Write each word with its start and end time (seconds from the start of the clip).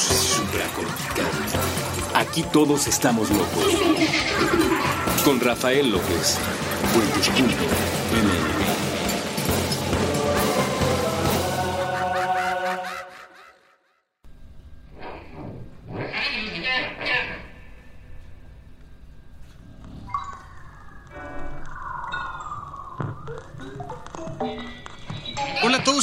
supracortical. 0.00 1.30
Aquí 2.14 2.42
todos 2.42 2.86
estamos 2.86 3.30
locos. 3.30 3.64
Con 5.24 5.40
Rafael 5.40 5.90
López. 5.90 6.38
Hola 8.12 8.59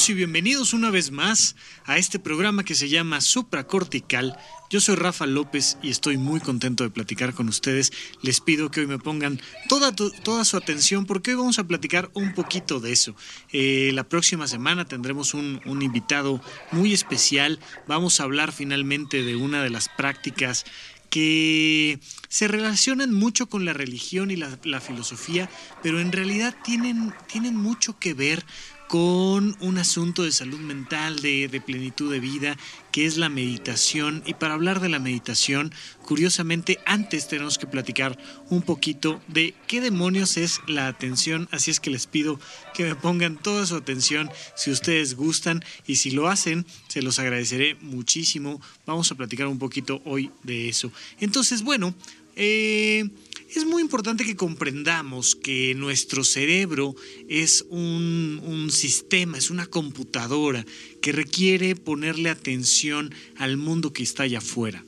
y 0.10 0.14
bienvenidos 0.14 0.74
una 0.74 0.90
vez 0.90 1.12
más 1.12 1.56
a 1.86 1.98
este 1.98 2.20
programa 2.20 2.64
que 2.64 2.76
se 2.76 2.88
llama 2.88 3.20
Supracortical. 3.20 4.38
Yo 4.70 4.80
soy 4.80 4.96
Rafa 4.96 5.26
López 5.26 5.78
y 5.82 5.90
estoy 5.90 6.18
muy 6.18 6.40
contento 6.40 6.84
de 6.84 6.90
platicar 6.90 7.34
con 7.34 7.50
ustedes. 7.50 7.92
Les 8.22 8.40
pido 8.40 8.72
que 8.72 8.82
hoy 8.82 8.88
me 8.88 9.00
pongan 9.00 9.42
toda, 9.68 9.92
toda 9.94 10.46
su 10.46 10.56
atención 10.56 11.06
porque 11.06 11.32
hoy 11.32 11.38
vamos 11.38 11.60
a 11.60 11.68
platicar 11.68 12.10
un 12.14 12.34
poquito 12.34 12.80
de 12.80 12.94
eso. 12.94 13.16
Eh, 13.52 13.92
la 13.94 14.08
próxima 14.08 14.48
semana 14.48 14.86
tendremos 14.86 15.34
un, 15.34 15.62
invitado 15.66 16.42
muy 16.72 16.94
especial. 16.94 17.60
Vamos 17.88 18.20
a 18.20 18.24
hablar 18.24 18.52
finalmente 18.52 19.24
de 19.24 19.36
una 19.36 19.62
de 19.62 19.72
las 19.72 19.90
prácticas 19.90 20.64
que 21.10 22.00
se 22.28 22.48
relacionan 22.48 23.14
mucho 23.14 23.48
con 23.48 23.66
la 23.66 23.74
religión 23.74 24.30
y 24.30 24.36
la, 24.36 24.60
la, 24.64 24.82
filosofía, 24.82 25.50
pero 25.82 26.02
en 26.02 26.12
realidad 26.12 26.56
tienen, 26.64 27.14
tienen 27.28 27.56
mucho 27.56 27.98
que 27.98 28.14
ver 28.14 28.46
con 28.88 29.58
un 29.60 29.78
asunto 29.78 30.24
de 30.24 30.32
salud 30.32 30.60
mental, 30.60 31.20
de, 31.22 31.62
plenitud 31.66 32.12
de 32.12 32.20
vida, 32.20 32.58
que 32.92 33.06
es 33.06 33.18
la 33.18 33.28
meditación. 33.30 34.24
Y 34.26 34.34
para 34.34 34.54
hablar 34.54 34.80
de 34.80 34.90
la 34.90 35.00
meditación, 35.00 35.74
curiosamente, 36.04 36.80
antes 36.86 37.28
tenemos 37.28 37.58
que 37.58 37.68
platicar 37.68 38.18
un 38.50 38.62
poquito 38.62 39.22
de 39.28 39.54
qué 39.68 39.82
demonios 39.82 40.38
es 40.38 40.62
la 40.68 40.88
atención. 40.88 41.50
Así 41.52 41.70
es 41.70 41.80
que 41.80 41.90
les 41.90 42.08
pido 42.08 42.40
que 42.74 42.86
me 42.86 42.96
pongan 42.96 43.38
toda 43.38 43.66
su 43.66 43.76
atención 43.76 44.30
si 44.56 44.72
ustedes 44.72 45.16
gustan 45.16 45.64
y 45.86 45.98
si 45.98 46.12
lo 46.12 46.28
hacen, 46.28 46.66
se 46.88 47.02
los 47.02 47.20
agradeceré 47.20 47.76
muchísimo. 47.82 48.62
Vamos 48.86 49.12
a 49.12 49.16
platicar 49.16 49.48
un 49.48 49.60
poquito 49.60 50.02
hoy 50.06 50.32
de 50.44 50.70
eso. 50.70 50.92
Entonces, 51.20 51.64
bueno, 51.64 51.94
eh, 52.38 53.10
es 53.56 53.66
muy 53.66 53.82
importante 53.82 54.26
que 54.26 54.36
comprendamos 54.36 55.36
que 55.36 55.74
nuestro 55.76 56.24
cerebro 56.24 56.96
es 57.30 57.66
un, 57.70 58.68
sistema, 58.72 59.38
es 59.38 59.50
una 59.50 59.66
computadora 59.66 60.66
que 61.02 61.12
requiere 61.12 61.76
ponerle 61.76 62.30
atención 62.30 63.14
al 63.38 63.58
mundo 63.58 63.94
que 63.94 64.04
está 64.04 64.24
allá 64.24 64.40
afuera. 64.40 64.84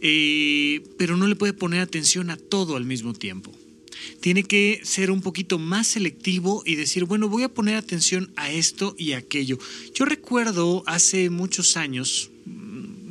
Eh, 0.00 0.82
pero 0.96 1.16
no 1.16 1.26
le 1.26 1.36
puede 1.36 1.52
poner 1.52 1.80
atención 1.80 2.30
a 2.30 2.36
todo 2.36 2.76
al 2.76 2.84
mismo 2.84 3.12
tiempo. 3.12 3.52
Tiene 4.20 4.42
que 4.42 4.80
ser 4.82 5.10
un 5.10 5.20
poquito 5.20 5.58
más 5.58 5.86
selectivo 5.86 6.62
y 6.66 6.74
decir, 6.74 7.04
bueno, 7.04 7.28
voy 7.28 7.44
a 7.44 7.48
poner 7.48 7.76
atención 7.76 8.32
a 8.36 8.50
esto 8.50 8.94
y 8.98 9.12
a 9.12 9.18
aquello. 9.18 9.58
Yo 9.94 10.04
recuerdo 10.04 10.82
hace 10.86 11.30
muchos 11.30 11.76
años, 11.76 12.30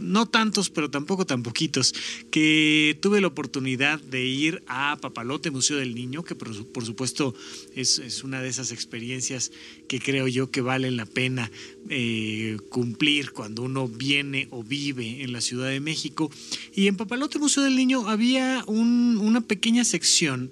no 0.08 0.26
tantos, 0.26 0.70
pero 0.70 0.90
tampoco 0.90 1.26
tan 1.26 1.44
poquitos, 1.44 1.94
que 2.32 2.98
tuve 3.02 3.22
la 3.22 3.28
oportunidad 3.28 4.00
de 4.00 4.26
ir 4.26 4.64
a 4.68 4.98
Papalote, 5.00 5.52
Museo 5.52 5.78
del 5.78 5.96
Niño, 5.96 6.24
que 6.24 6.36
por, 6.36 6.54
supuesto 6.86 7.36
es, 7.76 8.24
una 8.24 8.42
de 8.42 8.50
esas 8.50 8.72
experiencias 8.72 9.52
que 9.88 10.00
creo 10.00 10.28
yo 10.28 10.50
que 10.50 10.62
valen 10.62 10.98
la 10.98 11.06
pena 11.06 11.52
eh, 11.90 12.58
cumplir 12.70 13.32
cuando 13.32 13.64
uno 13.64 13.88
viene 13.88 14.48
o 14.52 14.64
vive 14.64 15.24
en 15.24 15.32
la 15.34 15.42
Ciudad 15.42 15.70
de 15.70 15.80
México. 15.80 16.32
Y 16.74 16.88
en 16.88 16.98
Papalote, 16.98 17.40
Museo 17.40 17.64
del 17.64 17.76
Niño, 17.76 18.08
había 18.08 18.64
una 18.68 19.42
pequeña 19.42 19.84
sección 19.84 20.52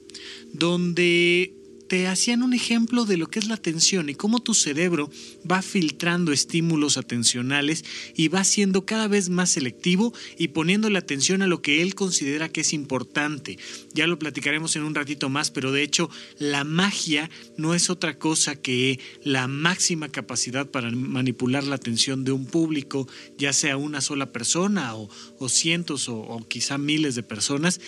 donde 0.53 1.53
te 1.87 2.07
hacían 2.07 2.43
un 2.43 2.53
ejemplo 2.53 3.05
de 3.05 3.17
lo 3.17 3.27
que 3.27 3.39
es 3.39 3.47
la 3.47 3.55
atención 3.55 4.09
y 4.09 4.15
cómo 4.15 4.39
tu 4.39 4.53
cerebro 4.53 5.09
va 5.49 5.61
filtrando 5.61 6.31
estímulos 6.31 6.97
atencionales 6.97 7.83
y 8.15 8.27
va 8.27 8.43
siendo 8.43 8.85
cada 8.85 9.07
vez 9.07 9.29
más 9.29 9.51
selectivo 9.51 10.13
y 10.37 10.49
poniendo 10.49 10.89
la 10.89 10.99
atención 10.99 11.41
a 11.41 11.47
lo 11.47 11.61
que 11.61 11.81
él 11.81 11.95
considera 11.95 12.49
que 12.49 12.61
es 12.61 12.73
importante. 12.73 13.57
Ya 13.93 14.07
lo 14.07 14.19
platicaremos 14.19 14.75
en 14.75 14.83
un 14.83 14.95
ratito 14.95 15.29
más, 15.29 15.51
pero 15.51 15.71
de 15.71 15.83
hecho 15.83 16.09
la 16.39 16.63
magia 16.63 17.29
no 17.57 17.73
es 17.73 17.89
otra 17.89 18.17
cosa 18.17 18.55
que 18.55 18.99
la 19.23 19.47
máxima 19.47 20.09
capacidad 20.09 20.69
para 20.69 20.91
manipular 20.91 21.63
la 21.63 21.75
atención 21.75 22.23
de 22.23 22.31
un 22.31 22.45
público, 22.45 23.07
ya 23.37 23.53
sea 23.53 23.77
una 23.77 24.01
sola 24.01 24.31
persona 24.31 24.95
o, 24.95 25.09
cientos 25.49 26.09
o, 26.09 26.45
quizá 26.47 26.77
miles 26.77 27.15
de 27.15 27.23
personas 27.23 27.79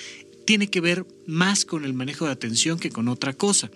tiene 0.47 0.69
que 0.69 0.79
ver 0.79 1.05
más 1.25 1.65
con 1.65 1.83
el 1.83 1.93
manejo 1.93 2.25
de 2.25 2.31
atención 2.31 2.79
que 2.79 2.89
con 2.89 3.09
otra 3.09 3.33
cosa. 3.33 3.69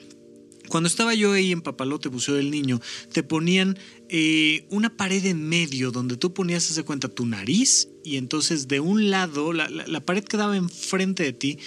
Cuando 0.69 0.87
estaba 0.87 1.13
yo 1.13 1.33
ahí 1.33 1.51
en 1.51 1.61
Papalote, 1.61 2.07
Buceo 2.07 2.35
del 2.35 2.49
Niño, 2.49 2.79
te 3.11 3.23
ponían 3.23 3.77
eh, 4.07 4.65
una 4.69 4.95
pared 4.95 5.25
en 5.25 5.43
medio 5.49 5.91
donde 5.91 6.15
tú 6.15 6.33
ponías, 6.33 6.73
de 6.73 6.83
cuenta, 6.83 7.09
tu 7.09 7.25
nariz 7.25 7.89
y 8.05 8.15
entonces 8.15 8.69
de 8.69 8.79
un 8.79 9.09
lado, 9.09 9.51
la, 9.51 9.69
la 9.69 9.99
pared 10.05 10.23
quedaba 10.23 10.55
enfrente 10.55 11.23
de 11.23 11.33
ti 11.33 11.59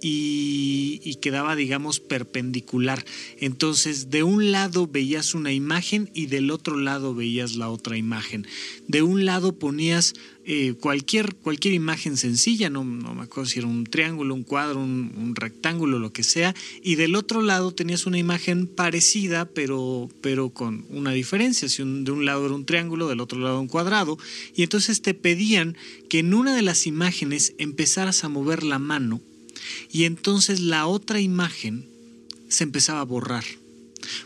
y, 0.00 1.16
quedaba, 1.20 1.54
digamos, 1.54 2.00
perpendicular. 2.00 3.04
Entonces, 3.38 4.10
de 4.10 4.22
un 4.22 4.52
lado 4.52 4.86
veías 4.86 5.34
una 5.34 5.52
imagen 5.52 6.10
y 6.14 6.26
del 6.26 6.50
otro 6.50 6.78
lado 6.78 7.14
veías 7.14 7.56
la 7.56 7.68
otra 7.68 7.98
imagen. 7.98 8.46
De 8.88 9.02
un 9.02 9.26
lado 9.26 9.58
ponías 9.58 10.14
eh, 10.46 10.74
cualquier, 10.80 11.34
cualquier 11.36 11.74
imagen 11.74 12.16
sencilla, 12.16 12.70
no, 12.70 12.82
no, 12.84 13.14
me 13.14 13.22
acuerdo 13.22 13.50
si 13.50 13.58
era 13.58 13.68
un 13.68 13.84
triángulo, 13.84 14.34
un 14.34 14.42
cuadro, 14.42 14.80
un, 14.80 15.34
rectángulo, 15.36 15.98
lo 15.98 16.12
que 16.12 16.24
sea, 16.24 16.54
y 16.82 16.94
del 16.94 17.14
otro 17.14 17.42
lado 17.42 17.72
tenías 17.72 18.06
una 18.06 18.18
imagen 18.18 18.66
parecida, 18.66 19.44
pero, 19.44 20.08
pero 20.22 20.50
con 20.50 20.86
una 20.88 21.12
diferencia. 21.12 21.68
Si 21.68 21.82
de 21.82 22.10
un 22.10 22.24
lado 22.24 22.46
era 22.46 22.54
un 22.54 22.64
triángulo, 22.64 23.08
del 23.08 23.20
otro 23.20 23.38
lado 23.38 23.60
un 23.60 23.68
cuadrado, 23.68 24.18
y 24.54 24.62
entonces 24.62 25.02
te 25.02 25.14
pedían 25.14 25.76
que 26.08 26.20
en 26.20 26.32
una 26.32 26.56
de 26.56 26.62
las 26.62 26.86
imágenes 26.86 27.54
empezaras 27.58 28.24
a 28.24 28.28
mover 28.28 28.62
la 28.62 28.78
mano 28.78 29.20
y 29.90 30.04
entonces 30.04 30.60
la 30.60 30.86
otra 30.86 31.20
imagen 31.20 31.86
se 32.48 32.64
empezaba 32.64 33.00
a 33.00 33.04
borrar. 33.04 33.44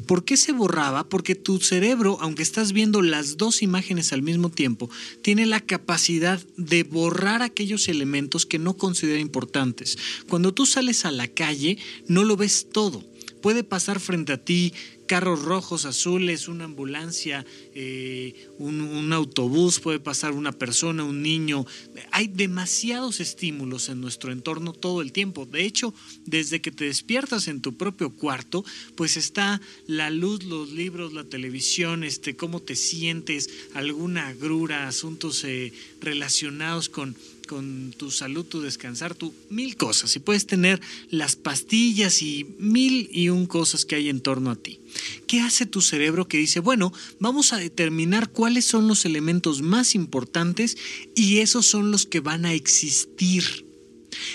¿Por 0.07 0.25
qué 0.25 0.37
se 0.37 0.53
borraba? 0.53 1.09
Porque 1.09 1.35
tu 1.35 1.61
cerebro, 1.61 2.19
aunque 2.21 2.43
estás 2.43 2.73
viendo 2.73 3.03
las 3.03 3.37
dos 3.37 3.63
imágenes 3.63 4.13
al 4.13 4.23
mismo 4.23 4.51
tiempo, 4.51 4.91
tiene 5.23 5.47
la 5.47 5.61
capacidad 5.61 6.41
de 6.57 6.85
borrar 6.85 7.43
aquellos 7.43 7.89
elementos 7.89 8.47
que 8.47 8.59
no 8.59 8.77
considera 8.77 9.21
importantes. 9.21 9.99
Cuando 10.29 10.55
tú 10.55 10.67
sales 10.67 11.05
a 11.05 11.11
la 11.11 11.29
calle, 11.29 11.79
no 12.07 12.25
lo 12.25 12.37
ves 12.37 12.69
todo. 12.73 13.05
Puede 13.43 13.65
pasar 13.65 14.01
frente 14.01 14.33
a 14.33 14.43
ti 14.43 14.73
carros 15.07 15.43
rojos, 15.43 15.85
azules, 15.85 16.49
una 16.49 16.65
ambulancia, 16.65 17.45
eh, 17.75 18.49
un, 18.59 19.13
autobús, 19.13 19.81
puede 19.81 20.01
pasar 20.01 20.33
una 20.33 20.53
persona, 20.53 21.05
un 21.05 21.23
niño. 21.23 21.67
Hay 22.11 22.29
demasiados 22.29 23.21
estímulos 23.21 23.89
en 23.89 24.01
nuestro 24.01 24.33
entorno 24.33 24.73
todo 24.73 25.03
el 25.03 25.13
tiempo. 25.13 25.47
De 25.47 25.65
hecho, 25.65 25.95
desde 26.25 26.61
que 26.61 26.71
te 26.71 26.85
despiertas 26.87 27.49
en 27.49 27.61
tu 27.61 27.77
propio 27.77 28.11
cuarto, 28.11 28.65
pues 28.97 29.17
está 29.17 29.61
la 29.87 30.11
luz, 30.11 30.45
los 30.45 30.71
libros, 30.71 31.13
la 31.13 31.25
televisión, 31.25 32.05
este, 32.05 32.37
cómo 32.37 32.61
te 32.61 32.77
sientes, 32.77 33.51
alguna 33.75 34.29
agrura, 34.29 34.89
asuntos 34.89 35.45
eh, 35.45 35.73
relacionados 36.01 36.89
con 36.89 37.17
con 37.45 37.95
tu 37.97 38.11
salud, 38.11 38.45
tu 38.45 38.61
descansar, 38.61 39.15
tu 39.15 39.35
mil 39.51 39.77
cosas. 39.77 40.15
Y 40.17 40.19
puedes 40.19 40.47
tener 40.47 40.81
las 41.11 41.37
pastillas 41.37 42.23
y 42.23 42.47
mil 42.59 43.09
y 43.13 43.29
un 43.29 43.47
cosas 43.47 43.85
que 43.85 43.97
hay 43.97 44.09
en 44.09 44.21
torno 44.21 44.51
a 44.51 44.57
ti. 44.57 44.81
¿Qué 45.27 45.41
hace 45.41 45.67
tu 45.67 45.81
cerebro 45.81 46.29
que 46.29 46.39
dice, 46.39 46.61
bueno, 46.61 46.93
vamos 47.19 47.53
a 47.53 47.59
determinar 47.59 48.31
cuáles 48.31 48.65
son 48.65 48.89
los 48.89 49.05
elementos 49.05 49.63
más 49.63 49.95
importantes 49.95 50.77
y 51.15 51.39
esos 51.39 51.67
son 51.67 51.91
los 51.91 52.07
que 52.07 52.21
van 52.21 52.45
a 52.45 52.53
existir? 52.53 53.67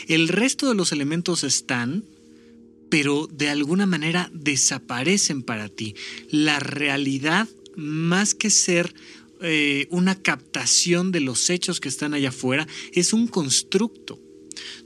El 0.08 0.28
resto 0.28 0.68
de 0.68 0.76
los 0.76 0.92
elementos 0.92 1.44
están, 1.44 2.04
pero 2.90 3.28
de 3.28 3.50
alguna 3.50 3.86
manera 3.86 4.30
desaparecen 4.34 5.44
para 5.44 5.70
ti. 5.70 5.96
La 6.30 6.60
realidad, 6.60 7.48
más 7.76 8.34
que 8.34 8.50
ser 8.50 8.94
eh, 9.42 9.88
una 9.90 10.16
captación 10.16 11.12
de 11.12 11.22
los 11.22 11.50
hechos 11.50 11.80
que 11.80 11.90
están 11.90 12.14
allá 12.14 12.30
afuera, 12.30 12.68
es 12.94 13.14
un 13.14 13.28
constructo. 13.28 14.20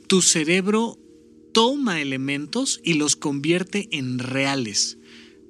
Tu 0.08 0.22
cerebro 0.22 1.00
toma 1.54 2.02
elementos 2.02 2.82
y 2.84 2.96
los 2.96 3.16
convierte 3.16 3.88
en 3.92 4.20
reales. 4.20 4.98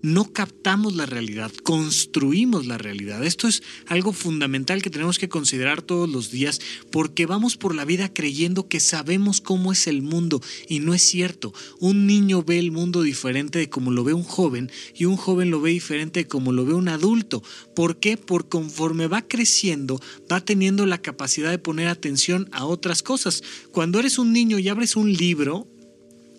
No 0.03 0.33
captamos 0.33 0.95
la 0.95 1.05
realidad, 1.05 1.51
construimos 1.63 2.67
la 2.67 2.77
realidad. 2.77 3.23
Esto 3.23 3.47
es 3.47 3.63
algo 3.88 4.11
fundamental 4.11 4.81
que 4.81 4.89
tenemos 4.89 5.17
que 5.17 5.29
considerar 5.29 5.81
todos 5.81 6.09
los 6.09 6.29
días 6.29 6.59
porque 6.91 7.25
vamos 7.25 7.55
por 7.55 7.73
la 7.73 7.85
vida 7.85 8.13
creyendo 8.13 8.67
que 8.67 8.81
sabemos 8.81 9.39
cómo 9.39 9.71
es 9.71 9.88
el 9.88 10.01
mundo 10.01 10.41
y 10.67 10.81
no 10.81 10.94
es 10.94 11.01
cierto. 11.01 11.53
Un 11.79 12.05
niño 12.05 12.44
ve 12.44 12.59
el 12.59 12.71
mundo 12.71 13.01
diferente 13.01 13.59
de 13.59 13.69
como 13.69 13.91
lo 13.91 14.03
ve 14.03 14.13
un 14.13 14.23
joven 14.23 14.69
y 14.94 15.05
un 15.05 15.15
joven 15.15 15.50
lo 15.50 15.61
ve 15.61 15.71
diferente 15.71 16.19
de 16.19 16.27
como 16.27 16.51
lo 16.51 16.65
ve 16.65 16.73
un 16.73 16.89
adulto. 16.89 17.41
¿Por 17.73 18.00
qué? 18.00 18.17
Porque 18.17 18.50
conforme 18.50 19.07
va 19.07 19.21
creciendo, 19.21 20.01
va 20.31 20.41
teniendo 20.41 20.85
la 20.85 21.01
capacidad 21.01 21.50
de 21.50 21.59
poner 21.59 21.88
atención 21.88 22.50
a 22.51 22.65
otras 22.65 23.01
cosas. 23.03 23.41
Cuando 23.71 24.00
eres 24.00 24.19
un 24.19 24.33
niño 24.33 24.59
y 24.59 24.67
abres 24.67 24.97
un 24.97 25.13
libro, 25.13 25.73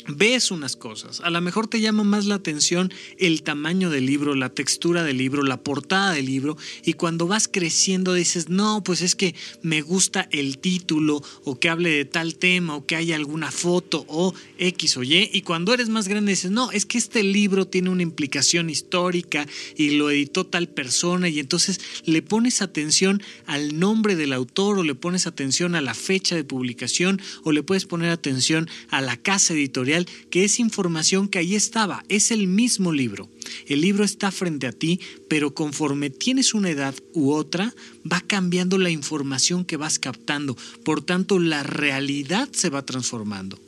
ves 0.09 0.51
unas 0.51 0.77
cosas. 0.77 1.21
A 1.21 1.31
lo 1.31 1.41
mejor 1.41 1.67
te 1.67 1.81
llama 1.81 2.05
más 2.05 2.27
la 2.27 2.37
atención 2.37 2.93
el 3.19 3.43
tamaño 3.43 3.91
del 3.91 4.07
libro, 4.07 4.35
la 4.35 4.51
textura 4.51 5.03
del 5.03 5.19
libro, 5.19 5.43
la 5.43 5.63
portada 5.63 6.13
del 6.13 6.27
libro 6.27 6.57
y 6.85 6.95
cuando 6.95 7.27
vas 7.27 7.49
creciendo 7.49 8.15
dices, 8.15 8.49
no, 8.49 8.83
pues 8.85 9.03
es 9.03 9.15
que 9.15 9.35
me 9.63 9.83
gusta 9.83 10.29
el 10.31 10.59
título 10.59 11.23
o 11.45 11.59
que 11.59 11.69
hable 11.69 11.91
de 11.91 12.05
tal 12.05 12.37
tema 12.37 12.77
o 12.77 12.85
que 12.87 12.97
haya 12.97 13.17
alguna 13.17 13.51
foto 13.51 14.05
o 14.09 14.35
X 14.59 14.97
o 14.97 15.03
Y 15.03 15.31
y 15.33 15.43
cuando 15.43 15.73
eres 15.73 15.89
más 15.89 16.09
grande 16.09 16.33
dices, 16.33 16.51
no, 16.51 16.71
es 16.71 16.87
que 16.87 16.99
este 16.99 17.23
libro 17.23 17.67
tiene 17.67 17.91
una 17.91 18.03
implicación 18.03 18.71
histórica 18.71 19.47
y 19.77 19.91
lo 19.91 20.11
editó 20.11 20.45
tal 20.45 20.69
persona 20.69 21.29
y 21.29 21.41
entonces 21.41 21.81
le 22.05 22.23
pones 22.23 22.63
atención 22.63 23.23
al 23.47 23.79
nombre 23.79 24.17
del 24.17 24.33
autor 24.33 24.79
o 24.79 24.83
le 24.83 24.95
pones 24.95 25.27
atención 25.27 25.75
a 25.75 25.81
la 25.81 25.95
fecha 25.95 26.37
de 26.37 26.45
publicación 26.45 27.21
o 27.43 27.53
le 27.53 27.63
puedes 27.63 27.87
poner 27.87 28.11
atención 28.11 28.69
a 28.91 29.01
la 29.01 29.17
casa 29.17 29.55
editorial 29.55 29.94
que 30.31 30.45
es 30.45 30.59
información 30.59 31.29
que 31.29 31.39
ahí 31.39 31.55
estaba, 31.55 32.05
es 32.09 32.31
el 32.31 32.47
mismo 32.47 32.93
libro. 32.93 33.29
El 33.67 33.81
libro 33.81 34.05
está 34.05 34.31
frente 34.31 34.67
a 34.67 34.73
ti, 34.73 35.01
pero 35.29 35.55
conforme 35.55 36.11
tienes 36.11 36.55
una 36.55 36.71
edad 36.71 36.95
u 37.13 37.33
otra, 37.33 37.75
va 38.11 38.21
cambiando 38.21 38.79
la 38.79 38.91
información 38.91 39.65
que 39.65 39.77
vas 39.77 39.99
captando. 39.99 40.57
Por 40.85 41.03
tanto, 41.03 41.39
la 41.39 41.63
realidad 41.63 42.49
se 42.53 42.71
va 42.71 42.85
transformando. 42.85 43.59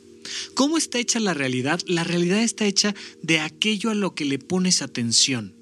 ¿Cómo 0.53 0.77
está 0.77 0.99
hecha 0.99 1.19
la 1.19 1.33
realidad? 1.33 1.79
La 1.87 2.03
realidad 2.03 2.43
está 2.43 2.65
hecha 2.65 2.93
de 3.21 3.39
aquello 3.39 3.89
a 3.89 3.95
lo 3.95 4.13
que 4.13 4.25
le 4.25 4.39
pones 4.39 4.81
atención. 4.81 5.53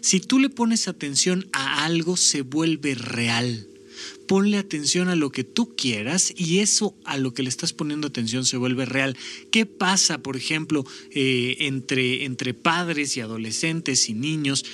Si 0.00 0.20
tú 0.20 0.38
le 0.38 0.48
pones 0.48 0.88
atención 0.88 1.46
a 1.52 1.84
algo, 1.84 2.16
se 2.16 2.40
vuelve 2.40 2.94
real 2.94 3.68
ponle 4.26 4.58
atención 4.58 5.08
a 5.08 5.16
lo 5.16 5.30
que 5.30 5.44
tú 5.44 5.74
quieras 5.76 6.32
y 6.36 6.58
eso 6.58 6.94
a 7.04 7.16
lo 7.16 7.34
que 7.34 7.42
le 7.42 7.48
estás 7.48 7.72
poniendo 7.72 8.08
atención 8.08 8.44
se 8.44 8.56
vuelve 8.56 8.84
real. 8.84 9.16
¿Qué 9.50 9.66
pasa, 9.66 10.18
por 10.18 10.36
ejemplo, 10.36 10.84
eh, 11.10 11.56
entre, 11.60 12.24
entre 12.24 12.54
padres 12.54 13.16
y 13.16 13.20
adolescentes 13.20 14.08
y 14.08 14.14
niños? 14.14 14.64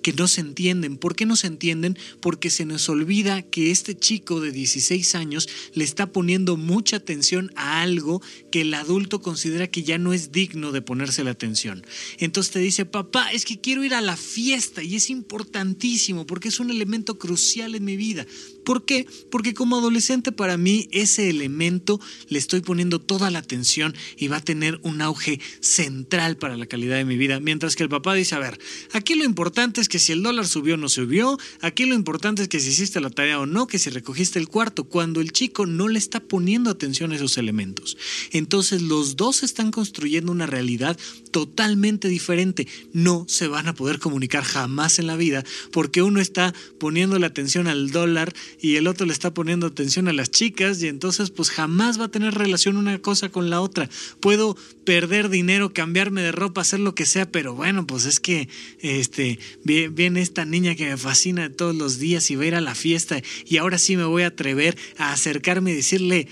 que 0.00 0.12
no 0.12 0.28
se 0.28 0.40
entienden. 0.40 0.96
¿Por 0.96 1.14
qué 1.14 1.26
no 1.26 1.36
se 1.36 1.46
entienden? 1.46 1.98
Porque 2.20 2.50
se 2.50 2.64
nos 2.64 2.88
olvida 2.88 3.42
que 3.42 3.70
este 3.70 3.96
chico 3.96 4.40
de 4.40 4.52
16 4.52 5.14
años 5.14 5.48
le 5.74 5.84
está 5.84 6.12
poniendo 6.12 6.56
mucha 6.56 6.96
atención 6.96 7.52
a 7.56 7.82
algo 7.82 8.22
que 8.50 8.62
el 8.62 8.74
adulto 8.74 9.20
considera 9.20 9.68
que 9.68 9.82
ya 9.82 9.98
no 9.98 10.12
es 10.12 10.32
digno 10.32 10.72
de 10.72 10.82
ponerse 10.82 11.24
la 11.24 11.30
atención. 11.32 11.84
Entonces 12.18 12.52
te 12.52 12.58
dice, 12.58 12.84
papá, 12.84 13.30
es 13.32 13.44
que 13.44 13.60
quiero 13.60 13.84
ir 13.84 13.94
a 13.94 14.00
la 14.00 14.16
fiesta 14.16 14.82
y 14.82 14.96
es 14.96 15.10
importantísimo 15.10 16.26
porque 16.26 16.48
es 16.48 16.60
un 16.60 16.70
elemento 16.70 17.18
crucial 17.18 17.74
en 17.74 17.84
mi 17.84 17.96
vida. 17.96 18.26
¿Por 18.64 18.84
qué? 18.84 19.06
Porque 19.30 19.54
como 19.54 19.76
adolescente 19.76 20.32
para 20.32 20.56
mí 20.56 20.88
ese 20.92 21.30
elemento 21.30 22.00
le 22.28 22.38
estoy 22.38 22.60
poniendo 22.60 23.00
toda 23.00 23.30
la 23.30 23.38
atención 23.38 23.94
y 24.16 24.28
va 24.28 24.38
a 24.38 24.44
tener 24.44 24.80
un 24.82 25.02
auge 25.02 25.40
central 25.60 26.36
para 26.36 26.56
la 26.56 26.66
calidad 26.66 26.96
de 26.96 27.04
mi 27.04 27.16
vida. 27.16 27.40
Mientras 27.40 27.76
que 27.76 27.82
el 27.82 27.88
papá 27.88 28.14
dice, 28.14 28.34
a 28.34 28.38
ver, 28.38 28.58
aquí 28.92 29.14
lo 29.14 29.24
importante 29.24 29.80
es 29.80 29.88
que 29.88 29.98
si 29.98 30.12
el 30.12 30.22
dólar 30.22 30.46
subió 30.46 30.74
o 30.74 30.76
no 30.76 30.88
subió, 30.88 31.38
aquí 31.60 31.86
lo 31.86 31.94
importante 31.94 32.42
es 32.42 32.48
que 32.48 32.60
si 32.60 32.70
hiciste 32.70 33.00
la 33.00 33.10
tarea 33.10 33.40
o 33.40 33.46
no, 33.46 33.66
que 33.66 33.78
si 33.78 33.90
recogiste 33.90 34.38
el 34.38 34.48
cuarto, 34.48 34.84
cuando 34.84 35.20
el 35.20 35.32
chico 35.32 35.66
no 35.66 35.88
le 35.88 35.98
está 35.98 36.20
poniendo 36.20 36.70
atención 36.70 37.12
a 37.12 37.16
esos 37.16 37.38
elementos. 37.38 37.96
Entonces 38.30 38.82
los 38.82 39.16
dos 39.16 39.42
están 39.42 39.70
construyendo 39.70 40.32
una 40.32 40.46
realidad 40.46 40.98
totalmente 41.30 42.08
diferente. 42.08 42.66
No 42.92 43.24
se 43.28 43.48
van 43.48 43.68
a 43.68 43.74
poder 43.74 43.98
comunicar 43.98 44.44
jamás 44.44 44.98
en 44.98 45.06
la 45.06 45.16
vida 45.16 45.44
porque 45.72 46.02
uno 46.02 46.20
está 46.20 46.54
poniendo 46.78 47.18
la 47.18 47.26
atención 47.26 47.66
al 47.66 47.90
dólar 47.90 48.34
y 48.60 48.76
el 48.76 48.86
otro 48.86 49.06
le 49.06 49.12
está 49.12 49.34
poniendo 49.34 49.66
atención 49.66 50.08
a 50.08 50.12
las 50.12 50.30
chicas 50.30 50.82
y 50.82 50.88
entonces 50.88 51.30
pues 51.30 51.50
jamás 51.50 52.00
va 52.00 52.06
a 52.06 52.10
tener 52.10 52.34
relación 52.34 52.76
una 52.76 52.98
cosa 53.00 53.28
con 53.28 53.50
la 53.50 53.60
otra. 53.60 53.88
Puedo 54.20 54.56
perder 54.84 55.28
dinero, 55.28 55.72
cambiarme 55.72 56.22
de 56.22 56.32
ropa, 56.32 56.60
hacer 56.62 56.80
lo 56.80 56.94
que 56.94 57.06
sea, 57.06 57.30
pero 57.30 57.54
bueno, 57.54 57.86
pues 57.86 58.06
es 58.06 58.20
que 58.20 58.48
este 58.80 59.38
viene 59.64 60.20
esta 60.20 60.44
niña 60.44 60.74
que 60.74 60.88
me 60.88 60.96
fascina 60.96 61.50
todos 61.50 61.74
los 61.74 61.98
días 61.98 62.30
y 62.30 62.36
va 62.36 62.44
a 62.44 62.46
ir 62.46 62.54
a 62.54 62.60
la 62.60 62.74
fiesta 62.74 63.22
y 63.46 63.56
ahora 63.58 63.78
sí 63.78 63.96
me 63.96 64.04
voy 64.04 64.22
a 64.22 64.28
atrever 64.28 64.76
a 64.98 65.12
acercarme 65.12 65.72
y 65.72 65.74
decirle 65.74 66.28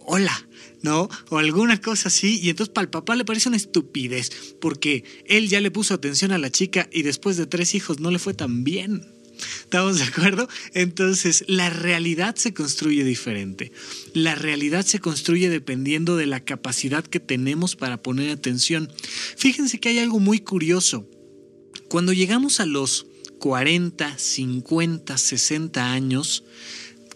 hola. 0.00 0.46
¿no? 0.82 1.08
O 1.30 1.38
alguna 1.38 1.80
cosa 1.80 2.08
así. 2.08 2.40
Y 2.40 2.50
entonces 2.50 2.72
para 2.72 2.84
el 2.84 2.90
papá 2.90 3.14
le 3.16 3.24
parece 3.24 3.48
una 3.48 3.56
estupidez, 3.56 4.56
porque 4.60 5.04
él 5.26 5.48
ya 5.48 5.60
le 5.60 5.70
puso 5.70 5.94
atención 5.94 6.32
a 6.32 6.38
la 6.38 6.50
chica 6.50 6.88
y 6.92 7.02
después 7.02 7.36
de 7.36 7.46
tres 7.46 7.74
hijos 7.74 8.00
no 8.00 8.10
le 8.10 8.18
fue 8.18 8.34
tan 8.34 8.64
bien. 8.64 9.06
¿Estamos 9.60 9.98
de 9.98 10.04
acuerdo? 10.04 10.48
Entonces, 10.74 11.44
la 11.48 11.70
realidad 11.70 12.36
se 12.36 12.54
construye 12.54 13.04
diferente. 13.04 13.72
La 14.14 14.34
realidad 14.34 14.84
se 14.84 15.00
construye 15.00 15.48
dependiendo 15.48 16.16
de 16.16 16.26
la 16.26 16.40
capacidad 16.40 17.04
que 17.04 17.20
tenemos 17.20 17.76
para 17.76 18.02
poner 18.02 18.30
atención. 18.30 18.92
Fíjense 19.36 19.80
que 19.80 19.90
hay 19.90 19.98
algo 19.98 20.20
muy 20.20 20.40
curioso. 20.40 21.08
Cuando 21.88 22.12
llegamos 22.12 22.60
a 22.60 22.66
los 22.66 23.06
40, 23.38 24.18
50, 24.18 25.18
60 25.18 25.92
años, 25.92 26.44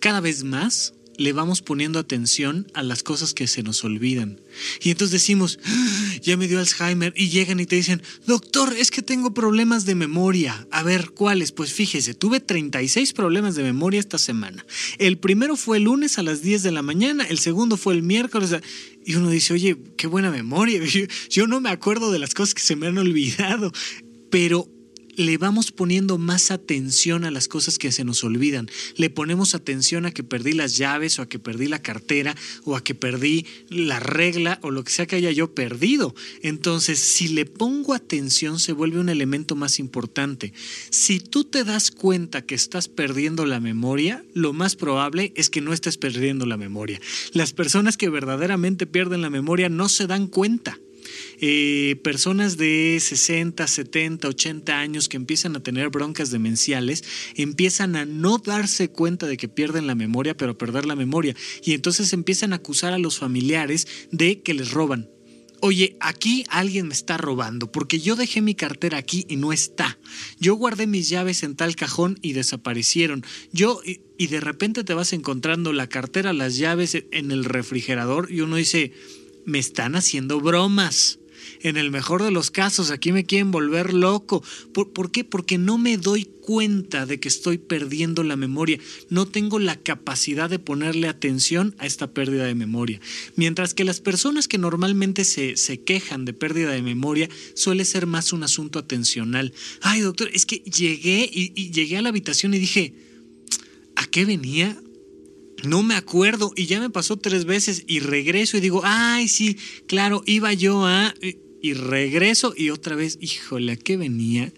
cada 0.01 0.21
vez 0.21 0.45
más 0.45 0.96
le 1.19 1.33
vamos 1.33 1.63
poniendo 1.63 1.99
atención 1.99 2.67
a 2.75 2.83
las 2.83 3.03
cosas 3.03 3.35
que 3.35 3.47
se 3.47 3.63
nos 3.63 3.85
olvidan. 3.85 4.41
Y 4.83 4.91
entonces 4.91 5.13
decimos, 5.13 5.59
ah, 5.65 6.15
ya 6.23 6.37
me 6.37 6.49
dio 6.49 6.59
Alzheimer 6.59 7.13
y 7.17 7.29
llegan 7.29 7.61
y 7.61 7.67
te 7.67 7.77
dicen, 7.77 8.03
doctor, 8.27 8.75
es 8.77 8.91
que 8.91 9.03
tengo 9.03 9.35
problemas 9.35 9.85
de 9.85 9.95
memoria. 9.95 10.67
A 10.71 10.83
ver, 10.83 11.11
¿cuáles? 11.11 11.53
Pues 11.53 11.73
fíjese, 11.73 12.15
tuve 12.15 12.41
36 12.41 13.13
problemas 13.13 13.55
de 13.55 13.63
memoria 13.63 14.01
esta 14.01 14.19
semana. 14.19 14.65
El 14.99 15.19
primero 15.19 15.57
fue 15.57 15.79
el 15.79 15.85
lunes 15.85 16.19
a 16.19 16.23
las 16.23 16.43
10 16.43 16.63
de 16.63 16.73
la 16.73 16.83
mañana, 16.83 17.25
el 17.25 17.39
segundo 17.39 17.77
fue 17.77 17.95
el 17.95 18.03
miércoles. 18.03 18.55
Y 19.05 19.15
uno 19.15 19.31
dice, 19.31 19.55
oye, 19.55 19.77
qué 19.97 20.07
buena 20.07 20.31
memoria. 20.31 20.81
Yo 21.31 21.47
no 21.47 21.61
me 21.61 21.71
acuerdo 21.71 22.11
de 22.11 22.19
las 22.19 22.35
cosas 22.35 22.55
que 22.55 22.63
se 22.63 22.77
me 22.77 22.87
han 22.89 22.99
olvidado. 22.99 23.73
Pero 24.31 24.69
le 25.17 25.39
vamos 25.39 25.73
poniendo 25.73 26.19
más 26.19 26.51
atención 26.51 27.25
a 27.25 27.31
las 27.31 27.49
cosas 27.49 27.79
que 27.79 27.93
se 27.93 28.05
nos 28.05 28.25
olvidan. 28.25 28.69
Le 28.97 29.11
ponemos 29.11 29.55
atención 29.55 30.07
a 30.07 30.13
que 30.13 30.23
perdí 30.23 30.53
las 30.53 30.77
llaves 30.77 31.19
o 31.19 31.23
a 31.23 31.29
que 31.29 31.39
perdí 31.39 31.67
la 31.69 31.83
cartera 31.83 32.37
o 32.65 32.77
a 32.77 32.85
que 32.85 32.95
perdí 32.95 33.47
la 33.69 34.01
regla 34.01 34.59
o 34.63 34.71
lo 34.71 34.85
que 34.85 34.93
sea 34.93 35.07
que 35.07 35.17
haya 35.17 35.31
yo 35.31 35.55
perdido. 35.55 36.15
Entonces, 36.43 36.99
si 36.99 37.29
le 37.29 37.47
pongo 37.47 37.95
atención 37.95 38.59
se 38.59 38.73
vuelve 38.73 39.01
un 39.01 39.09
elemento 39.09 39.57
más 39.57 39.79
importante. 39.79 40.53
Si 40.91 41.21
tú 41.21 41.45
te 41.45 41.65
das 41.65 41.91
cuenta 41.91 42.43
que 42.43 42.55
estás 42.55 42.89
perdiendo 42.89 43.47
la 43.47 43.61
memoria, 43.61 44.25
lo 44.35 44.53
más 44.53 44.77
probable 44.77 45.33
es 45.37 45.51
que 45.51 45.61
no 45.61 45.73
estés 45.73 45.99
perdiendo 45.99 46.47
la 46.47 46.57
memoria. 46.57 47.01
Las 47.33 47.53
personas 47.53 47.97
que 47.97 48.09
verdaderamente 48.09 48.87
pierden 48.87 49.23
la 49.23 49.31
memoria 49.31 49.69
no 49.69 49.89
se 49.89 50.07
dan 50.07 50.27
cuenta. 50.27 50.79
Eh, 51.41 52.01
personas 52.03 52.57
de 52.57 52.99
60, 53.01 53.67
70, 53.67 54.29
80 54.29 54.79
años 54.79 55.09
que 55.09 55.17
empiezan 55.17 55.57
a 55.57 55.63
tener 55.63 55.91
broncas 55.91 56.31
demenciales, 56.31 57.05
empiezan 57.35 57.97
a 57.97 58.05
no 58.05 58.39
darse 58.39 58.89
cuenta 58.89 59.27
de 59.27 59.37
que 59.37 59.49
pierden 59.49 59.87
la 59.87 59.95
memoria, 59.95 60.37
pero 60.37 60.59
perder 60.59 60.87
la 60.87 60.97
memoria. 60.97 61.35
Y 61.63 61.75
entonces 61.75 62.13
empiezan 62.13 62.53
a 62.53 62.57
acusar 62.57 62.93
a 62.93 62.99
los 62.99 63.19
familiares 63.19 63.87
de 64.11 64.41
que 64.43 64.55
les 64.55 64.71
roban. 64.71 65.11
Oye, 65.61 65.97
aquí 66.01 66.45
alguien 66.49 66.89
me 66.89 66.95
está 66.95 67.17
robando 67.17 67.73
porque 67.73 67.99
yo 67.99 68.15
dejé 68.15 68.43
mi 68.43 68.55
cartera 68.55 68.99
aquí 68.99 69.25
y 69.29 69.37
no 69.37 69.53
está. 69.53 69.99
Yo 70.39 70.55
guardé 70.55 70.87
mis 70.87 71.09
llaves 71.09 71.43
en 71.43 71.57
tal 71.57 71.77
cajón 71.77 72.19
y 72.21 72.35
desaparecieron. 72.35 73.25
Yo 73.53 73.81
y 74.19 74.27
de 74.27 74.41
repente 74.41 74.85
te 74.85 74.95
vas 74.95 75.13
encontrando 75.13 75.73
la 75.73 75.89
cartera, 75.89 76.33
las 76.35 76.59
llaves 76.59 76.97
en 77.11 77.31
el 77.31 77.45
refrigerador 77.45 78.31
y 78.31 78.43
uno 78.43 78.57
dice, 78.57 78.93
me 79.47 79.59
están 79.59 79.97
haciendo 79.97 80.41
bromas. 80.41 81.19
En 81.61 81.77
el 81.77 81.91
mejor 81.91 82.23
de 82.23 82.31
los 82.31 82.51
casos, 82.51 82.91
aquí 82.91 83.13
me 83.13 83.25
quieren 83.25 83.51
volver 83.51 83.95
loco. 83.95 84.43
¿Por, 84.73 85.11
qué? 85.11 85.25
Porque 85.25 85.59
no 85.59 85.79
me 85.79 85.97
doy 85.97 86.25
cuenta 86.25 87.07
de 87.07 87.19
que 87.19 87.29
estoy 87.29 87.59
perdiendo 87.59 88.23
la 88.25 88.37
memoria. 88.37 88.79
No 89.09 89.27
tengo 89.27 89.59
la 89.59 89.77
capacidad 89.77 90.51
de 90.51 90.59
ponerle 90.59 91.09
atención 91.09 91.75
a 91.79 91.87
esta 91.87 92.13
pérdida 92.13 92.45
de 92.45 92.55
memoria. 92.55 93.01
Mientras 93.37 93.75
que 93.75 93.85
las 93.85 94.01
personas 94.01 94.49
que 94.49 94.59
normalmente 94.59 95.25
se, 95.25 95.57
se 95.57 95.83
quejan 95.83 96.25
de 96.25 96.33
pérdida 96.33 96.71
de 96.71 96.83
memoria 96.83 97.29
suele 97.55 97.85
ser 97.85 98.07
más 98.07 98.33
un 98.33 98.43
asunto 98.43 98.79
atencional. 98.79 99.53
Ay, 99.81 100.01
doctor, 100.01 100.29
es 100.33 100.47
que 100.47 100.59
llegué 100.59 101.31
y 101.33 101.71
llegué 101.71 101.97
a 101.97 102.03
la 102.03 102.11
habitación 102.11 102.55
y 102.55 102.59
dije, 102.59 102.95
¿a 103.95 104.07
qué 104.07 104.25
venía? 104.25 104.77
No 105.67 105.83
me 105.83 105.95
acuerdo 105.95 106.53
y 106.57 106.67
ya 106.67 106.81
me 106.81 106.91
pasó 106.91 107.17
tres 107.17 107.45
veces 107.45 107.85
y 107.87 108.01
regreso 108.01 108.57
y 108.57 108.61
digo, 108.61 108.83
ay, 108.85 109.29
sí, 109.29 109.57
claro, 109.87 110.23
iba 110.27 110.53
yo 110.53 110.87
a... 110.87 111.15
y 111.63 111.73
regreso 111.75 112.55
y 112.57 112.71
otra 112.71 112.95
vez, 112.97 113.19
híjole, 113.21 113.73
¿a 113.73 113.77
qué 113.77 113.97
venía? 113.97 114.53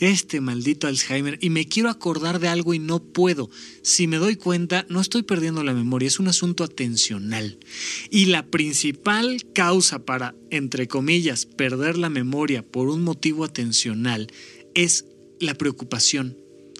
Este 0.00 0.40
maldito 0.40 0.86
Alzheimer 0.86 1.38
y 1.40 1.50
me 1.50 1.66
quiero 1.66 1.88
acordar 1.88 2.38
de 2.40 2.48
algo 2.48 2.74
y 2.74 2.78
no 2.78 3.02
puedo. 3.02 3.50
Si 3.82 4.06
me 4.06 4.16
doy 4.16 4.36
cuenta, 4.36 4.86
no 4.88 5.00
estoy 5.00 5.22
perdiendo 5.22 5.64
la 5.64 5.74
memoria, 5.74 6.06
es 6.06 6.20
un 6.20 6.28
asunto 6.28 6.64
atencional. 6.64 7.58
Y 8.10 8.26
la 8.26 8.46
principal 8.46 9.44
causa 9.54 10.04
para, 10.04 10.34
entre 10.50 10.88
comillas, 10.88 11.46
perder 11.46 11.98
la 11.98 12.10
memoria 12.10 12.64
por 12.64 12.88
un 12.88 13.02
motivo 13.02 13.44
atencional 13.44 14.28
es 14.74 15.04
la 15.40 15.54
preocupación, 15.54 16.36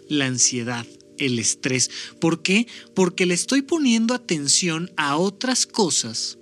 la 0.09 0.27
ansiedad, 0.27 0.87
el 1.19 1.39
estrés. 1.39 1.91
¿Por 2.21 2.43
qué? 2.43 2.67
Porque 2.95 3.27
le 3.27 3.35
estoy 3.35 3.63
poniendo 3.63 4.15
atención 4.15 4.91
a 4.97 5.17
otras 5.17 5.67
cosas 5.67 6.39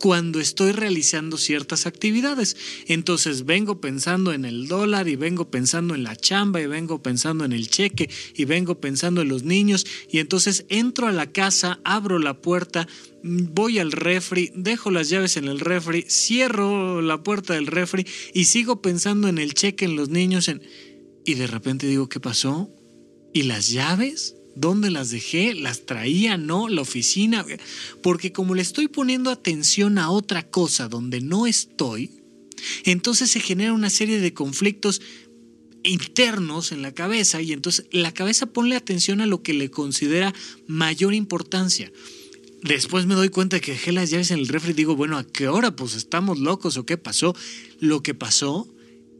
cuando 0.00 0.40
estoy 0.40 0.72
realizando 0.72 1.36
ciertas 1.36 1.86
actividades. 1.86 2.56
Entonces 2.86 3.44
vengo 3.44 3.80
pensando 3.80 4.32
en 4.32 4.44
el 4.44 4.66
dólar 4.66 5.06
y 5.08 5.14
vengo 5.14 5.50
pensando 5.50 5.94
en 5.94 6.02
la 6.02 6.16
chamba 6.16 6.60
y 6.60 6.66
vengo 6.66 7.02
pensando 7.02 7.44
en 7.44 7.52
el 7.52 7.68
cheque 7.68 8.08
y 8.34 8.46
vengo 8.46 8.80
pensando 8.80 9.20
en 9.20 9.28
los 9.28 9.44
niños 9.44 9.86
y 10.10 10.18
entonces 10.18 10.64
entro 10.68 11.06
a 11.06 11.12
la 11.12 11.30
casa, 11.30 11.80
abro 11.84 12.18
la 12.18 12.40
puerta, 12.40 12.88
voy 13.22 13.78
al 13.78 13.92
refri, 13.92 14.50
dejo 14.54 14.90
las 14.90 15.10
llaves 15.10 15.36
en 15.36 15.44
el 15.44 15.60
refri, 15.60 16.02
cierro 16.08 17.02
la 17.02 17.22
puerta 17.22 17.54
del 17.54 17.66
refri 17.66 18.06
y 18.32 18.46
sigo 18.46 18.80
pensando 18.80 19.28
en 19.28 19.38
el 19.38 19.52
cheque, 19.52 19.84
en 19.84 19.96
los 19.96 20.08
niños, 20.08 20.48
en... 20.48 20.62
y 21.26 21.34
de 21.34 21.46
repente 21.46 21.86
digo, 21.86 22.08
¿qué 22.08 22.20
pasó? 22.20 22.70
¿Y 23.32 23.44
las 23.44 23.70
llaves? 23.70 24.36
¿Dónde 24.56 24.90
las 24.90 25.10
dejé? 25.10 25.54
¿Las 25.54 25.86
traía? 25.86 26.36
¿No? 26.36 26.68
¿La 26.68 26.82
oficina? 26.82 27.46
Porque 28.02 28.32
como 28.32 28.54
le 28.54 28.62
estoy 28.62 28.88
poniendo 28.88 29.30
atención 29.30 29.98
a 29.98 30.10
otra 30.10 30.48
cosa 30.48 30.88
donde 30.88 31.20
no 31.20 31.46
estoy, 31.46 32.10
entonces 32.84 33.30
se 33.30 33.40
genera 33.40 33.72
una 33.72 33.90
serie 33.90 34.20
de 34.20 34.34
conflictos 34.34 35.00
internos 35.82 36.72
en 36.72 36.82
la 36.82 36.92
cabeza 36.92 37.40
y 37.40 37.52
entonces 37.52 37.86
la 37.90 38.12
cabeza 38.12 38.46
pone 38.46 38.76
atención 38.76 39.20
a 39.20 39.26
lo 39.26 39.42
que 39.42 39.54
le 39.54 39.70
considera 39.70 40.34
mayor 40.66 41.14
importancia. 41.14 41.90
Después 42.62 43.06
me 43.06 43.14
doy 43.14 43.30
cuenta 43.30 43.60
que 43.60 43.72
dejé 43.72 43.92
las 43.92 44.10
llaves 44.10 44.30
en 44.30 44.40
el 44.40 44.48
refri 44.48 44.72
y 44.72 44.74
digo, 44.74 44.94
bueno, 44.94 45.16
¿a 45.16 45.26
qué 45.26 45.48
hora? 45.48 45.74
Pues 45.74 45.94
estamos 45.94 46.38
locos 46.38 46.76
o 46.76 46.84
qué 46.84 46.98
pasó. 46.98 47.34
Lo 47.78 48.02
que 48.02 48.12
pasó 48.12 48.68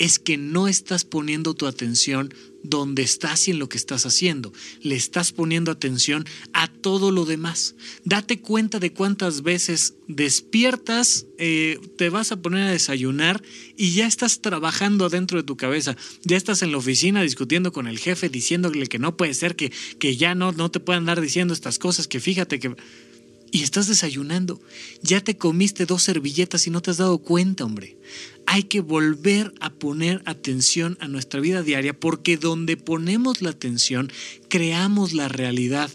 es 0.00 0.18
que 0.18 0.38
no 0.38 0.66
estás 0.66 1.04
poniendo 1.04 1.52
tu 1.52 1.66
atención 1.66 2.32
donde 2.62 3.02
estás 3.02 3.46
y 3.46 3.50
en 3.50 3.58
lo 3.58 3.68
que 3.68 3.76
estás 3.76 4.06
haciendo. 4.06 4.50
Le 4.80 4.96
estás 4.96 5.32
poniendo 5.32 5.70
atención 5.70 6.24
a 6.54 6.68
todo 6.68 7.10
lo 7.10 7.26
demás. 7.26 7.74
Date 8.04 8.40
cuenta 8.40 8.78
de 8.78 8.94
cuántas 8.94 9.42
veces 9.42 9.94
despiertas, 10.08 11.26
eh, 11.38 11.78
te 11.98 12.08
vas 12.08 12.32
a 12.32 12.40
poner 12.40 12.66
a 12.66 12.70
desayunar 12.70 13.42
y 13.76 13.92
ya 13.92 14.06
estás 14.06 14.40
trabajando 14.40 15.10
dentro 15.10 15.36
de 15.36 15.44
tu 15.44 15.58
cabeza. 15.58 15.96
Ya 16.24 16.38
estás 16.38 16.62
en 16.62 16.72
la 16.72 16.78
oficina 16.78 17.22
discutiendo 17.22 17.70
con 17.70 17.86
el 17.86 17.98
jefe, 17.98 18.30
diciéndole 18.30 18.86
que 18.86 18.98
no 18.98 19.18
puede 19.18 19.34
ser, 19.34 19.54
que, 19.54 19.70
que 19.98 20.16
ya 20.16 20.34
no, 20.34 20.52
no 20.52 20.70
te 20.70 20.80
puedan 20.80 21.04
dar 21.04 21.20
diciendo 21.20 21.52
estas 21.52 21.78
cosas, 21.78 22.08
que 22.08 22.20
fíjate 22.20 22.58
que 22.58 22.74
y 23.52 23.62
estás 23.62 23.88
desayunando. 23.88 24.60
Ya 25.02 25.20
te 25.20 25.36
comiste 25.36 25.86
dos 25.86 26.02
servilletas 26.02 26.66
y 26.66 26.70
no 26.70 26.82
te 26.82 26.90
has 26.90 26.96
dado 26.96 27.18
cuenta, 27.18 27.64
hombre. 27.64 27.98
Hay 28.46 28.64
que 28.64 28.80
volver 28.80 29.52
a 29.60 29.70
poner 29.72 30.22
atención 30.24 30.96
a 31.00 31.08
nuestra 31.08 31.40
vida 31.40 31.62
diaria 31.62 31.98
porque 31.98 32.36
donde 32.36 32.76
ponemos 32.76 33.42
la 33.42 33.50
atención, 33.50 34.10
creamos 34.48 35.12
la 35.12 35.28
realidad. 35.28 35.90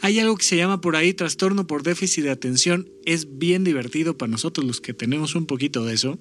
Hay 0.00 0.18
algo 0.20 0.36
que 0.36 0.44
se 0.44 0.56
llama 0.56 0.80
por 0.80 0.96
ahí 0.96 1.12
trastorno 1.12 1.66
por 1.66 1.82
déficit 1.82 2.24
de 2.24 2.30
atención. 2.30 2.88
Es 3.04 3.38
bien 3.38 3.64
divertido 3.64 4.16
para 4.16 4.30
nosotros 4.30 4.66
los 4.66 4.80
que 4.80 4.94
tenemos 4.94 5.34
un 5.34 5.46
poquito 5.46 5.84
de 5.84 5.94
eso. 5.94 6.18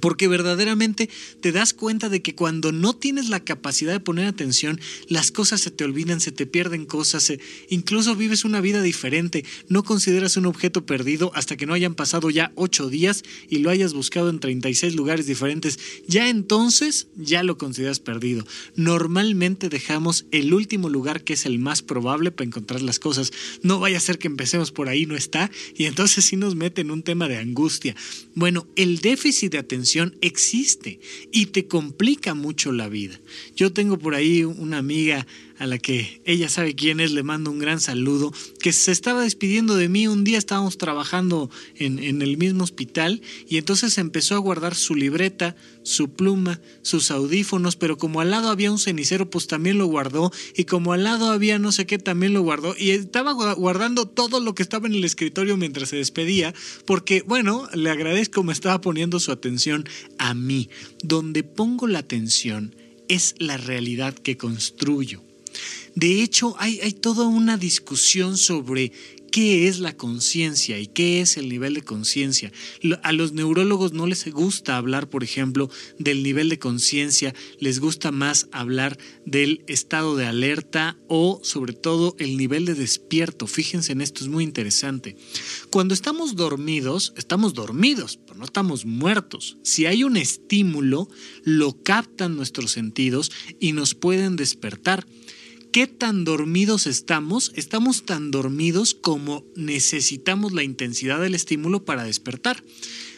Porque 0.00 0.28
verdaderamente 0.28 1.08
te 1.40 1.52
das 1.52 1.72
cuenta 1.72 2.08
de 2.08 2.20
que 2.20 2.34
cuando 2.34 2.72
no 2.72 2.94
tienes 2.96 3.28
la 3.28 3.40
capacidad 3.40 3.92
de 3.92 4.00
poner 4.00 4.26
atención, 4.26 4.80
las 5.08 5.30
cosas 5.30 5.60
se 5.60 5.70
te 5.70 5.84
olvidan, 5.84 6.20
se 6.20 6.32
te 6.32 6.46
pierden 6.46 6.84
cosas, 6.84 7.32
incluso 7.68 8.16
vives 8.16 8.44
una 8.44 8.60
vida 8.60 8.82
diferente. 8.82 9.44
No 9.68 9.84
consideras 9.84 10.36
un 10.36 10.46
objeto 10.46 10.84
perdido 10.84 11.30
hasta 11.34 11.56
que 11.56 11.66
no 11.66 11.74
hayan 11.74 11.94
pasado 11.94 12.28
ya 12.30 12.52
ocho 12.56 12.88
días 12.88 13.22
y 13.48 13.58
lo 13.58 13.70
hayas 13.70 13.94
buscado 13.94 14.30
en 14.30 14.40
36 14.40 14.94
lugares 14.96 15.26
diferentes. 15.26 15.78
Ya 16.08 16.28
entonces 16.28 17.06
ya 17.16 17.42
lo 17.44 17.56
consideras 17.56 18.00
perdido. 18.00 18.44
Normalmente 18.74 19.68
dejamos 19.68 20.26
el 20.32 20.52
último 20.52 20.88
lugar 20.88 21.22
que 21.22 21.34
es 21.34 21.46
el 21.46 21.58
más 21.58 21.82
probable 21.82 22.32
para 22.32 22.46
encontrar 22.46 22.82
las 22.82 22.98
cosas. 22.98 23.32
No 23.62 23.78
vaya 23.78 23.98
a 23.98 24.00
ser 24.00 24.18
que 24.18 24.26
empecemos 24.26 24.72
por 24.72 24.88
ahí, 24.88 25.06
no 25.06 25.14
está, 25.14 25.50
y 25.76 25.84
entonces 25.84 26.24
sí 26.24 26.36
nos 26.36 26.56
mete 26.56 26.80
en 26.80 26.90
un 26.90 27.02
tema 27.02 27.28
de 27.28 27.38
angustia. 27.38 27.94
Bueno, 28.34 28.66
el 28.74 28.98
déficit 28.98 29.52
de 29.52 29.58
atención 29.58 29.83
existe 30.20 31.00
y 31.32 31.46
te 31.46 31.66
complica 31.66 32.34
mucho 32.34 32.72
la 32.72 32.88
vida. 32.88 33.20
Yo 33.54 33.72
tengo 33.72 33.98
por 33.98 34.14
ahí 34.14 34.44
una 34.44 34.78
amiga 34.78 35.26
a 35.58 35.66
la 35.66 35.78
que 35.78 36.20
ella 36.24 36.48
sabe 36.48 36.74
quién 36.74 37.00
es, 37.00 37.12
le 37.12 37.22
mando 37.22 37.50
un 37.50 37.58
gran 37.58 37.80
saludo, 37.80 38.32
que 38.60 38.72
se 38.72 38.92
estaba 38.92 39.22
despidiendo 39.22 39.76
de 39.76 39.88
mí. 39.88 40.06
Un 40.06 40.24
día 40.24 40.38
estábamos 40.38 40.78
trabajando 40.78 41.50
en, 41.76 41.98
en, 41.98 42.22
el 42.22 42.36
mismo 42.36 42.64
hospital 42.64 43.22
y 43.48 43.58
entonces 43.58 43.98
empezó 43.98 44.34
a 44.34 44.38
guardar 44.38 44.74
su 44.74 44.94
libreta, 44.94 45.56
su 45.82 46.10
pluma, 46.10 46.60
sus 46.82 47.10
audífonos, 47.10 47.76
pero 47.76 47.98
como 47.98 48.20
al 48.20 48.30
lado 48.30 48.48
había 48.48 48.72
un 48.72 48.78
cenicero, 48.78 49.30
pues 49.30 49.46
también 49.46 49.78
lo 49.78 49.86
guardó 49.86 50.32
y 50.56 50.64
como 50.64 50.92
al 50.92 51.04
lado 51.04 51.30
había 51.30 51.58
no 51.58 51.72
sé 51.72 51.86
qué, 51.86 51.98
también 51.98 52.32
lo 52.32 52.42
guardó 52.42 52.74
y 52.78 52.90
estaba 52.90 53.32
guardando 53.32 54.06
todo 54.06 54.40
lo 54.40 54.54
que 54.54 54.62
estaba 54.62 54.86
en 54.86 54.94
el 54.94 55.04
escritorio 55.04 55.56
mientras 55.56 55.90
se 55.90 55.96
despedía, 55.96 56.54
porque 56.86 57.22
bueno, 57.26 57.68
le 57.74 57.90
agradezco, 57.90 58.42
me 58.42 58.52
estaba 58.52 58.80
poniendo 58.80 59.20
su 59.20 59.32
atención 59.32 59.88
a 60.18 60.34
mí. 60.34 60.68
Donde 61.02 61.42
pongo 61.42 61.86
la 61.86 62.00
atención 62.00 62.74
es 63.08 63.34
la 63.38 63.56
realidad 63.56 64.14
que 64.14 64.36
construyo. 64.36 65.22
De 65.94 66.22
hecho, 66.22 66.56
hay, 66.58 66.92
toda 66.92 67.26
una 67.26 67.56
discusión 67.56 68.36
sobre 68.36 68.92
qué 69.30 69.66
es 69.66 69.80
la 69.80 69.96
conciencia 69.96 70.78
y 70.78 70.86
qué 70.86 71.20
es 71.20 71.36
el 71.36 71.48
nivel 71.48 71.74
de 71.74 71.82
conciencia. 71.82 72.52
A 73.02 73.12
los 73.12 73.32
neurólogos 73.32 73.92
no 73.92 74.06
les 74.06 74.30
gusta 74.32 74.76
hablar, 74.76 75.08
por 75.08 75.24
ejemplo, 75.24 75.70
del 75.98 76.22
nivel 76.22 76.48
de 76.48 76.60
conciencia, 76.60 77.34
les 77.58 77.80
gusta 77.80 78.12
más 78.12 78.48
hablar 78.52 78.96
del 79.26 79.64
estado 79.66 80.14
de 80.14 80.26
alerta 80.26 80.96
o 81.08 81.40
sobre 81.42 81.72
todo 81.72 82.14
el 82.20 82.36
nivel 82.36 82.64
de 82.64 82.74
despierto. 82.74 83.48
Fíjense 83.48 83.92
en 83.92 84.02
esto, 84.02 84.22
es 84.22 84.30
muy 84.30 84.44
interesante. 84.44 85.16
Cuando 85.70 85.94
estamos 85.94 86.36
dormidos, 86.36 87.12
estamos 87.16 87.54
dormidos, 87.54 88.20
pero 88.24 88.38
no 88.38 88.44
estamos 88.44 88.86
muertos. 88.86 89.58
Si 89.62 89.86
hay 89.86 90.04
un 90.04 90.16
estímulo, 90.16 91.08
lo 91.42 91.82
captan 91.82 92.36
nuestros 92.36 92.70
sentidos 92.70 93.32
y 93.58 93.72
nos 93.72 93.94
pueden 93.96 94.36
despertar. 94.36 95.06
¿Qué 95.74 95.88
tan 95.88 96.22
dormidos 96.22 96.86
estamos? 96.86 97.50
Estamos 97.56 98.04
tan 98.04 98.30
dormidos 98.30 98.94
como 98.94 99.44
necesitamos 99.56 100.52
la 100.52 100.62
intensidad 100.62 101.20
del 101.20 101.34
estímulo 101.34 101.84
para 101.84 102.04
despertar. 102.04 102.62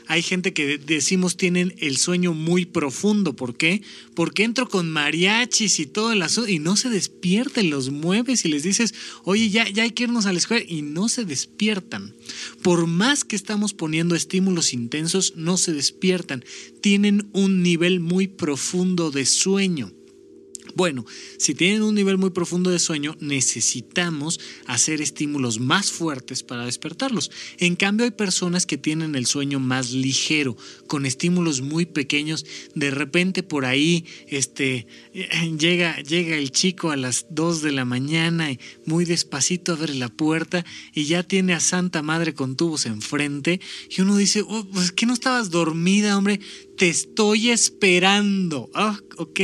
Hay 0.06 0.22
gente 0.22 0.54
que 0.54 0.78
decimos 0.78 1.36
tienen 1.36 1.74
el 1.76 1.98
sueño 1.98 2.32
muy 2.32 2.64
profundo. 2.64 3.36
¿Por 3.36 3.58
qué? 3.58 3.82
Porque 4.14 4.44
entro 4.44 4.70
con 4.70 4.90
mariachis 4.90 5.80
y 5.80 5.84
todo 5.84 6.12
el 6.12 6.22
asunto 6.22 6.48
y 6.48 6.58
no 6.58 6.76
se 6.76 6.88
despiertan, 6.88 7.68
los 7.68 7.90
mueves 7.90 8.46
y 8.46 8.48
les 8.48 8.62
dices, 8.62 8.94
oye, 9.24 9.50
ya, 9.50 9.68
ya 9.68 9.82
hay 9.82 9.90
que 9.90 10.04
irnos 10.04 10.24
a 10.24 10.32
la 10.32 10.38
escuela 10.38 10.64
y 10.66 10.80
no 10.80 11.10
se 11.10 11.26
despiertan. 11.26 12.14
Por 12.62 12.86
más 12.86 13.24
que 13.24 13.36
estamos 13.36 13.74
poniendo 13.74 14.14
estímulos 14.14 14.72
intensos, 14.72 15.34
no 15.36 15.58
se 15.58 15.74
despiertan. 15.74 16.42
Tienen 16.80 17.28
un 17.34 17.62
nivel 17.62 18.00
muy 18.00 18.28
profundo 18.28 19.10
de 19.10 19.26
sueño. 19.26 19.92
Bueno, 20.76 21.06
si 21.38 21.54
tienen 21.54 21.80
un 21.80 21.94
nivel 21.94 22.18
muy 22.18 22.28
profundo 22.28 22.68
de 22.68 22.78
sueño, 22.78 23.16
necesitamos 23.18 24.38
hacer 24.66 25.00
estímulos 25.00 25.58
más 25.58 25.90
fuertes 25.90 26.42
para 26.42 26.66
despertarlos. 26.66 27.30
En 27.56 27.76
cambio, 27.76 28.04
hay 28.04 28.10
personas 28.10 28.66
que 28.66 28.76
tienen 28.76 29.14
el 29.14 29.24
sueño 29.24 29.58
más 29.58 29.92
ligero, 29.92 30.54
con 30.86 31.06
estímulos 31.06 31.62
muy 31.62 31.86
pequeños. 31.86 32.44
De 32.74 32.90
repente 32.90 33.42
por 33.42 33.64
ahí 33.64 34.04
este, 34.28 34.86
llega, 35.58 36.00
llega 36.02 36.36
el 36.36 36.50
chico 36.50 36.90
a 36.90 36.96
las 36.96 37.26
2 37.30 37.62
de 37.62 37.72
la 37.72 37.84
mañana 37.84 38.50
y 38.50 38.60
muy 38.84 39.04
despacito 39.04 39.72
abre 39.72 39.94
la 39.94 40.08
puerta 40.08 40.64
y 40.92 41.04
ya 41.04 41.22
tiene 41.22 41.54
a 41.54 41.60
Santa 41.60 42.02
Madre 42.02 42.34
con 42.34 42.56
tubos 42.56 42.86
enfrente. 42.86 43.60
Y 43.88 44.02
uno 44.02 44.16
dice, 44.16 44.42
oh, 44.46 44.66
pues 44.72 44.92
que 44.92 45.06
no 45.06 45.14
estabas 45.14 45.50
dormida, 45.50 46.16
hombre 46.18 46.40
te 46.76 46.88
estoy 46.88 47.50
esperando. 47.50 48.70
Ah, 48.74 48.98
ok, 49.16 49.40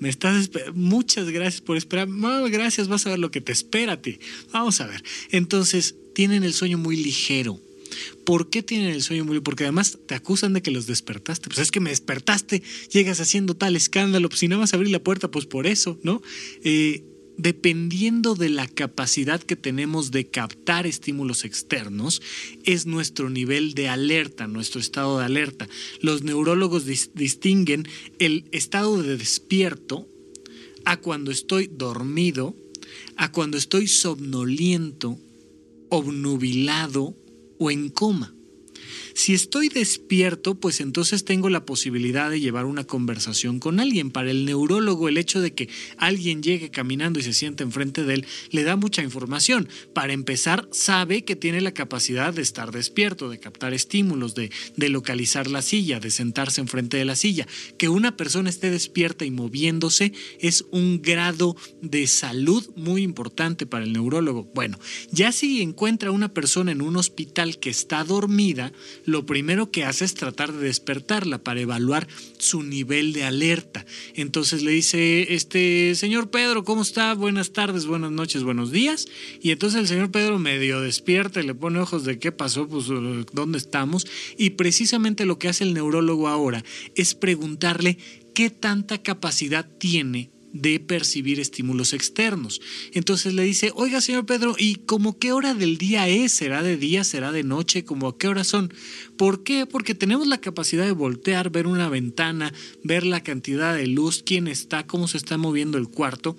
me 0.00 0.08
estás 0.08 0.40
esperando. 0.40 0.74
Muchas 0.74 1.30
gracias 1.30 1.60
por 1.60 1.76
esperar. 1.76 2.08
gracias, 2.50 2.88
vas 2.88 3.06
a 3.06 3.10
ver 3.10 3.18
lo 3.20 3.30
que 3.30 3.40
te 3.40 3.52
espera 3.52 4.00
ti. 4.00 4.18
Vamos 4.52 4.80
a 4.80 4.86
ver. 4.86 5.02
Entonces, 5.30 5.94
tienen 6.14 6.42
el 6.42 6.52
sueño 6.52 6.78
muy 6.78 6.96
ligero. 6.96 7.60
¿Por 8.24 8.50
qué 8.50 8.62
tienen 8.62 8.90
el 8.90 9.02
sueño 9.02 9.24
muy? 9.24 9.40
Porque 9.40 9.64
además 9.64 9.98
te 10.06 10.14
acusan 10.14 10.52
de 10.52 10.62
que 10.62 10.70
los 10.70 10.86
despertaste. 10.86 11.48
Pues 11.48 11.58
es 11.58 11.70
que 11.70 11.80
me 11.80 11.90
despertaste, 11.90 12.62
llegas 12.92 13.20
haciendo 13.20 13.54
tal 13.54 13.76
escándalo. 13.76 14.28
Pues 14.28 14.40
si 14.40 14.48
no 14.48 14.58
vas 14.58 14.72
a 14.72 14.76
abrir 14.76 14.92
la 14.92 15.02
puerta, 15.02 15.30
pues 15.30 15.46
por 15.46 15.66
eso, 15.66 15.98
¿no? 16.02 16.22
Eh, 16.62 17.04
dependiendo 17.36 18.34
de 18.34 18.48
la 18.48 18.66
capacidad 18.66 19.42
que 19.42 19.56
tenemos 19.56 20.10
de 20.10 20.28
captar 20.28 20.86
estímulos 20.86 21.44
externos, 21.44 22.22
es 22.64 22.86
nuestro 22.86 23.30
nivel 23.30 23.74
de 23.74 23.88
alerta, 23.88 24.46
nuestro 24.46 24.80
estado 24.80 25.18
de 25.18 25.24
alerta. 25.24 25.68
Los 26.00 26.22
neurólogos 26.22 26.84
distinguen 26.86 27.88
el 28.18 28.44
estado 28.52 29.02
de 29.02 29.16
despierto 29.16 30.08
a 30.84 30.98
cuando 30.98 31.30
estoy 31.30 31.66
dormido, 31.66 32.54
a 33.16 33.32
cuando 33.32 33.56
estoy 33.56 33.88
somnoliento, 33.88 35.18
obnubilado 35.88 37.16
o 37.64 37.70
en 37.70 37.88
coma. 37.88 38.34
Si 39.14 39.34
estoy 39.34 39.68
despierto, 39.68 40.54
pues 40.54 40.80
entonces 40.80 41.24
tengo 41.24 41.50
la 41.50 41.64
posibilidad 41.64 42.30
de 42.30 42.40
llevar 42.40 42.66
una 42.66 42.84
conversación 42.84 43.58
con 43.58 43.80
alguien. 43.80 44.10
Para 44.10 44.30
el 44.30 44.44
neurólogo, 44.44 45.08
el 45.08 45.18
hecho 45.18 45.40
de 45.40 45.54
que 45.54 45.68
alguien 45.96 46.42
llegue 46.42 46.70
caminando 46.70 47.18
y 47.18 47.22
se 47.22 47.32
siente 47.32 47.62
enfrente 47.62 48.04
de 48.04 48.14
él 48.14 48.26
le 48.50 48.64
da 48.64 48.76
mucha 48.76 49.02
información. 49.02 49.68
Para 49.92 50.12
empezar, 50.12 50.68
sabe 50.72 51.24
que 51.24 51.36
tiene 51.36 51.60
la 51.60 51.72
capacidad 51.72 52.32
de 52.32 52.42
estar 52.42 52.72
despierto, 52.72 53.28
de 53.28 53.38
captar 53.38 53.74
estímulos, 53.74 54.34
de, 54.34 54.50
localizar 54.76 55.48
la 55.48 55.62
silla, 55.62 55.98
de 55.98 56.10
sentarse 56.10 56.60
enfrente 56.60 56.96
de 56.96 57.04
la 57.04 57.16
silla. 57.16 57.46
Que 57.78 57.88
una 57.88 58.16
persona 58.16 58.50
esté 58.50 58.70
despierta 58.70 59.24
y 59.24 59.30
moviéndose 59.30 60.12
es 60.40 60.64
un 60.70 61.00
grado 61.02 61.56
de 61.80 62.06
salud 62.06 62.68
muy 62.76 63.02
importante 63.02 63.66
para 63.66 63.84
el 63.84 63.92
neurólogo. 63.92 64.44
Bueno, 64.54 64.78
ya 65.10 65.32
si 65.32 65.62
encuentra 65.62 66.10
una 66.10 66.32
persona 66.32 66.72
en 66.72 66.82
un 66.82 66.96
hospital 66.96 67.58
que 67.58 67.70
está 67.70 68.04
dormida, 68.04 68.72
lo 69.04 69.26
primero 69.26 69.70
que 69.70 69.84
hace 69.84 70.04
es 70.04 70.14
tratar 70.14 70.52
de 70.52 70.66
despertarla 70.66 71.42
para 71.42 71.60
evaluar 71.60 72.08
su 72.38 72.62
nivel 72.62 73.12
de 73.12 73.24
alerta. 73.24 73.84
Entonces 74.14 74.62
le 74.62 74.72
dice, 74.72 75.34
este 75.34 75.94
señor 75.94 76.30
Pedro, 76.30 76.64
¿cómo 76.64 76.82
está? 76.82 77.14
Buenas 77.14 77.52
tardes, 77.52 77.86
buenas 77.86 78.10
noches, 78.10 78.42
buenos 78.42 78.70
días. 78.70 79.06
Y 79.40 79.50
entonces 79.50 79.80
el 79.80 79.88
señor 79.88 80.10
Pedro 80.10 80.38
medio 80.38 80.80
despierta 80.80 81.40
y 81.40 81.46
le 81.46 81.54
pone 81.54 81.80
ojos 81.80 82.04
de 82.04 82.18
qué 82.18 82.32
pasó, 82.32 82.68
pues 82.68 82.86
dónde 83.32 83.58
estamos. 83.58 84.06
Y 84.36 84.50
precisamente 84.50 85.26
lo 85.26 85.38
que 85.38 85.48
hace 85.48 85.64
el 85.64 85.74
neurólogo 85.74 86.28
ahora 86.28 86.64
es 86.94 87.14
preguntarle 87.14 87.98
qué 88.34 88.50
tanta 88.50 89.02
capacidad 89.02 89.66
tiene 89.78 90.33
de 90.54 90.80
percibir 90.80 91.40
estímulos 91.40 91.92
externos. 91.92 92.62
Entonces 92.92 93.34
le 93.34 93.42
dice, 93.42 93.72
oiga 93.74 94.00
señor 94.00 94.24
Pedro, 94.24 94.54
¿y 94.56 94.76
como 94.76 95.18
qué 95.18 95.32
hora 95.32 95.52
del 95.52 95.76
día 95.76 96.08
es? 96.08 96.32
¿Será 96.32 96.62
de 96.62 96.78
día? 96.78 97.04
¿Será 97.04 97.32
de 97.32 97.42
noche? 97.42 97.84
¿Cómo 97.84 98.08
a 98.08 98.16
qué 98.16 98.28
hora 98.28 98.44
son? 98.44 98.72
¿Por 99.18 99.42
qué? 99.42 99.66
Porque 99.66 99.94
tenemos 99.94 100.28
la 100.28 100.40
capacidad 100.40 100.84
de 100.86 100.92
voltear, 100.92 101.50
ver 101.50 101.66
una 101.66 101.88
ventana, 101.88 102.54
ver 102.84 103.04
la 103.04 103.22
cantidad 103.22 103.74
de 103.74 103.88
luz, 103.88 104.22
quién 104.24 104.46
está, 104.46 104.86
cómo 104.86 105.08
se 105.08 105.18
está 105.18 105.36
moviendo 105.36 105.76
el 105.76 105.88
cuarto 105.88 106.36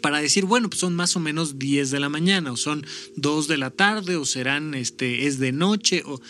para 0.00 0.20
decir, 0.20 0.44
bueno, 0.44 0.68
pues 0.68 0.80
son 0.80 0.94
más 0.94 1.16
o 1.16 1.20
menos 1.20 1.58
10 1.58 1.90
de 1.90 1.98
la 1.98 2.10
mañana, 2.10 2.52
o 2.52 2.58
son 2.58 2.84
2 3.16 3.48
de 3.48 3.56
la 3.56 3.70
tarde, 3.70 4.16
o 4.16 4.26
serán, 4.26 4.74
este, 4.74 5.26
es 5.26 5.38
de 5.38 5.50
noche, 5.50 6.02
o 6.04 6.20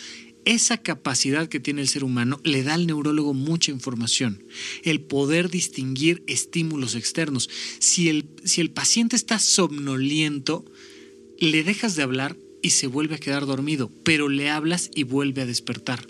esa 0.45 0.77
capacidad 0.77 1.47
que 1.47 1.59
tiene 1.59 1.81
el 1.81 1.87
ser 1.87 2.03
humano 2.03 2.39
le 2.43 2.63
da 2.63 2.75
al 2.75 2.87
neurólogo 2.87 3.33
mucha 3.33 3.71
información, 3.71 4.43
el 4.83 5.01
poder 5.01 5.49
distinguir 5.49 6.23
estímulos 6.27 6.95
externos. 6.95 7.49
Si 7.79 8.09
el, 8.09 8.29
si 8.43 8.61
el 8.61 8.71
paciente 8.71 9.15
está 9.15 9.39
somnoliento, 9.39 10.65
le 11.39 11.63
dejas 11.63 11.95
de 11.95 12.03
hablar 12.03 12.37
y 12.61 12.71
se 12.71 12.87
vuelve 12.87 13.15
a 13.15 13.19
quedar 13.19 13.45
dormido, 13.45 13.91
pero 14.03 14.29
le 14.29 14.49
hablas 14.49 14.89
y 14.95 15.03
vuelve 15.03 15.41
a 15.41 15.45
despertar. 15.45 16.07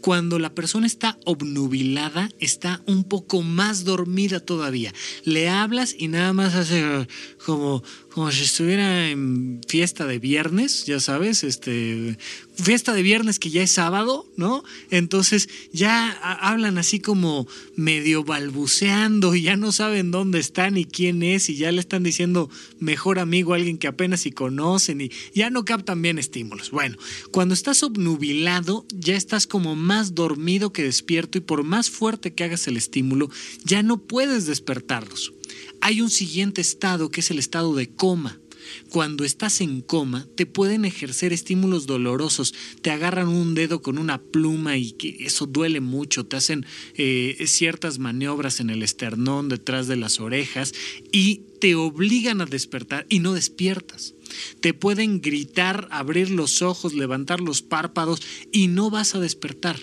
Cuando 0.00 0.38
la 0.38 0.54
persona 0.54 0.86
está 0.86 1.18
obnubilada, 1.24 2.28
está 2.38 2.82
un 2.86 3.04
poco 3.04 3.42
más 3.42 3.84
dormida 3.84 4.40
todavía. 4.40 4.92
Le 5.24 5.48
hablas 5.48 5.94
y 5.98 6.08
nada 6.08 6.32
más 6.32 6.54
hace 6.54 7.06
como, 7.44 7.82
como 8.14 8.30
si 8.30 8.44
estuviera 8.44 9.10
en 9.10 9.60
fiesta 9.66 10.06
de 10.06 10.20
viernes, 10.20 10.86
ya 10.86 11.00
sabes, 11.00 11.42
este, 11.42 12.16
fiesta 12.54 12.92
de 12.92 13.02
viernes 13.02 13.40
que 13.40 13.50
ya 13.50 13.60
es 13.60 13.72
sábado, 13.72 14.30
¿no? 14.36 14.62
Entonces 14.90 15.48
ya 15.72 16.12
hablan 16.12 16.78
así 16.78 17.00
como 17.00 17.48
medio 17.74 18.22
balbuceando 18.22 19.34
y 19.34 19.42
ya 19.42 19.56
no 19.56 19.72
saben 19.72 20.12
dónde 20.12 20.38
están 20.38 20.76
y 20.76 20.84
quién 20.84 21.24
es 21.24 21.48
y 21.48 21.56
ya 21.56 21.72
le 21.72 21.80
están 21.80 22.04
diciendo 22.04 22.48
mejor 22.78 23.18
amigo 23.18 23.52
a 23.52 23.56
alguien 23.56 23.78
que 23.78 23.88
apenas 23.88 24.20
si 24.20 24.30
conocen 24.30 25.00
y 25.00 25.10
ya 25.34 25.50
no 25.50 25.64
captan 25.64 26.00
bien 26.00 26.20
estímulos. 26.20 26.70
Bueno, 26.70 26.96
cuando 27.32 27.52
estás 27.52 27.82
obnubilado 27.82 28.86
ya 28.94 29.16
estás 29.16 29.48
como 29.48 29.74
más 29.74 30.14
dormido 30.14 30.72
que 30.72 30.84
despierto 30.84 31.38
y 31.38 31.40
por 31.40 31.64
más 31.64 31.90
fuerte 31.90 32.32
que 32.32 32.44
hagas 32.44 32.68
el 32.68 32.76
estímulo 32.76 33.28
ya 33.64 33.82
no 33.82 33.96
puedes 33.98 34.46
despertarlos. 34.46 35.32
Hay 35.80 36.00
un 36.00 36.10
siguiente 36.10 36.60
estado 36.60 37.10
que 37.10 37.20
es 37.20 37.30
el 37.30 37.38
estado 37.38 37.74
de 37.74 37.88
coma. 37.88 38.40
Cuando 38.88 39.24
estás 39.24 39.60
en 39.60 39.80
coma, 39.82 40.26
te 40.36 40.46
pueden 40.46 40.84
ejercer 40.84 41.32
estímulos 41.32 41.86
dolorosos, 41.86 42.54
te 42.80 42.90
agarran 42.90 43.28
un 43.28 43.54
dedo 43.54 43.82
con 43.82 43.98
una 43.98 44.22
pluma 44.22 44.76
y 44.76 44.92
que 44.92 45.16
eso 45.20 45.46
duele 45.46 45.80
mucho, 45.80 46.24
te 46.24 46.36
hacen 46.36 46.64
eh, 46.94 47.36
ciertas 47.46 47.98
maniobras 47.98 48.60
en 48.60 48.70
el 48.70 48.82
esternón, 48.82 49.48
detrás 49.48 49.86
de 49.86 49.96
las 49.96 50.20
orejas 50.20 50.72
y 51.12 51.42
te 51.60 51.74
obligan 51.74 52.40
a 52.40 52.46
despertar 52.46 53.06
y 53.08 53.18
no 53.18 53.34
despiertas. 53.34 54.14
Te 54.60 54.74
pueden 54.74 55.20
gritar, 55.20 55.88
abrir 55.90 56.30
los 56.30 56.62
ojos, 56.62 56.94
levantar 56.94 57.40
los 57.40 57.62
párpados 57.62 58.20
y 58.52 58.68
no 58.68 58.90
vas 58.90 59.14
a 59.14 59.20
despertar 59.20 59.78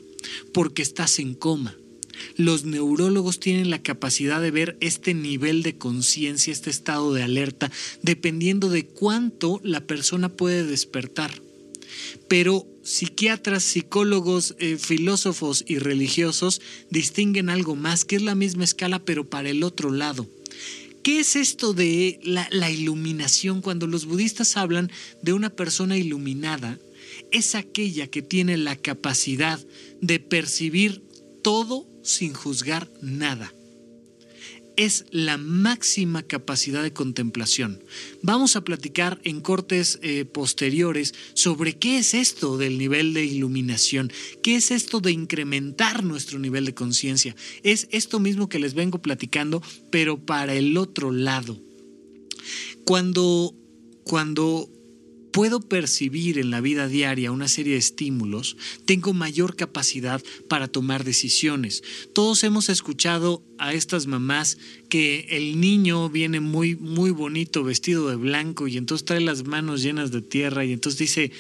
porque 0.54 0.82
estás 0.82 1.20
en 1.20 1.36
coma. 1.36 1.76
Los 2.36 2.66
neurólogos 2.66 3.40
tienen 3.40 3.70
la 3.70 3.82
capacidad 3.82 4.42
de 4.42 4.52
ver 4.52 4.78
este 4.80 5.14
nivel 5.14 5.64
de 5.64 5.78
conciencia, 5.78 6.52
este 6.52 6.70
estado 6.70 7.14
de 7.14 7.24
alerta, 7.24 7.72
dependiendo 8.02 8.70
de 8.70 8.86
cuánto 8.86 9.60
la 9.64 9.82
persona 9.82 10.30
puede 10.30 10.66
despertar. 10.66 11.32
Pero 12.28 12.68
psiquiatras, 12.84 13.64
psicólogos, 13.64 14.56
eh, 14.60 14.78
filósofos 14.78 15.64
y 15.68 15.78
religiosos 15.80 16.62
distinguen 16.90 17.50
algo 17.50 17.76
más, 17.76 18.06
que 18.06 18.16
es 18.16 18.22
la 18.22 18.36
misma 18.36 18.64
escala, 18.64 19.00
pero 19.00 19.30
para 19.30 19.50
el 19.50 19.64
otro 19.64 19.92
lado. 19.92 20.28
¿Qué 21.04 21.20
es 21.20 21.36
esto 21.36 21.74
de 21.74 22.20
la, 22.24 22.48
la, 22.52 22.70
iluminación? 22.70 23.62
Cuando 23.62 23.88
los 23.88 24.06
budistas 24.06 24.56
hablan 24.56 24.92
de 25.24 25.34
una 25.34 25.50
persona 25.50 25.98
iluminada, 25.98 26.80
es 27.32 27.56
aquella 27.56 28.08
que 28.08 28.22
tiene 28.22 28.58
la 28.58 28.76
capacidad 28.76 29.60
de 30.02 30.20
percibir 30.20 31.02
todo 31.42 31.88
sin 32.04 32.34
juzgar 32.34 32.92
nada. 33.02 33.54
Es 34.78 35.06
la 35.12 35.38
máxima 35.38 36.24
capacidad 36.24 36.82
de 36.82 36.94
contemplación. 36.94 37.84
Vamos 38.24 38.56
a 38.56 38.64
platicar 38.64 39.20
en 39.24 39.42
cortes 39.42 40.00
eh, 40.02 40.26
posteriores 40.26 41.14
sobre 41.34 41.78
qué 41.78 41.98
es 41.98 42.14
esto 42.14 42.58
del 42.58 42.78
nivel 42.78 43.14
de 43.14 43.26
iluminación, 43.26 44.12
qué 44.42 44.56
es 44.56 44.72
esto 44.72 45.02
de 45.02 45.12
incrementar 45.12 46.04
nuestro 46.04 46.40
nivel 46.40 46.66
de 46.66 46.74
conciencia. 46.74 47.36
Es 47.64 47.88
esto 47.92 48.20
mismo 48.20 48.48
que 48.48 48.60
les 48.60 48.74
vengo 48.74 49.02
platicando, 49.02 49.62
pero 49.92 50.26
para 50.26 50.56
el 50.56 50.78
otro 50.78 51.12
lado. 51.12 51.62
Cuando, 52.86 53.54
cuando 54.04 54.70
puedo 55.32 55.62
percibir 55.62 56.38
en 56.38 56.52
la 56.52 56.62
vida 56.62 56.88
diaria 56.88 57.32
una 57.32 57.48
serie 57.48 57.74
de 57.74 57.80
estímulos, 57.80 58.58
tengo 58.86 59.14
mayor 59.14 59.56
capacidad 59.56 60.22
para 60.48 60.68
tomar 60.68 61.04
decisiones. 61.04 61.84
Todos 62.14 62.44
hemos 62.44 62.70
escuchado 62.70 63.44
a 63.58 63.74
estas 63.74 64.08
mamás 64.08 64.58
que 64.90 65.28
el 65.30 65.60
niño 65.60 66.10
viene 66.10 66.40
muy 66.40 66.76
muy 66.76 67.12
bonito 67.12 67.64
vestido 67.64 68.10
de 68.10 68.16
blanco 68.16 68.68
y 68.68 68.78
entonces 68.78 69.06
trae 69.06 69.22
las 69.22 69.46
manos 69.46 69.82
llenas 69.82 70.12
de 70.12 70.22
tierra 70.22 70.66
y 70.66 70.74
entonces 70.74 71.00
dice, 71.00 71.32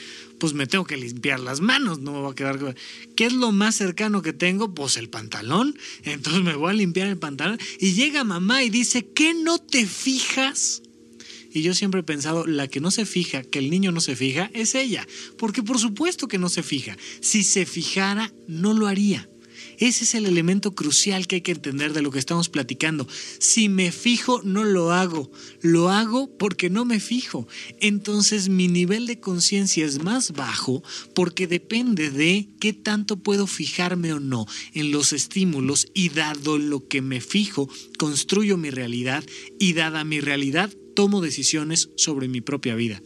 pues 0.41 0.53
me 0.53 0.65
tengo 0.67 0.85
que 0.85 0.97
limpiar 0.97 1.39
las 1.39 1.61
manos, 1.61 1.99
no 1.99 2.13
me 2.13 2.21
va 2.21 2.31
a 2.31 2.35
quedar... 2.35 2.75
¿Qué 3.15 3.25
es 3.25 3.33
lo 3.33 3.51
más 3.51 3.75
cercano 3.75 4.21
que 4.21 4.33
tengo? 4.33 4.73
Pues 4.73 4.97
el 4.97 5.07
pantalón. 5.07 5.77
Entonces 6.03 6.41
me 6.41 6.55
voy 6.55 6.71
a 6.71 6.73
limpiar 6.73 7.07
el 7.09 7.17
pantalón 7.17 7.59
y 7.79 7.93
llega 7.93 8.23
mamá 8.23 8.63
y 8.63 8.69
dice, 8.69 9.05
¿qué 9.13 9.33
no 9.33 9.59
te 9.59 9.85
fijas? 9.85 10.81
Y 11.53 11.61
yo 11.61 11.73
siempre 11.73 12.01
he 12.01 12.03
pensado, 12.03 12.45
la 12.45 12.67
que 12.67 12.79
no 12.79 12.91
se 12.91 13.05
fija, 13.05 13.43
que 13.43 13.59
el 13.59 13.69
niño 13.69 13.91
no 13.91 14.01
se 14.01 14.15
fija, 14.15 14.49
es 14.53 14.75
ella. 14.75 15.07
Porque 15.37 15.63
por 15.63 15.79
supuesto 15.79 16.27
que 16.27 16.37
no 16.37 16.49
se 16.49 16.63
fija. 16.63 16.97
Si 17.21 17.43
se 17.43 17.65
fijara, 17.65 18.33
no 18.47 18.73
lo 18.73 18.87
haría. 18.87 19.27
Ese 19.77 20.03
es 20.03 20.13
el 20.13 20.27
elemento 20.27 20.75
crucial 20.75 21.25
que 21.25 21.37
hay 21.37 21.41
que 21.41 21.53
entender 21.53 21.93
de 21.93 22.03
lo 22.03 22.11
que 22.11 22.19
estamos 22.19 22.49
platicando. 22.49 23.07
Si 23.39 23.67
me 23.67 23.91
fijo, 23.91 24.41
no 24.43 24.63
lo 24.63 24.91
hago. 24.91 25.31
Lo 25.61 25.89
hago 25.89 26.37
porque 26.37 26.69
no 26.69 26.85
me 26.85 26.99
fijo. 26.99 27.47
Entonces 27.79 28.47
mi 28.47 28.67
nivel 28.67 29.07
de 29.07 29.19
conciencia 29.19 29.83
es 29.83 30.03
más 30.03 30.33
bajo 30.33 30.83
porque 31.15 31.47
depende 31.47 32.11
de 32.11 32.47
qué 32.59 32.73
tanto 32.73 33.17
puedo 33.17 33.47
fijarme 33.47 34.13
o 34.13 34.19
no 34.19 34.45
en 34.73 34.91
los 34.91 35.13
estímulos 35.13 35.87
y 35.95 36.09
dado 36.09 36.59
lo 36.59 36.87
que 36.87 37.01
me 37.01 37.19
fijo, 37.19 37.67
construyo 37.97 38.57
mi 38.57 38.69
realidad 38.69 39.23
y 39.59 39.73
dada 39.73 40.03
mi 40.03 40.21
realidad, 40.21 40.71
tomo 40.95 41.21
decisiones 41.21 41.89
sobre 41.95 42.27
mi 42.27 42.41
propia 42.41 42.75
vida. 42.75 43.01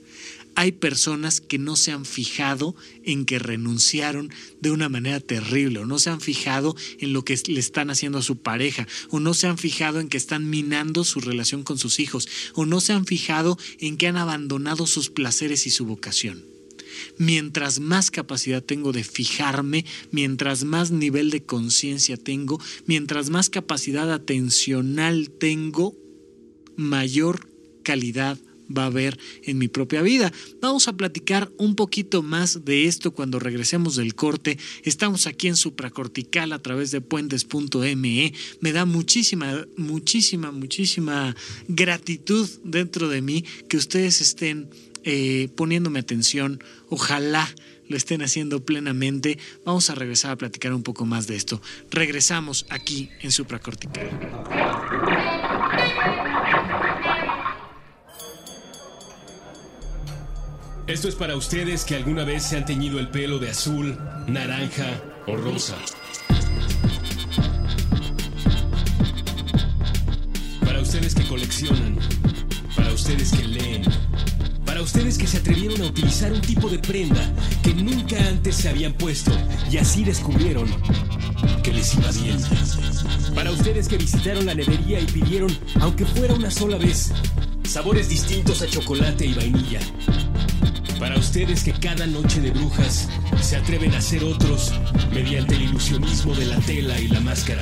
hay 0.55 0.71
personas 0.71 1.41
que 1.41 1.59
no 1.59 1.75
se 1.75 1.91
han 1.91 2.05
fijado 2.05 2.75
en 3.03 3.25
que 3.25 3.39
renunciaron 3.39 4.31
de 4.61 4.71
una 4.71 4.89
manera 4.89 5.19
terrible, 5.19 5.79
o 5.79 5.85
no 5.85 5.99
se 5.99 6.09
han 6.09 6.21
fijado 6.21 6.75
en 6.99 7.13
lo 7.13 7.23
que 7.23 7.37
le 7.47 7.59
están 7.59 7.89
haciendo 7.89 8.19
a 8.19 8.23
su 8.23 8.37
pareja, 8.37 8.87
o 9.09 9.19
no 9.19 9.33
se 9.33 9.47
han 9.47 9.57
fijado 9.57 9.99
en 9.99 10.07
que 10.07 10.17
están 10.17 10.49
minando 10.49 11.03
su 11.03 11.19
relación 11.19 11.63
con 11.63 11.77
sus 11.77 11.99
hijos, 11.99 12.27
o 12.53 12.65
no 12.65 12.79
se 12.79 12.93
han 12.93 13.05
fijado 13.05 13.57
en 13.79 13.97
que 13.97 14.07
han 14.07 14.17
abandonado 14.17 14.87
sus 14.87 15.09
placeres 15.09 15.67
y 15.67 15.71
su 15.71 15.85
vocación. 15.85 16.45
Mientras 17.17 17.81
más 17.81 18.09
capacidad 18.09 18.63
tengo 18.63 18.93
de 18.93 19.03
fijarme, 19.03 19.83
mientras 20.11 20.63
más 20.63 20.91
nivel 20.91 21.29
de 21.29 21.43
conciencia 21.43 22.15
tengo, 22.15 22.61
mientras 22.85 23.29
más 23.29 23.49
capacidad 23.49 24.11
atencional 24.13 25.29
tengo, 25.29 25.93
mayor 26.77 27.49
calidad 27.85 28.37
va 28.75 28.83
a 28.83 28.87
haber 28.87 29.17
en 29.43 29.57
mi 29.57 29.67
propia 29.67 30.01
vida. 30.01 30.31
Vamos 30.61 30.87
a 30.87 30.93
platicar 30.93 31.51
un 31.57 31.75
poquito 31.75 32.23
más 32.23 32.65
de 32.65 32.85
esto 32.85 33.11
cuando 33.11 33.39
regresemos 33.39 33.95
del 33.95 34.15
corte. 34.15 34.57
Estamos 34.83 35.27
aquí 35.27 35.47
en 35.47 35.55
supracortical 35.55 36.51
a 36.51 36.59
través 36.59 36.91
de 36.91 37.01
puentes.me. 37.01 38.33
Me 38.59 38.71
da 38.71 38.85
muchísima, 38.85 39.65
muchísima, 39.77 40.51
muchísima 40.51 41.35
gratitud 41.67 42.49
dentro 42.63 43.07
de 43.07 43.21
mí 43.21 43.43
que 43.69 43.77
ustedes 43.77 44.21
estén 44.21 44.69
eh, 45.03 45.49
poniéndome 45.55 45.99
atención. 45.99 46.63
Ojalá 46.89 47.47
lo 47.87 47.97
estén 47.97 48.23
haciendo 48.23 48.65
plenamente. 48.65 49.37
Vamos 49.63 49.89
a 49.89 49.95
regresar 49.95 50.31
a 50.31 50.35
platicar 50.35 50.73
un 50.73 50.81
poco 50.83 51.05
más 51.05 51.27
de 51.27 51.35
esto. 51.35 51.61
Regresamos 51.91 52.65
aquí 52.69 53.09
en 53.21 53.31
supracortical. 53.31 54.09
Esto 60.87 61.07
es 61.07 61.15
para 61.15 61.35
ustedes 61.35 61.83
que 61.83 61.95
alguna 61.95 62.23
vez 62.25 62.43
se 62.43 62.57
han 62.57 62.65
teñido 62.65 62.99
el 62.99 63.07
pelo 63.07 63.39
de 63.39 63.49
azul, 63.49 63.97
naranja 64.27 65.01
o 65.25 65.35
rosa. 65.35 65.75
Para 70.63 70.81
ustedes 70.81 71.15
que 71.15 71.27
coleccionan. 71.27 71.97
Para 72.75 72.93
ustedes 72.93 73.31
que 73.31 73.47
leen. 73.47 73.83
Para 74.63 74.83
ustedes 74.83 75.17
que 75.17 75.25
se 75.25 75.37
atrevieron 75.37 75.81
a 75.81 75.85
utilizar 75.85 76.31
un 76.31 76.41
tipo 76.41 76.69
de 76.69 76.77
prenda 76.77 77.33
que 77.63 77.73
nunca 77.73 78.17
antes 78.27 78.55
se 78.55 78.69
habían 78.69 78.93
puesto 78.93 79.31
y 79.71 79.77
así 79.77 80.03
descubrieron 80.03 80.67
que 81.63 81.73
les 81.73 81.95
iba 81.95 82.11
bien. 82.11 82.37
Para 83.33 83.49
ustedes 83.49 83.87
que 83.87 83.97
visitaron 83.97 84.45
la 84.45 84.53
nevería 84.53 84.99
y 84.99 85.05
pidieron, 85.05 85.49
aunque 85.81 86.05
fuera 86.05 86.35
una 86.35 86.51
sola 86.51 86.77
vez, 86.77 87.11
sabores 87.63 88.07
distintos 88.07 88.61
a 88.61 88.67
chocolate 88.67 89.25
y 89.25 89.33
vainilla. 89.33 89.79
Para 91.05 91.19
ustedes 91.19 91.63
que 91.63 91.71
cada 91.71 92.07
noche 92.07 92.41
de 92.41 92.49
brujas 92.49 93.07
se 93.39 93.55
atreven 93.55 93.93
a 93.93 94.01
ser 94.01 94.23
otros 94.23 94.73
mediante 95.13 95.53
el 95.53 95.61
ilusionismo 95.61 96.33
de 96.33 96.47
la 96.47 96.57
tela 96.61 96.99
y 96.99 97.07
la 97.07 97.19
máscara. 97.19 97.61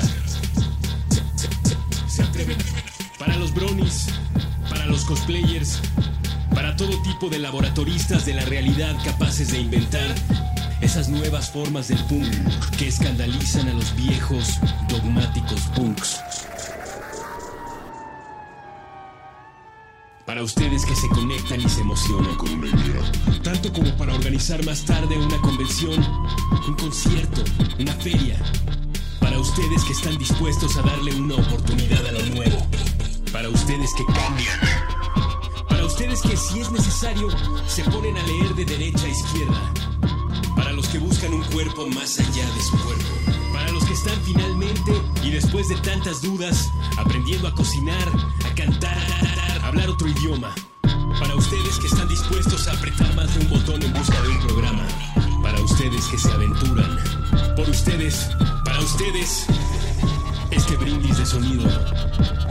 Se, 2.08 2.24
atreven. 2.24 2.56
Para 3.20 3.36
los 3.36 3.54
bronies, 3.54 4.08
para 4.70 4.86
los 4.86 5.04
cosplayers, 5.04 5.82
para 6.56 6.78
todo 6.78 7.02
tipo 7.02 7.30
de 7.30 7.40
laboratoristas 7.40 8.26
de 8.26 8.34
la 8.34 8.46
realidad 8.46 8.96
capaces 9.04 9.52
de 9.52 9.60
inventar 9.60 10.16
esas 10.80 11.10
nuevas 11.10 11.52
formas 11.52 11.90
del 11.90 12.02
punk 12.06 12.34
que 12.78 12.88
escandalizan 12.88 13.68
a 13.68 13.74
los 13.74 13.94
viejos 13.98 14.58
dogmáticos 14.88 15.60
punks. 15.76 16.18
Para 20.34 20.46
ustedes 20.46 20.84
que 20.84 20.96
se 20.96 21.08
conectan 21.10 21.62
y 21.62 21.69
se 21.69 21.82
emocionan 21.82 22.36
con 22.38 22.52
una 22.54 22.65
idea. 22.65 23.12
Tanto 23.43 23.72
como 23.72 23.96
para 23.98 24.15
organizar 24.15 24.65
más 24.65 24.84
tarde 24.84 25.15
una 25.15 25.39
convención, 25.41 26.04
un 26.67 26.74
concierto, 26.74 27.43
una 27.78 27.93
feria. 27.93 28.41
Para 29.19 29.38
ustedes 29.38 29.84
que 29.84 29.93
están 29.93 30.17
dispuestos 30.17 30.76
a 30.78 30.82
darle 30.82 31.13
una 31.13 31.36
oportunidad 31.36 32.04
a 32.08 32.12
lo 32.13 32.26
nuevo. 32.34 32.67
Para 33.32 33.48
ustedes 33.48 33.91
que 33.96 34.06
cambian. 34.06 34.60
Para 35.69 35.86
ustedes 35.86 36.19
que 36.24 36.36
si 36.36 36.62
es 36.62 36.72
necesario 36.72 37.28
se 37.67 37.84
ponen 37.84 38.17
a 38.17 38.24
leer 38.24 38.56
de 38.56 38.65
derecha 38.65 39.06
a 39.06 39.10
izquierda. 39.10 39.74
Para 40.56 40.72
los 40.72 40.88
que 40.88 40.98
buscan 40.98 41.32
un 41.32 41.43
cuerpo 41.43 41.86
más 41.86 42.19
allá 42.19 42.52
de 42.56 42.62
su 42.63 42.76
cuerpo. 42.80 43.43
Para 43.54 43.72
los 43.72 43.86
que 43.86 43.94
están 43.94 44.20
finalmente 44.24 44.92
y 45.24 45.30
después 45.30 45.70
de 45.70 45.76
tantas 45.78 46.22
dudas 46.22 46.72
aprendiendo 46.98 47.48
a 47.48 47.54
cocinar, 47.54 48.10
a 48.46 48.56
cantar, 48.56 48.98
hablar 49.63 49.89
otro 49.89 50.10
idioma. 50.10 50.54
Para 51.20 51.36
ustedes 51.36 51.78
que 51.80 51.88
están 51.88 52.08
dispuestos 52.10 52.68
a 52.68 52.74
apretar 52.74 53.16
más 53.16 53.34
de 53.34 53.46
un 53.46 53.50
botón 53.52 53.82
en 53.84 53.94
busca 53.94 54.20
de 54.22 54.30
un 54.30 54.39
programa. 54.39 54.88
Para 55.42 55.62
ustedes 55.62 56.06
que 56.08 56.18
se 56.18 56.32
aventuran. 56.32 56.98
Por 57.56 57.70
ustedes, 57.70 58.28
para 58.66 58.80
ustedes, 58.80 59.46
este 60.52 60.76
brindis 60.76 61.18
de 61.20 61.26
sonido 61.26 61.63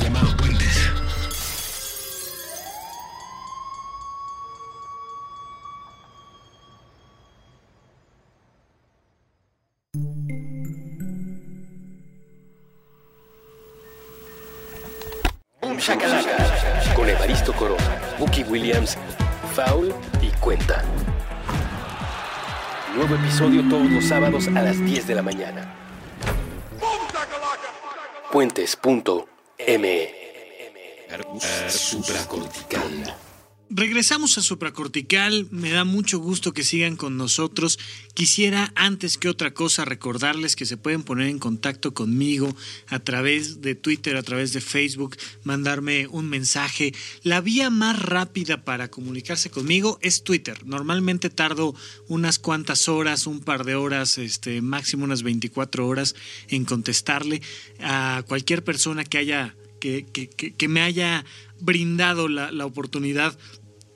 llamado 0.01 0.37
Puentes. 0.37 1.02
Con 16.95 17.09
Evaristo 17.09 17.55
Corona, 17.55 17.99
Bucky 18.19 18.43
Williams, 18.45 18.99
Foul 19.55 19.95
y 20.21 20.29
Cuenta. 20.39 20.85
Nuevo 22.95 23.15
episodio 23.15 23.67
todos 23.71 23.91
los 23.91 24.05
sábados 24.05 24.49
a 24.49 24.63
las 24.63 24.79
10 24.85 25.07
de 25.07 25.15
la 25.15 25.23
mañana. 25.23 25.75
Puentes.me 28.31 30.15
Supracortical. 31.69 33.15
Regresamos 33.75 34.37
a 34.37 34.43
Supracortical, 34.43 35.49
me 35.51 35.71
da 35.71 35.85
mucho 35.85 36.19
gusto 36.19 36.53
que 36.53 36.63
sigan 36.63 36.97
con 36.97 37.17
nosotros. 37.17 37.79
Quisiera 38.13 38.71
antes 38.75 39.17
que 39.17 39.31
otra 39.31 39.55
cosa 39.55 39.87
recordarles 39.87 40.57
que 40.57 40.67
se 40.67 40.77
pueden 40.77 41.03
poner 41.03 41.29
en 41.29 41.39
contacto 41.39 41.95
conmigo 41.95 42.55
a 42.89 42.99
través 42.99 43.63
de 43.63 43.75
Twitter, 43.75 44.19
a 44.19 44.23
través 44.23 44.53
de 44.53 44.61
Facebook, 44.61 45.17
mandarme 45.43 46.07
un 46.09 46.29
mensaje. 46.29 46.93
La 47.23 47.41
vía 47.41 47.71
más 47.71 47.99
rápida 47.99 48.63
para 48.63 48.91
comunicarse 48.91 49.49
conmigo 49.49 49.99
es 50.03 50.23
Twitter. 50.23 50.67
Normalmente 50.67 51.31
tardo 51.31 51.75
unas 52.09 52.39
cuantas 52.39 52.91
horas, 52.91 53.27
un 53.27 53.41
par 53.41 53.65
de 53.65 53.75
horas, 53.75 54.19
este, 54.19 54.61
máximo 54.61 55.05
unas 55.05 55.23
24 55.23 55.89
horas 55.89 56.15
en 56.49 56.67
contestarle 56.67 57.41
a 57.81 58.23
cualquier 58.29 58.65
persona 58.65 59.05
que 59.05 59.17
haya 59.17 59.57
que, 59.81 60.07
que, 60.13 60.29
que, 60.29 60.69
me 60.69 60.81
haya 60.81 61.25
brindado 61.59 62.29
la, 62.29 62.53
la 62.53 62.67
oportunidad 62.67 63.37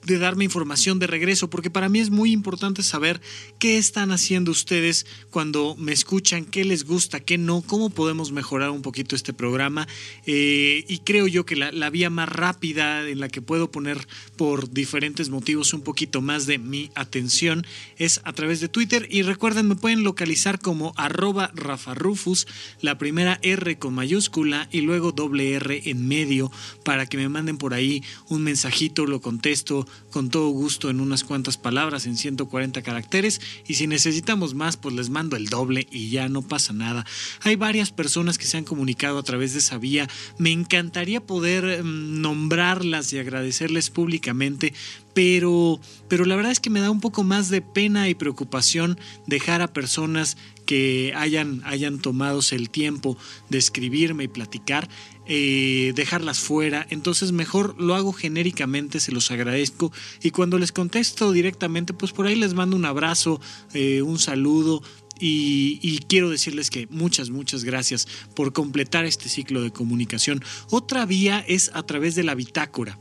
de 0.07 0.19
darme 0.19 0.45
información 0.45 0.99
de 0.99 1.09
regreso, 1.09 1.51
porque 1.51 1.69
para 1.69 1.88
mí 1.88 1.99
es 1.99 2.11
muy 2.11 2.33
importante 2.33 2.83
saber 2.83 3.21
qué 3.59 3.77
están 3.77 4.12
haciendo 4.12 4.53
ustedes 4.53 5.05
cuando 5.31 5.75
me 5.77 5.92
escuchan, 5.92 6.45
qué 6.45 6.64
les 6.64 6.85
gusta, 6.85 7.21
qué 7.21 7.38
no, 7.38 7.62
cómo 7.62 7.90
podemos 7.90 8.31
mejorar 8.31 8.71
un 8.71 8.83
poquito 8.83 9.16
este 9.16 9.33
programa. 9.33 9.88
Eh, 10.25 10.85
y 10.88 10.99
creo 10.99 11.27
yo 11.27 11.45
que 11.45 11.57
la, 11.57 11.90
vía 11.90 12.11
más 12.11 12.29
rápida 12.29 13.09
en 13.09 13.21
la 13.21 13.29
que 13.29 13.42
puedo 13.42 13.71
poner 13.71 14.07
por 14.37 14.71
diferentes 14.71 15.29
motivos 15.29 15.73
un 15.75 15.83
poquito 15.83 16.21
más 16.21 16.47
de 16.47 16.59
mi 16.59 16.90
atención 16.95 17.66
es 17.97 18.21
a 18.25 18.33
través 18.33 18.61
de 18.61 18.69
Twitter. 18.69 19.09
Y 19.11 19.23
recuerden, 19.23 19.69
me 19.69 19.77
pueden 19.77 20.05
localizar 20.05 20.61
como 20.61 20.92
arroba 20.97 21.51
Rafa 21.55 21.95
Rufus, 21.95 22.47
la 22.81 22.97
primera 22.99 23.40
R 23.42 23.79
con 23.79 23.95
mayúscula 23.95 24.69
y 24.71 24.83
luego 24.83 25.11
doble 25.11 25.53
R 25.55 25.83
en 25.90 26.07
medio 26.07 26.53
para 26.85 27.07
que 27.07 27.16
me 27.16 27.29
manden 27.29 27.59
por 27.59 27.75
ahí 27.75 28.03
un 28.29 28.42
mensajito, 28.42 29.07
lo 29.07 29.21
contesto 29.21 29.87
con 30.11 30.31
todo 30.31 30.49
gusto 30.49 30.89
en 30.89 31.01
unas 31.01 31.25
cuantas 31.25 31.59
palabras, 31.59 32.07
en 32.07 32.17
140 32.17 32.83
caracteres, 32.83 33.41
y 33.67 33.75
si 33.75 33.87
necesitamos 33.87 34.55
más, 34.55 34.77
pues 34.77 34.95
les 34.95 35.11
mando 35.11 35.37
el 35.37 35.47
doble 35.47 35.87
y 35.91 36.11
ya 36.11 36.29
no 36.29 36.43
pasa 36.43 36.73
nada. 36.73 37.05
Hay 37.43 37.57
varias 37.57 37.91
personas 37.91 38.39
que 38.39 38.47
se 38.47 38.57
han 38.57 38.65
comunicado 38.65 39.19
a 39.19 39.23
través 39.23 39.53
de 39.53 39.59
esa 39.59 39.79
vía. 39.79 40.09
Me 40.39 40.53
encantaría 40.53 41.21
poder 41.21 41.83
mm, 41.85 42.21
nombrarlas 42.21 43.13
y 43.13 43.19
agradecerles 43.19 43.91
públicamente, 43.91 44.73
pero, 45.15 45.81
pero 46.09 46.25
la 46.25 46.37
verdad 46.37 46.53
es 46.53 46.61
que 46.61 46.71
me 46.71 46.81
da 46.81 46.91
un 46.91 47.01
poco 47.01 47.23
más 47.25 47.49
de 47.49 47.63
pena 47.63 48.09
y 48.09 48.15
preocupación 48.15 48.99
dejar 49.27 49.63
a 49.63 49.73
personas 49.73 50.37
que 50.67 51.13
hayan, 51.17 51.63
hayan 51.65 52.01
tomado 52.01 52.41
el 52.51 52.69
tiempo 52.69 53.17
de 53.49 53.59
escribirme 53.59 54.25
y 54.25 54.29
platicar 54.29 54.89
eh, 55.29 55.93
dejarlas 55.95 56.39
fuera. 56.39 56.87
Entonces 56.91 57.33
mejor 57.33 57.81
lo 57.81 57.95
hago 57.95 58.12
genéricamente, 58.12 59.01
se 59.01 59.12
los 59.12 59.31
agradezco. 59.31 59.93
Y 60.23 60.31
cuando 60.31 60.59
les 60.59 60.73
contesto 60.73 61.33
directamente, 61.33 61.93
pues 61.93 62.12
por 62.12 62.27
ahí 62.27 62.37
les 62.37 62.55
mando 62.55 62.77
un 62.77 62.85
abrazo, 62.85 63.41
eh, 63.75 64.03
un 64.03 64.19
saludo. 64.19 64.83
Y, 65.19 65.79
y, 65.81 66.01
quiero 66.01 66.29
decirles 66.29 66.69
que 66.69 66.87
muchas, 66.91 67.31
muchas 67.31 67.65
gracias 67.65 68.07
por 68.35 68.53
completar 68.53 69.07
este 69.07 69.31
ciclo 69.31 69.62
de 69.62 69.71
comunicación. 69.71 70.45
Otra 70.71 71.07
vía 71.07 71.43
es 71.49 71.71
a 71.73 71.83
través 71.85 72.15
de 72.17 72.23
la 72.23 72.35
bitácora. 72.35 72.99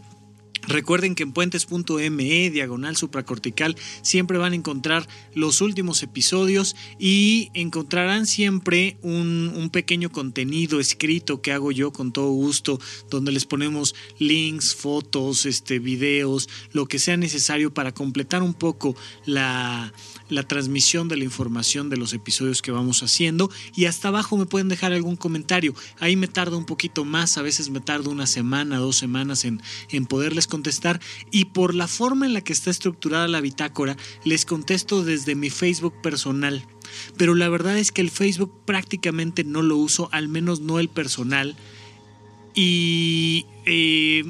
Recuerden 0.68 1.16
que 1.16 1.24
en 1.24 1.32
puentes.me, 1.32 2.50
diagonal 2.50 2.96
supracortical, 2.96 3.76
siempre 4.02 4.38
van 4.38 4.54
a 4.54 4.56
encontrar 4.56 5.08
los 5.34 5.62
últimos 5.62 6.02
episodios 6.04 6.76
y 7.00 7.50
encontrarán 7.54 8.26
siempre 8.26 8.98
un, 9.02 9.54
un, 9.56 9.70
pequeño 9.70 10.12
contenido 10.12 10.80
escrito 10.80 11.42
que 11.42 11.52
hago 11.52 11.72
yo 11.72 11.92
con 11.92 12.12
todo 12.12 12.30
gusto, 12.32 12.80
donde 13.10 13.32
les 13.32 13.46
ponemos 13.46 13.96
links, 14.20 14.76
fotos, 14.76 15.46
este, 15.46 15.80
videos, 15.80 16.50
lo 16.72 16.88
que 16.88 17.00
sea 17.00 17.18
necesario 17.18 17.74
para 17.74 17.94
completar 17.94 18.42
un 18.42 18.54
poco 18.54 18.96
la, 19.26 19.94
la 20.30 20.44
transmisión 20.44 21.08
de 21.08 21.18
la 21.18 21.24
información 21.24 21.90
de 21.90 21.98
los 21.98 22.14
episodios 22.14 22.62
que 22.62 22.72
vamos 22.72 23.04
haciendo 23.04 23.50
y 23.76 23.86
hasta 23.86 24.08
abajo 24.08 24.38
me 24.38 24.46
pueden 24.46 24.70
dejar 24.70 24.94
algún 24.94 25.16
comentario. 25.16 25.74
Ahí 26.00 26.16
me 26.16 26.28
tarda 26.28 26.58
un 26.58 26.66
poquito 26.66 27.06
más, 27.06 27.38
a 27.38 27.42
veces 27.42 27.70
me 27.70 27.80
tarda 27.80 28.10
una 28.10 28.28
semana, 28.28 28.78
dos 28.78 28.98
semanas 28.98 29.46
en, 29.46 29.62
en 29.90 30.06
poderles 30.06 30.48
contestar 30.48 31.00
y 31.32 31.46
por 31.46 31.76
la 31.76 31.88
forma 31.88 32.26
en 32.26 32.34
la 32.34 32.42
que 32.42 32.54
está 32.54 32.70
estructurada 32.70 33.28
la 33.28 33.42
bitácora 33.42 33.98
les 34.24 34.46
contesto 34.46 35.04
desde 35.04 35.36
mi 35.36 35.50
Facebook 35.50 36.02
personal. 36.02 36.66
Pero 37.18 37.36
la 37.36 37.50
verdad 37.50 37.78
es 37.78 37.92
que 37.92 38.02
el 38.02 38.10
Facebook 38.10 38.52
prácticamente 38.66 39.44
no 39.44 39.62
lo 39.62 39.78
uso, 39.78 40.10
al 40.12 40.28
menos 40.28 40.62
no 40.62 40.80
el 40.80 40.90
personal. 40.90 41.56
Y 42.54 43.46
eh, 43.66 44.24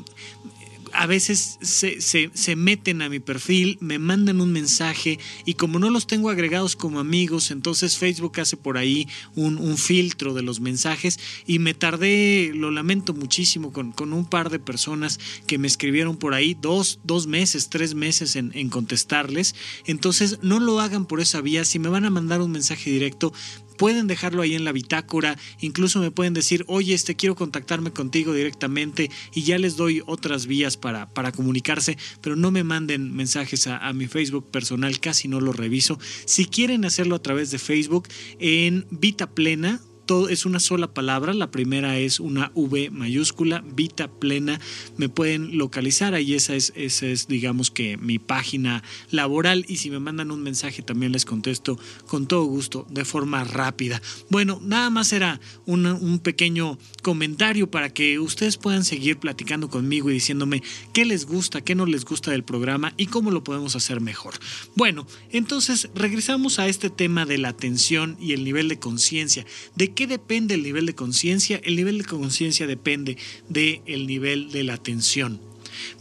a 0.97 1.05
veces 1.07 1.57
se, 1.61 2.01
se, 2.01 2.55
meten 2.55 3.01
a 3.01 3.09
mi 3.09 3.19
perfil, 3.19 3.77
me 3.81 3.99
mandan 3.99 4.41
un 4.41 4.51
mensaje 4.51 5.19
y 5.45 5.55
como 5.55 5.79
no 5.79 5.89
los 5.89 6.07
tengo 6.07 6.29
agregados 6.29 6.75
como 6.75 6.99
amigos, 6.99 7.51
entonces 7.51 7.97
Facebook 7.97 8.39
hace 8.39 8.57
por 8.57 8.77
ahí 8.77 9.07
un, 9.35 9.57
un 9.57 9.77
filtro 9.77 10.33
de 10.33 10.41
los 10.41 10.59
mensajes 10.59 11.19
y 11.45 11.59
me 11.59 11.73
tardé, 11.73 12.51
lo 12.53 12.71
lamento 12.71 13.13
muchísimo, 13.13 13.73
con, 13.73 13.91
con, 13.91 14.13
un 14.13 14.25
par 14.25 14.49
de 14.49 14.59
personas 14.59 15.19
que 15.47 15.57
me 15.57 15.67
escribieron 15.67 16.17
por 16.17 16.33
ahí 16.33 16.55
dos, 16.59 16.99
dos 17.03 17.27
meses, 17.27 17.69
tres 17.69 17.95
meses 17.95 18.35
en, 18.35 18.51
en 18.53 18.69
contestarles. 18.69 19.55
Entonces 19.85 20.39
no 20.41 20.59
lo 20.59 20.79
hagan 20.79 21.05
por 21.05 21.19
esa 21.19 21.41
vía, 21.41 21.65
si 21.65 21.79
me 21.79 21.89
van 21.89 22.05
a 22.05 22.09
mandar 22.09 22.41
un 22.41 22.51
mensaje 22.51 22.89
directo, 22.89 23.33
pueden 23.77 24.07
dejarlo 24.07 24.41
ahí 24.41 24.55
en 24.55 24.65
la 24.65 24.71
bitácora, 24.71 25.37
incluso 25.59 25.99
me 25.99 26.11
pueden 26.11 26.33
decir, 26.33 26.63
oye, 26.67 26.93
este 26.93 27.15
quiero 27.15 27.35
contactarme 27.35 27.91
contigo 27.91 28.33
directamente 28.33 29.09
y 29.33 29.43
ya 29.43 29.57
les 29.57 29.75
doy 29.75 30.01
otras 30.05 30.45
vías 30.47 30.77
para, 30.77 31.13
para 31.13 31.31
comunicarse, 31.31 31.97
pero 32.21 32.35
no 32.35 32.51
me 32.51 32.63
manden 32.63 33.13
mensajes 33.15 33.67
a, 33.67 33.77
a 33.77 33.93
mi 33.93 34.07
Facebook 34.07 34.49
personal, 34.51 34.99
casi 34.99 35.27
no 35.27 35.39
lo 35.39 35.53
reviso. 35.53 35.99
Si 36.25 36.45
quieren 36.45 36.85
hacerlo 36.85 37.15
a 37.15 37.21
través 37.21 37.51
de 37.51 37.59
Facebook, 37.59 38.07
en 38.39 38.85
Vita 38.91 39.29
Plena, 39.31 39.81
todo 40.05 40.29
es 40.29 40.45
una 40.45 40.59
sola 40.59 40.93
palabra. 40.93 41.33
La 41.33 41.51
primera 41.51 41.97
es 41.97 42.19
una 42.19 42.51
V 42.55 42.89
mayúscula, 42.91 43.63
Vita 43.73 44.07
Plena. 44.07 44.59
Me 44.97 45.09
pueden 45.09 45.57
localizar 45.57 46.13
ahí. 46.13 46.33
Esa 46.33 46.55
es, 46.55 46.73
esa 46.75 47.07
es, 47.07 47.27
digamos 47.27 47.71
que 47.71 47.97
mi 47.97 48.19
página 48.19 48.83
laboral. 49.11 49.65
Y 49.67 49.77
si 49.77 49.89
me 49.89 49.99
mandan 49.99 50.31
un 50.31 50.43
mensaje 50.43 50.81
también 50.81 51.11
les 51.11 51.25
contesto 51.25 51.79
con 52.07 52.27
todo 52.27 52.43
gusto, 52.45 52.85
de 52.89 53.05
forma 53.05 53.43
rápida. 53.43 54.01
Bueno, 54.29 54.59
nada 54.63 54.89
más 54.89 55.13
era 55.13 55.39
un 55.65 56.19
pequeño 56.19 56.77
comentario 57.01 57.69
para 57.69 57.89
que 57.89 58.19
ustedes 58.19 58.57
puedan 58.57 58.83
seguir 58.83 59.17
platicando 59.17 59.69
conmigo 59.69 60.09
y 60.09 60.13
diciéndome 60.13 60.63
qué 60.93 61.05
les 61.05 61.25
gusta, 61.25 61.61
qué 61.61 61.75
no 61.75 61.85
les 61.85 62.05
gusta 62.05 62.31
del 62.31 62.43
programa 62.43 62.93
y 62.97 63.07
cómo 63.07 63.31
lo 63.31 63.43
podemos 63.43 63.75
hacer 63.75 64.01
mejor. 64.01 64.35
Bueno, 64.75 65.07
entonces 65.31 65.89
regresamos 65.95 66.59
a 66.59 66.67
este 66.67 66.89
tema 66.89 67.25
de 67.25 67.37
la 67.37 67.49
atención 67.49 68.17
y 68.19 68.33
el 68.33 68.43
nivel 68.43 68.69
de 68.69 68.79
conciencia. 68.79 69.45
¿De 69.75 69.93
qué 69.95 70.07
depende 70.07 70.53
el 70.53 70.63
nivel 70.63 70.85
de 70.85 70.95
conciencia? 70.95 71.59
El 71.63 71.75
nivel 71.75 71.99
de 71.99 72.05
conciencia 72.05 72.67
depende 72.67 73.17
del 73.49 74.07
nivel 74.07 74.51
de 74.51 74.63
la 74.63 74.73
atención. 74.73 75.41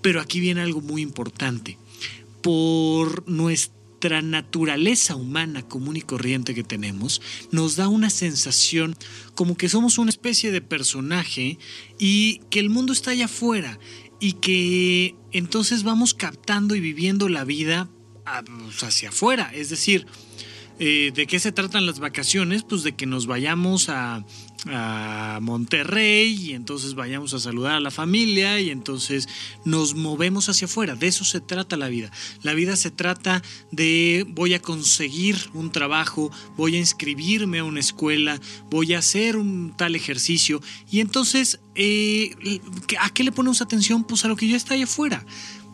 Pero 0.02 0.20
aquí 0.20 0.40
viene 0.40 0.60
algo 0.60 0.80
muy 0.80 1.02
importante. 1.02 1.78
Por 2.42 3.26
nuestra 3.28 4.20
naturaleza 4.20 5.16
humana 5.16 5.62
común 5.62 5.96
y 5.96 6.02
corriente 6.02 6.54
que 6.54 6.62
tenemos, 6.62 7.22
nos 7.50 7.76
da 7.76 7.88
una 7.88 8.10
sensación 8.10 8.96
como 9.34 9.56
que 9.56 9.68
somos 9.68 9.96
una 9.96 10.10
especie 10.10 10.52
de 10.52 10.60
personaje 10.60 11.58
y 11.98 12.40
que 12.50 12.60
el 12.60 12.68
mundo 12.68 12.92
está 12.92 13.12
allá 13.12 13.24
afuera 13.24 13.78
y 14.20 14.32
que 14.34 15.14
entonces 15.32 15.82
vamos 15.82 16.14
captando 16.14 16.74
y 16.74 16.80
viviendo 16.80 17.28
la 17.28 17.44
vida 17.44 17.88
ah, 18.26 18.42
pues, 18.44 18.82
hacia 18.82 19.08
afuera. 19.08 19.50
Es 19.54 19.70
decir, 19.70 20.06
eh, 20.78 21.12
¿De 21.14 21.26
qué 21.26 21.38
se 21.38 21.52
tratan 21.52 21.86
las 21.86 22.00
vacaciones? 22.00 22.64
Pues 22.64 22.82
de 22.82 22.92
que 22.92 23.06
nos 23.06 23.26
vayamos 23.26 23.88
a, 23.88 24.24
a, 24.66 25.38
Monterrey 25.40 26.32
y 26.32 26.52
entonces 26.52 26.94
vayamos 26.94 27.32
a 27.34 27.38
saludar 27.38 27.74
a 27.74 27.80
la 27.80 27.90
familia 27.90 28.60
y 28.60 28.70
entonces 28.70 29.28
nos 29.64 29.94
movemos 29.94 30.48
hacia 30.48 30.66
afuera. 30.66 30.96
De 30.96 31.06
eso 31.06 31.24
se 31.24 31.40
trata 31.40 31.76
la 31.76 31.88
vida. 31.88 32.10
La 32.42 32.54
vida 32.54 32.76
se 32.76 32.90
trata 32.90 33.42
de 33.70 34.26
voy 34.28 34.54
a 34.54 34.60
conseguir 34.60 35.36
un 35.52 35.70
trabajo, 35.70 36.32
voy 36.56 36.76
a 36.76 36.78
inscribirme 36.78 37.60
a 37.60 37.64
una 37.64 37.80
escuela, 37.80 38.40
voy 38.70 38.94
a 38.94 38.98
hacer 38.98 39.36
un 39.36 39.74
tal 39.76 39.94
ejercicio 39.94 40.60
y 40.90 41.00
entonces 41.00 41.60
eh, 41.76 42.60
¿a 43.00 43.10
qué 43.10 43.22
le 43.22 43.32
ponemos 43.32 43.62
atención? 43.62 44.04
Pues 44.04 44.24
a 44.24 44.28
lo 44.28 44.36
que 44.36 44.48
ya 44.48 44.56
está 44.56 44.74
ahí 44.74 44.82
afuera. 44.82 45.24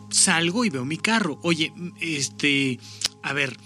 Salgo 0.09 0.65
y 0.65 0.69
veo 0.69 0.85
mi 0.85 0.97
carro. 0.97 1.39
Oye, 1.41 1.73
este, 2.01 2.79
a 3.23 3.33
ver, 3.33 3.57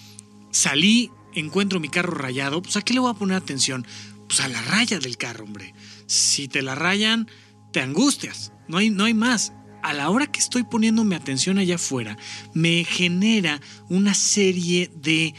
salí 0.52 1.12
encuentro 1.36 1.80
mi 1.80 1.90
carro 1.90 2.14
rayado, 2.14 2.62
pues 2.62 2.78
¿a 2.78 2.82
qué 2.82 2.94
le 2.94 3.00
voy 3.00 3.12
a 3.12 3.16
poner 3.16 3.38
atención? 3.38 3.86
Pues 4.28 4.40
a 4.42 4.48
la 4.48 4.62
raya 4.62 5.00
del 5.00 5.18
carro, 5.18 5.44
hombre. 5.44 5.74
Si 6.08 6.48
te 6.48 6.62
la 6.62 6.76
rayan, 6.76 7.30
te 7.72 7.82
angustias. 7.82 8.52
No 8.68 8.78
hay, 8.78 8.90
no 8.90 9.06
hay 9.06 9.14
más. 9.14 9.54
A 9.84 9.94
la 9.94 10.10
hora 10.10 10.28
que 10.28 10.40
estoy 10.40 10.64
poniéndome 10.64 11.16
atención 11.16 11.60
allá 11.60 11.76
afuera, 11.76 12.18
me 12.54 12.84
genera 12.86 13.62
una 13.90 14.16
serie 14.16 14.92
de 14.96 15.36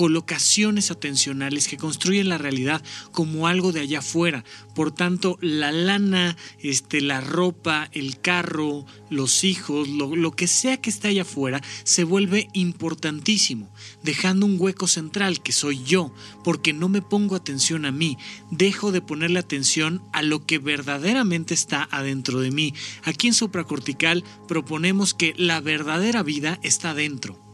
colocaciones 0.00 0.90
atencionales 0.90 1.68
que 1.68 1.76
construyen 1.76 2.30
la 2.30 2.38
realidad 2.38 2.82
como 3.12 3.46
algo 3.46 3.70
de 3.70 3.80
allá 3.80 3.98
afuera. 3.98 4.46
Por 4.74 4.92
tanto, 4.92 5.36
la 5.42 5.72
lana, 5.72 6.38
este, 6.58 7.02
la 7.02 7.20
ropa, 7.20 7.90
el 7.92 8.18
carro, 8.18 8.86
los 9.10 9.44
hijos, 9.44 9.88
lo, 9.90 10.32
que 10.32 10.46
sea 10.46 10.78
que 10.78 10.88
esté 10.88 11.08
allá 11.08 11.20
afuera, 11.20 11.60
se 11.84 12.04
vuelve 12.04 12.48
importantísimo, 12.54 13.70
dejando 14.02 14.46
un 14.46 14.56
hueco 14.58 14.86
central 14.88 15.42
que 15.42 15.52
soy 15.52 15.84
yo, 15.84 16.14
porque 16.44 16.72
no 16.72 16.88
me 16.88 17.02
pongo 17.02 17.36
atención 17.36 17.84
a 17.84 17.92
mí, 17.92 18.16
dejo 18.50 18.92
de 18.92 19.02
ponerle 19.02 19.38
atención 19.38 20.02
a 20.14 20.22
lo 20.22 20.46
que 20.46 20.58
verdaderamente 20.58 21.52
está 21.52 21.86
adentro 21.90 22.40
de 22.40 22.50
mí. 22.50 22.72
Aquí 23.04 23.28
en 23.28 23.34
supracortical 23.34 24.24
proponemos 24.48 25.12
que 25.12 25.34
la 25.36 25.60
verdadera 25.60 26.22
vida 26.22 26.58
está 26.62 26.94
dentro 26.94 27.49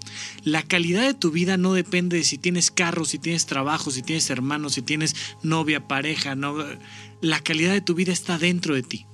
la 0.46 0.62
calidad 0.62 1.02
de 1.02 1.12
tu 1.12 1.32
vida 1.32 1.56
no 1.56 1.72
depende 1.72 2.18
de 2.18 2.22
si 2.22 2.38
tienes 2.38 2.70
carro, 2.70 3.04
si 3.04 3.18
tienes 3.18 3.46
trabajo, 3.46 3.90
si 3.90 4.02
tienes 4.02 4.30
hermanos, 4.30 4.74
si 4.74 4.82
tienes 4.82 5.16
novia, 5.42 5.88
pareja. 5.88 6.36
La 7.20 7.40
calidad 7.40 7.72
de 7.72 7.80
tu 7.80 7.96
vida 7.96 8.12
está 8.12 8.38
dentro 8.38 8.76
de 8.76 8.84
ti. 8.84 9.06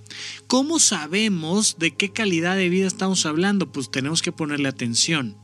¿Cómo 0.47 0.79
sabemos 0.79 1.79
de 1.79 1.97
qué 1.97 2.13
calidad 2.13 2.55
de 2.55 2.69
vida 2.69 2.87
estamos 2.87 3.25
hablando? 3.25 3.73
Pues 3.73 3.91
tenemos 3.91 4.21
que 4.21 4.31
ponerle 4.31 4.69
atención. 4.69 5.39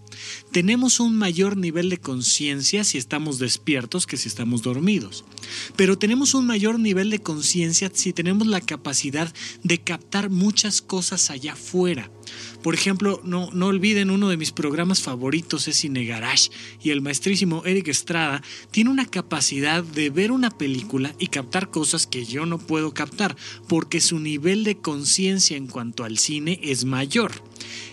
Tenemos 0.52 1.00
un 1.00 1.16
mayor 1.16 1.56
nivel 1.56 1.90
de 1.90 1.98
conciencia 1.98 2.84
si 2.84 2.98
estamos 2.98 3.38
despiertos 3.38 4.06
que 4.06 4.16
si 4.16 4.28
estamos 4.28 4.62
dormidos. 4.62 5.24
Pero 5.76 5.98
tenemos 5.98 6.34
un 6.34 6.46
mayor 6.46 6.78
nivel 6.78 7.10
de 7.10 7.20
conciencia 7.20 7.90
si 7.92 8.12
tenemos 8.12 8.46
la 8.46 8.60
capacidad 8.60 9.32
de 9.62 9.78
captar 9.78 10.30
muchas 10.30 10.82
cosas 10.82 11.30
allá 11.30 11.52
afuera. 11.52 12.10
Por 12.62 12.74
ejemplo, 12.74 13.20
no, 13.24 13.50
no 13.52 13.66
olviden 13.66 14.10
uno 14.10 14.28
de 14.28 14.36
mis 14.36 14.52
programas 14.52 15.00
favoritos 15.00 15.68
es 15.68 15.76
Cine 15.76 16.04
Garage 16.04 16.50
y 16.82 16.90
el 16.90 17.00
maestrísimo 17.00 17.62
Eric 17.64 17.88
Estrada 17.88 18.42
tiene 18.70 18.90
una 18.90 19.06
capacidad 19.06 19.82
de 19.82 20.10
ver 20.10 20.32
una 20.32 20.50
película 20.50 21.14
y 21.18 21.28
captar 21.28 21.70
cosas 21.70 22.06
que 22.06 22.24
yo 22.24 22.46
no 22.46 22.58
puedo 22.58 22.92
captar 22.92 23.36
porque 23.68 24.00
su 24.00 24.18
nivel 24.18 24.64
de 24.64 24.78
conciencia 24.78 25.56
en 25.56 25.66
cuanto 25.66 26.04
al 26.04 26.18
cine 26.18 26.60
es 26.62 26.84
mayor. 26.84 27.32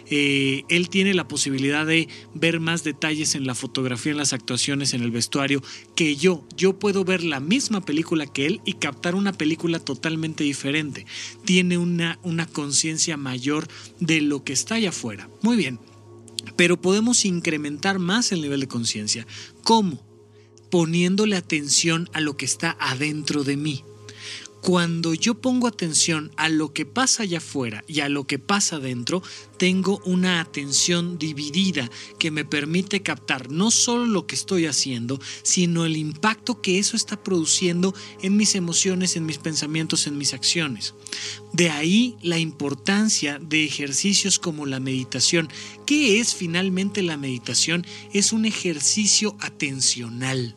Eh, 0.09 0.63
él 0.69 0.89
tiene 0.89 1.13
la 1.13 1.27
posibilidad 1.27 1.85
de 1.85 2.07
ver 2.33 2.59
más 2.59 2.83
detalles 2.83 3.35
en 3.35 3.47
la 3.47 3.55
fotografía, 3.55 4.11
en 4.11 4.17
las 4.17 4.33
actuaciones, 4.33 4.93
en 4.93 5.01
el 5.01 5.11
vestuario, 5.11 5.63
que 5.95 6.15
yo. 6.15 6.45
Yo 6.55 6.77
puedo 6.79 7.03
ver 7.03 7.23
la 7.23 7.39
misma 7.39 7.81
película 7.81 8.25
que 8.27 8.45
él 8.45 8.61
y 8.65 8.73
captar 8.73 9.15
una 9.15 9.33
película 9.33 9.79
totalmente 9.79 10.43
diferente. 10.43 11.05
Tiene 11.43 11.77
una, 11.77 12.19
una 12.23 12.45
conciencia 12.45 13.17
mayor 13.17 13.67
de 13.99 14.21
lo 14.21 14.43
que 14.43 14.53
está 14.53 14.75
allá 14.75 14.89
afuera. 14.89 15.29
Muy 15.41 15.57
bien, 15.57 15.79
pero 16.55 16.81
podemos 16.81 17.25
incrementar 17.25 17.99
más 17.99 18.31
el 18.31 18.41
nivel 18.41 18.61
de 18.61 18.67
conciencia. 18.67 19.25
¿Cómo? 19.63 20.05
Poniéndole 20.69 21.35
atención 21.35 22.09
a 22.13 22.21
lo 22.21 22.37
que 22.37 22.45
está 22.45 22.75
adentro 22.79 23.43
de 23.43 23.57
mí. 23.57 23.83
Cuando 24.65 25.13
yo 25.13 25.35
pongo 25.35 25.67
atención 25.67 26.31
a 26.37 26.49
lo 26.49 26.73
que 26.73 26.87
pasa 26.87 27.21
allá 27.21 27.37
afuera 27.37 27.83
y 27.87 27.99
a 27.99 28.09
lo 28.09 28.25
que 28.25 28.39
pasa 28.39 28.79
dentro, 28.79 29.21
tengo 29.59 30.01
una 30.05 30.41
atención 30.41 31.19
dividida 31.19 31.87
que 32.17 32.31
me 32.31 32.45
permite 32.45 33.03
captar 33.03 33.51
no 33.51 33.69
solo 33.69 34.07
lo 34.07 34.25
que 34.25 34.33
estoy 34.33 34.65
haciendo, 34.65 35.21
sino 35.43 35.85
el 35.85 35.95
impacto 35.95 36.63
que 36.63 36.79
eso 36.79 36.97
está 36.97 37.21
produciendo 37.21 37.93
en 38.23 38.37
mis 38.37 38.55
emociones, 38.55 39.15
en 39.15 39.27
mis 39.27 39.37
pensamientos, 39.37 40.07
en 40.07 40.17
mis 40.17 40.33
acciones. 40.33 40.95
De 41.53 41.69
ahí 41.69 42.15
la 42.23 42.39
importancia 42.39 43.37
de 43.37 43.65
ejercicios 43.65 44.39
como 44.39 44.65
la 44.65 44.79
meditación. 44.79 45.47
¿Qué 45.85 46.19
es 46.19 46.33
finalmente 46.33 47.03
la 47.03 47.17
meditación? 47.17 47.85
Es 48.13 48.33
un 48.33 48.45
ejercicio 48.45 49.35
atencional 49.41 50.55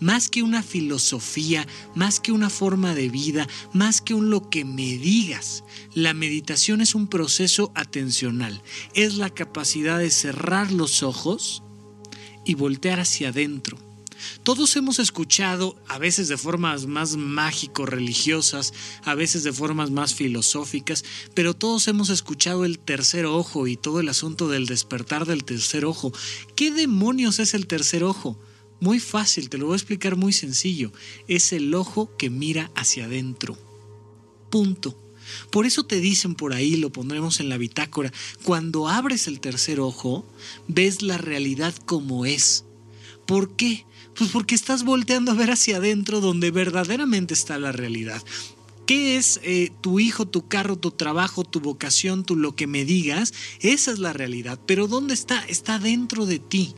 más 0.00 0.28
que 0.28 0.42
una 0.42 0.62
filosofía, 0.62 1.66
más 1.94 2.20
que 2.20 2.32
una 2.32 2.50
forma 2.50 2.94
de 2.94 3.08
vida, 3.08 3.48
más 3.72 4.00
que 4.00 4.14
un 4.14 4.30
lo 4.30 4.50
que 4.50 4.64
me 4.64 4.98
digas. 4.98 5.64
La 5.94 6.14
meditación 6.14 6.80
es 6.80 6.94
un 6.94 7.08
proceso 7.08 7.72
atencional, 7.74 8.62
es 8.94 9.14
la 9.16 9.30
capacidad 9.30 9.98
de 9.98 10.10
cerrar 10.10 10.72
los 10.72 11.02
ojos 11.02 11.62
y 12.44 12.54
voltear 12.54 13.00
hacia 13.00 13.28
adentro. 13.28 13.78
Todos 14.42 14.76
hemos 14.76 14.98
escuchado, 14.98 15.76
a 15.88 15.98
veces 15.98 16.28
de 16.28 16.36
formas 16.36 16.86
más 16.86 17.16
mágico-religiosas, 17.16 18.72
a 19.04 19.14
veces 19.14 19.42
de 19.42 19.52
formas 19.52 19.90
más 19.90 20.14
filosóficas, 20.14 21.04
pero 21.34 21.54
todos 21.54 21.88
hemos 21.88 22.10
escuchado 22.10 22.64
el 22.64 22.78
tercer 22.78 23.26
ojo 23.26 23.66
y 23.66 23.76
todo 23.76 24.00
el 24.00 24.08
asunto 24.08 24.48
del 24.48 24.66
despertar 24.66 25.26
del 25.26 25.44
tercer 25.44 25.84
ojo. 25.84 26.12
¿Qué 26.56 26.70
demonios 26.70 27.38
es 27.38 27.54
el 27.54 27.66
tercer 27.66 28.04
ojo? 28.04 28.38
Muy 28.80 29.00
fácil, 29.00 29.48
te 29.48 29.58
lo 29.58 29.66
voy 29.66 29.74
a 29.74 29.76
explicar 29.76 30.16
muy 30.16 30.32
sencillo. 30.32 30.92
Es 31.28 31.52
el 31.52 31.74
ojo 31.74 32.10
que 32.16 32.30
mira 32.30 32.70
hacia 32.74 33.06
adentro. 33.06 33.56
Punto. 34.50 34.98
Por 35.50 35.66
eso 35.66 35.84
te 35.84 36.00
dicen 36.00 36.34
por 36.34 36.52
ahí, 36.52 36.76
lo 36.76 36.90
pondremos 36.90 37.40
en 37.40 37.48
la 37.48 37.56
bitácora, 37.56 38.12
cuando 38.42 38.88
abres 38.88 39.26
el 39.26 39.40
tercer 39.40 39.80
ojo, 39.80 40.26
ves 40.68 41.02
la 41.02 41.18
realidad 41.18 41.74
como 41.86 42.26
es. 42.26 42.64
¿Por 43.26 43.56
qué? 43.56 43.86
Pues 44.16 44.30
porque 44.30 44.54
estás 44.54 44.84
volteando 44.84 45.32
a 45.32 45.34
ver 45.34 45.50
hacia 45.50 45.78
adentro 45.78 46.20
donde 46.20 46.50
verdaderamente 46.50 47.34
está 47.34 47.58
la 47.58 47.72
realidad. 47.72 48.22
¿Qué 48.86 49.16
es 49.16 49.40
eh, 49.42 49.72
tu 49.80 49.98
hijo, 49.98 50.26
tu 50.26 50.46
carro, 50.46 50.76
tu 50.76 50.90
trabajo, 50.90 51.42
tu 51.42 51.60
vocación, 51.60 52.22
tu 52.22 52.36
lo 52.36 52.54
que 52.54 52.66
me 52.66 52.84
digas? 52.84 53.32
Esa 53.60 53.92
es 53.92 53.98
la 53.98 54.12
realidad. 54.12 54.60
Pero 54.66 54.88
¿dónde 54.88 55.14
está? 55.14 55.42
Está 55.46 55.78
dentro 55.78 56.26
de 56.26 56.38
ti 56.38 56.74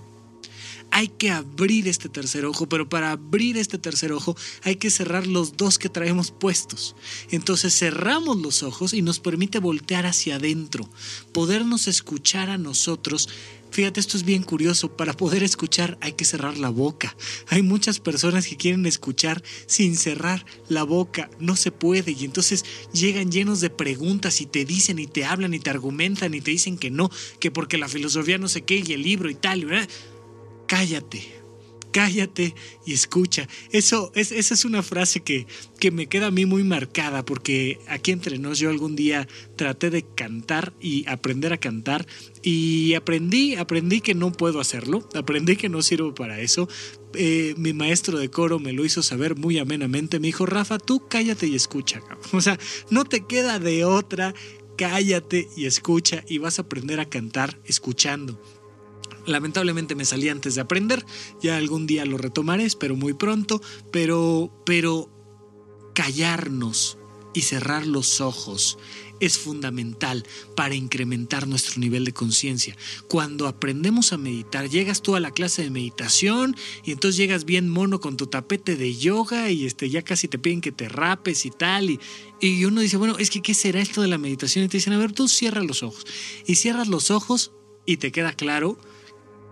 hay 0.97 1.09
que 1.09 1.31
abrir 1.31 1.89
este 1.89 2.09
tercer 2.09 2.47
ojo, 2.47 2.71
pero 2.71 2.89
para 2.89 3.11
abrir 3.11 3.59
este 3.59 3.77
tercer 3.77 4.13
ojo 4.13 4.35
hay 4.63 4.77
que 4.77 4.89
cerrar 4.89 5.27
los 5.27 5.59
dos 5.59 5.79
que 5.79 5.91
traemos 5.91 6.31
puestos. 6.31 6.97
Entonces 7.31 7.79
cerramos 7.79 8.39
los 8.39 8.63
ojos 8.63 8.95
y 8.95 9.03
nos 9.03 9.21
permite 9.21 9.59
voltear 9.59 10.07
hacia 10.07 10.37
adentro, 10.37 10.89
podernos 11.33 11.87
escuchar 11.87 12.49
a 12.49 12.57
nosotros. 12.57 13.29
Fíjate, 13.71 14.01
esto 14.01 14.17
es 14.17 14.23
bien 14.23 14.43
curioso, 14.43 14.97
para 14.97 15.13
poder 15.13 15.43
escuchar 15.43 15.99
hay 16.01 16.15
que 16.15 16.25
cerrar 16.25 16.57
la 16.57 16.71
boca. 16.71 17.15
Hay 17.49 17.61
muchas 17.61 18.01
personas 18.01 18.47
que 18.47 18.57
quieren 18.57 18.87
escuchar 18.87 19.43
sin 19.67 19.99
cerrar 19.99 20.47
la 20.71 20.83
boca, 20.83 21.29
no 21.39 21.57
se 21.57 21.73
puede 21.73 22.13
y 22.13 22.25
entonces 22.25 22.65
llegan 22.95 23.31
llenos 23.31 23.61
de 23.61 23.69
preguntas 23.69 24.41
y 24.41 24.47
te 24.47 24.65
dicen 24.65 24.99
y 24.99 25.07
te 25.07 25.27
hablan 25.27 25.53
y 25.53 25.61
te 25.61 25.69
argumentan 25.69 26.33
y 26.33 26.41
te 26.41 26.53
dicen 26.53 26.79
que 26.79 26.91
no, 26.91 27.11
que 27.39 27.51
porque 27.51 27.77
la 27.77 27.87
filosofía 27.87 28.39
no 28.39 28.49
sé 28.49 28.63
qué 28.63 28.83
y 28.83 28.95
el 28.95 29.03
libro 29.03 29.29
y 29.29 29.35
tal. 29.35 29.67
¿verdad? 29.67 29.91
Cállate, 30.67 31.23
cállate 31.97 32.55
y 32.85 32.93
escucha. 32.93 33.49
Eso 33.71 34.13
es, 34.15 34.31
esa 34.31 34.53
es 34.53 34.67
una 34.67 34.83
frase 34.83 35.21
que, 35.21 35.47
que 35.81 35.91
me 35.91 36.09
queda 36.09 36.27
a 36.27 36.31
mí 36.31 36.45
muy 36.45 36.63
marcada 36.63 37.25
porque 37.25 37.79
aquí 37.89 38.11
entre 38.11 38.39
nos 38.39 38.59
yo 38.59 38.69
algún 38.69 38.97
día 38.97 39.27
traté 39.57 39.89
de 39.89 40.05
cantar 40.05 40.75
y 40.79 41.09
aprender 41.09 41.55
a 41.55 41.57
cantar 41.57 42.07
y 42.43 42.93
aprendí, 42.93 43.55
aprendí 43.55 44.03
que 44.03 44.15
no 44.15 44.31
puedo 44.31 44.61
hacerlo, 44.61 45.09
aprendí 45.15 45.57
que 45.57 45.71
no 45.71 45.81
sirvo 45.81 46.15
para 46.15 46.41
eso. 46.41 46.69
Eh, 47.15 47.55
mi 47.57 47.73
maestro 47.73 48.19
de 48.19 48.29
coro 48.29 48.59
me 48.59 48.75
lo 48.75 48.85
hizo 48.85 49.03
saber 49.03 49.35
muy 49.35 49.59
amenamente, 49.59 50.21
me 50.21 50.27
dijo, 50.27 50.45
Rafa, 50.45 50.79
tú 50.79 51.09
cállate 51.09 51.47
y 51.47 51.55
escucha. 51.55 52.03
O 52.33 52.43
sea, 52.43 52.59
no 52.91 53.05
te 53.05 53.25
queda 53.25 53.59
de 53.59 53.87
otra, 53.87 54.35
cállate 54.77 55.49
y 55.57 55.65
escucha 55.65 56.25
y 56.29 56.37
vas 56.37 56.59
a 56.59 56.63
aprender 56.63 57.01
a 57.01 57.09
cantar 57.09 57.59
escuchando. 57.65 58.39
Lamentablemente 59.27 59.95
me 59.95 60.05
salí 60.05 60.29
antes 60.29 60.55
de 60.55 60.61
aprender, 60.61 61.05
ya 61.43 61.57
algún 61.57 61.87
día 61.87 62.05
lo 62.05 62.17
retomaré, 62.17 62.65
espero 62.65 62.97
muy 62.97 63.15
pronto, 63.15 63.61
pero, 63.91 64.51
pero 64.65 65.11
callarnos 65.95 66.99
y 67.35 67.43
cerrar 67.43 67.87
los 67.87 68.21
ojos 68.21 68.79
es 69.21 69.39
fundamental 69.39 70.25
para 70.55 70.75
incrementar 70.75 71.47
nuestro 71.49 71.81
nivel 71.81 72.05
de 72.05 72.13
conciencia. 72.13 72.77
Cuando 73.09 73.47
aprendemos 73.47 74.13
a 74.13 74.19
meditar, 74.19 74.69
llegas 74.69 75.03
tú 75.03 75.17
a 75.17 75.21
la 75.21 75.31
clase 75.31 75.63
de 75.63 75.71
meditación 75.71 76.57
y 76.85 76.93
entonces 76.93 77.17
llegas 77.17 77.45
bien 77.45 77.69
mono 77.69 78.01
con 78.01 78.17
tu 78.17 78.27
tapete 78.27 78.77
de 78.77 78.95
yoga 78.95 79.51
y 79.51 79.65
este, 79.65 79.89
ya 79.91 80.03
casi 80.03 80.29
te 80.29 80.39
piden 80.39 80.61
que 80.61 80.73
te 80.73 80.89
rapes 80.89 81.47
y 81.47 81.51
tal. 81.51 81.91
Y, 81.91 82.01
y 82.41 82.65
uno 82.65 82.81
dice, 82.81 82.97
bueno, 82.97 83.17
es 83.19 83.31
que 83.31 83.43
¿qué 83.43 83.55
será 83.55 83.81
esto 83.81 84.03
de 84.03 84.09
la 84.09 84.19
meditación? 84.19 84.65
Y 84.65 84.69
te 84.69 84.77
dicen, 84.79 84.93
a 84.93 84.99
ver, 84.99 85.13
tú 85.13 85.29
cierra 85.29 85.63
los 85.63 85.83
ojos. 85.83 86.07
Y 86.47 86.57
cierras 86.57 86.89
los 86.89 87.11
ojos 87.11 87.53
y 87.87 87.97
te 87.99 88.13
queda 88.13 88.33
claro 88.33 88.79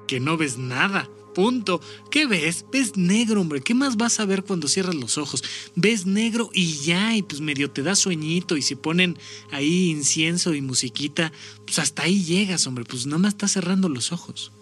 que 0.07 0.21
no 0.21 0.37
ves 0.37 0.59
nada. 0.59 1.09
Punto. 1.35 1.81
¿Qué 2.11 2.27
ves? 2.27 2.65
Ves 2.71 2.97
negro, 2.97 3.41
hombre. 3.41 3.61
¿Qué 3.61 3.75
más 3.75 3.97
vas 3.97 4.21
a 4.21 4.25
ver 4.25 4.45
cuando 4.45 4.69
cierras 4.69 4.95
los 4.95 5.19
ojos? 5.19 5.43
Ves 5.75 6.07
negro 6.07 6.49
y 6.55 6.75
ya, 6.75 7.17
y 7.17 7.23
pues 7.23 7.41
medio 7.41 7.71
te 7.71 7.83
da 7.83 7.97
sueñito 7.97 8.57
y 8.57 8.63
si 8.63 8.77
ponen 8.77 9.19
ahí 9.51 9.91
incienso 9.91 10.55
y 10.55 10.63
musiquita, 10.63 11.33
pues 11.67 11.81
hasta 11.81 12.05
ahí 12.05 12.23
llegas, 12.23 12.67
hombre. 12.67 12.85
Pues 12.85 13.07
más 13.07 13.33
estás 13.33 13.53
cerrando 13.53 13.89
los 13.89 14.13
ojos. 14.13 14.53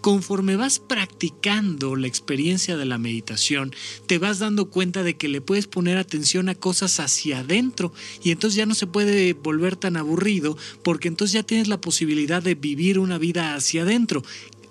Conforme 0.00 0.56
vas 0.56 0.78
practicando 0.78 1.96
la 1.96 2.06
experiencia 2.06 2.76
de 2.76 2.84
la 2.84 2.98
meditación, 2.98 3.74
te 4.06 4.18
vas 4.18 4.38
dando 4.38 4.68
cuenta 4.68 5.02
de 5.02 5.16
que 5.16 5.28
le 5.28 5.40
puedes 5.40 5.66
poner 5.66 5.96
atención 5.96 6.48
a 6.48 6.54
cosas 6.54 7.00
hacia 7.00 7.38
adentro 7.38 7.92
y 8.22 8.30
entonces 8.30 8.56
ya 8.56 8.66
no 8.66 8.74
se 8.74 8.86
puede 8.86 9.32
volver 9.32 9.76
tan 9.76 9.96
aburrido 9.96 10.58
porque 10.82 11.08
entonces 11.08 11.32
ya 11.32 11.42
tienes 11.42 11.68
la 11.68 11.80
posibilidad 11.80 12.42
de 12.42 12.54
vivir 12.54 12.98
una 12.98 13.16
vida 13.16 13.54
hacia 13.54 13.82
adentro 13.82 14.22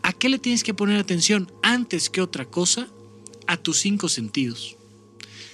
¿A 0.03 0.11
qué 0.11 0.29
le 0.29 0.37
tienes 0.37 0.63
que 0.63 0.73
poner 0.73 0.99
atención 0.99 1.51
antes 1.63 2.09
que 2.09 2.21
otra 2.21 2.45
cosa? 2.45 2.87
A 3.47 3.57
tus 3.57 3.79
cinco 3.79 4.09
sentidos. 4.09 4.77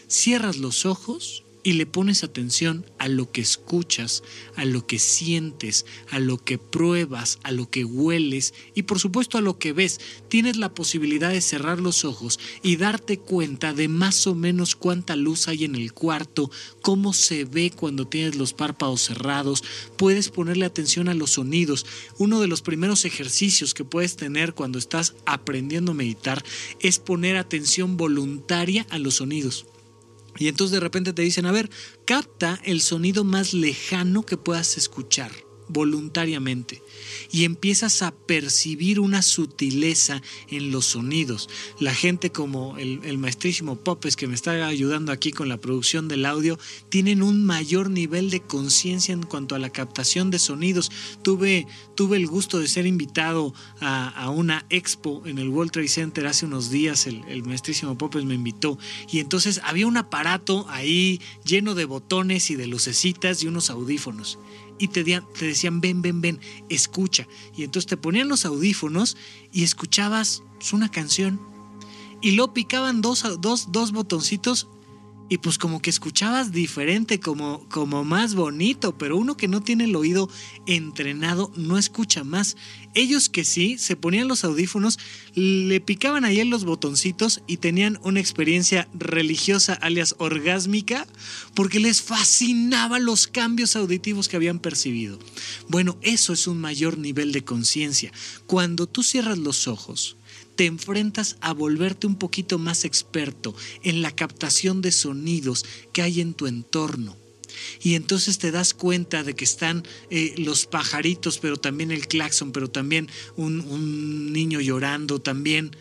Cierras 0.07 0.57
los 0.57 0.85
ojos 0.85 1.43
y 1.63 1.73
le 1.73 1.85
pones 1.85 2.23
atención 2.23 2.85
a 2.97 3.07
lo 3.07 3.31
que 3.31 3.41
escuchas, 3.41 4.23
a 4.55 4.65
lo 4.65 4.87
que 4.87 4.99
sientes, 4.99 5.85
a 6.09 6.19
lo 6.19 6.37
que 6.37 6.57
pruebas, 6.57 7.39
a 7.43 7.51
lo 7.51 7.69
que 7.69 7.83
hueles 7.85 8.53
y 8.75 8.83
por 8.83 8.99
supuesto 8.99 9.37
a 9.37 9.41
lo 9.41 9.59
que 9.59 9.73
ves, 9.73 9.99
tienes 10.29 10.57
la 10.57 10.73
posibilidad 10.73 11.31
de 11.31 11.41
cerrar 11.41 11.79
los 11.79 12.05
ojos 12.05 12.39
y 12.63 12.77
darte 12.77 13.19
cuenta 13.19 13.73
de 13.73 13.87
más 13.87 14.27
o 14.27 14.35
menos 14.35 14.75
cuánta 14.75 15.15
luz 15.15 15.47
hay 15.47 15.65
en 15.65 15.75
el 15.75 15.93
cuarto, 15.93 16.49
cómo 16.81 17.13
se 17.13 17.45
ve 17.45 17.71
cuando 17.71 18.07
tienes 18.07 18.35
los 18.35 18.53
párpados 18.53 19.01
cerrados, 19.01 19.63
puedes 19.97 20.29
ponerle 20.29 20.65
atención 20.65 21.09
a 21.09 21.13
los 21.13 21.31
sonidos. 21.31 21.85
Uno 22.17 22.39
de 22.39 22.47
los 22.47 22.61
primeros 22.61 23.05
ejercicios 23.05 23.73
que 23.73 23.83
puedes 23.83 24.15
tener 24.15 24.53
cuando 24.53 24.79
estás 24.79 25.15
aprendiendo 25.25 25.91
a 25.91 25.95
meditar 25.95 26.43
es 26.79 26.99
poner 26.99 27.37
atención 27.37 27.97
voluntaria 27.97 28.85
a 28.89 28.99
los 28.99 29.15
sonidos. 29.15 29.65
Y 30.39 30.47
entonces 30.47 30.71
de 30.71 30.79
repente 30.79 31.13
te 31.13 31.21
dicen, 31.21 31.45
a 31.45 31.51
ver, 31.51 31.69
capta 32.05 32.59
el 32.63 32.81
sonido 32.81 33.23
más 33.23 33.53
lejano 33.53 34.25
que 34.25 34.37
puedas 34.37 34.77
escuchar 34.77 35.31
voluntariamente 35.69 36.81
y 37.31 37.45
empiezas 37.45 38.01
a 38.01 38.11
percibir 38.11 38.99
una 38.99 39.21
sutileza 39.21 40.21
en 40.49 40.71
los 40.71 40.85
sonidos. 40.85 41.49
La 41.79 41.93
gente 41.93 42.31
como 42.31 42.77
el, 42.77 43.17
maestrísimo 43.17 43.75
Popes 43.75 44.15
que 44.15 44.27
me 44.27 44.35
está 44.35 44.67
ayudando 44.67 45.11
aquí 45.11 45.31
con 45.31 45.47
la 45.47 45.57
producción 45.57 46.07
del 46.07 46.25
audio, 46.25 46.57
tienen 46.89 47.21
un 47.21 47.45
mayor 47.45 47.89
nivel 47.89 48.29
de 48.29 48.41
conciencia 48.41 49.13
en 49.13 49.23
cuanto 49.23 49.55
a 49.55 49.59
la 49.59 49.69
captación 49.69 50.31
de 50.31 50.39
sonidos. 50.39 50.91
Tuve, 51.21 51.67
tuve 51.95 52.17
el 52.17 52.27
gusto 52.27 52.59
de 52.59 52.67
ser 52.67 52.85
invitado 52.85 53.53
a, 53.79 54.29
una 54.29 54.65
expo 54.69 55.23
en 55.25 55.37
el 55.37 55.49
World 55.49 55.71
Trade 55.71 55.87
Center 55.87 56.27
hace 56.27 56.45
unos 56.45 56.69
días, 56.69 57.07
el, 57.07 57.23
el 57.27 57.43
maestrísimo 57.43 57.97
Popes 57.97 58.25
me 58.25 58.35
invitó 58.35 58.77
y 59.11 59.19
entonces 59.19 59.59
había 59.63 59.87
un 59.87 59.97
aparato 59.97 60.65
ahí 60.69 61.21
lleno 61.43 61.75
de 61.75 61.85
botones 61.85 62.49
y 62.49 62.55
de 62.55 62.67
lucecitas 62.67 63.43
y 63.43 63.47
unos 63.47 63.69
audífonos 63.69 64.39
y 64.79 64.87
te, 64.87 65.03
decían, 65.03 65.81
ven, 65.81 66.01
ven, 66.01 66.21
ven, 66.21 66.39
escucha. 66.69 67.27
Y 67.55 67.63
entonces 67.63 67.87
te 67.87 67.97
ponían 67.97 68.29
los 68.29 68.45
audífonos 68.45 69.17
y 69.51 69.63
escuchabas 69.63 70.41
una 70.73 70.89
canción. 70.89 71.39
Y 72.21 72.31
luego 72.31 72.53
picaban 72.53 73.01
dos, 73.01 73.23
dos, 73.39 73.71
dos 73.71 73.91
botoncitos 73.91 74.67
y 75.29 75.37
pues 75.37 75.59
como 75.59 75.79
que 75.79 75.91
escuchabas 75.91 76.51
diferente, 76.51 77.19
como, 77.19 77.63
como 77.69 78.03
más 78.03 78.33
bonito, 78.33 78.97
pero 78.97 79.15
uno 79.15 79.37
que 79.37 79.47
no 79.47 79.61
tiene 79.61 79.83
el 79.83 79.95
oído 79.95 80.27
entrenado 80.65 81.51
no 81.55 81.77
escucha 81.77 82.23
más. 82.23 82.57
Ellos 82.95 83.29
que 83.29 83.45
sí, 83.45 83.77
se 83.77 83.95
ponían 83.95 84.27
los 84.27 84.43
audífonos, 84.43 84.97
le 85.35 85.79
picaban 85.79 86.25
ahí 86.25 86.39
en 86.39 86.49
los 86.49 86.65
botoncitos 86.65 87.41
y 87.47 87.57
tenían 87.57 87.99
una 88.03 88.19
experiencia 88.19 88.87
religiosa, 88.93 89.73
alias 89.73 90.15
orgásmica, 90.17 91.07
porque 91.53 91.79
les 91.79 92.01
fascinaban 92.01 93.05
los 93.05 93.27
cambios 93.27 93.75
auditivos 93.75 94.27
que 94.27 94.35
habían 94.35 94.59
percibido. 94.59 95.19
Bueno, 95.67 95.97
eso 96.01 96.33
es 96.33 96.47
un 96.47 96.59
mayor 96.59 96.97
nivel 96.97 97.31
de 97.31 97.43
conciencia. 97.43 98.11
Cuando 98.47 98.87
tú 98.87 99.03
cierras 99.03 99.37
los 99.37 99.67
ojos, 99.67 100.17
te 100.55 100.65
enfrentas 100.65 101.37
a 101.41 101.53
volverte 101.53 102.07
un 102.07 102.15
poquito 102.15 102.59
más 102.59 102.85
experto 102.85 103.55
en 103.83 104.01
la 104.01 104.11
captación 104.11 104.81
de 104.81 104.91
sonidos 104.91 105.63
que 105.93 106.01
hay 106.01 106.21
en 106.21 106.33
tu 106.33 106.47
entorno. 106.47 107.15
Y 107.81 107.95
entonces 107.95 108.37
te 108.37 108.51
das 108.51 108.73
cuenta 108.73 109.23
de 109.23 109.35
que 109.35 109.45
están 109.45 109.83
eh, 110.09 110.33
los 110.37 110.65
pajaritos, 110.65 111.39
pero 111.39 111.57
también 111.57 111.91
el 111.91 112.07
claxon, 112.07 112.51
pero 112.51 112.69
también 112.69 113.09
un, 113.35 114.33
niño 114.33 114.59
llorando, 114.59 115.19
también. 115.19 115.75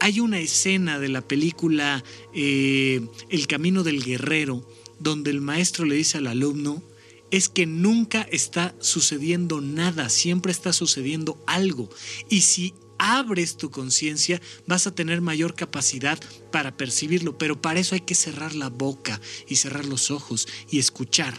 Hay 0.00 0.20
una 0.20 0.38
escena 0.38 0.98
de 0.98 1.08
la 1.08 1.22
película 1.22 2.04
eh, 2.32 3.00
El 3.30 3.46
Camino 3.46 3.82
del 3.82 4.04
Guerrero, 4.04 4.68
donde 5.00 5.30
el 5.30 5.40
maestro 5.40 5.84
le 5.86 5.96
dice 5.96 6.18
al 6.18 6.28
alumno, 6.28 6.82
es 7.30 7.48
que 7.48 7.66
nunca 7.66 8.22
está 8.22 8.74
sucediendo 8.80 9.60
nada, 9.60 10.08
siempre 10.08 10.52
está 10.52 10.72
sucediendo 10.72 11.42
algo. 11.46 11.90
Y 12.28 12.42
si 12.42 12.74
abres 12.98 13.56
tu 13.56 13.70
conciencia, 13.70 14.40
vas 14.66 14.86
a 14.86 14.94
tener 14.94 15.20
mayor 15.20 15.54
capacidad 15.54 16.18
para 16.50 16.76
percibirlo, 16.76 17.38
pero 17.38 17.60
para 17.60 17.80
eso 17.80 17.94
hay 17.94 18.02
que 18.02 18.14
cerrar 18.14 18.54
la 18.54 18.68
boca 18.68 19.20
y 19.46 19.56
cerrar 19.56 19.86
los 19.86 20.10
ojos 20.10 20.48
y 20.70 20.78
escuchar. 20.78 21.34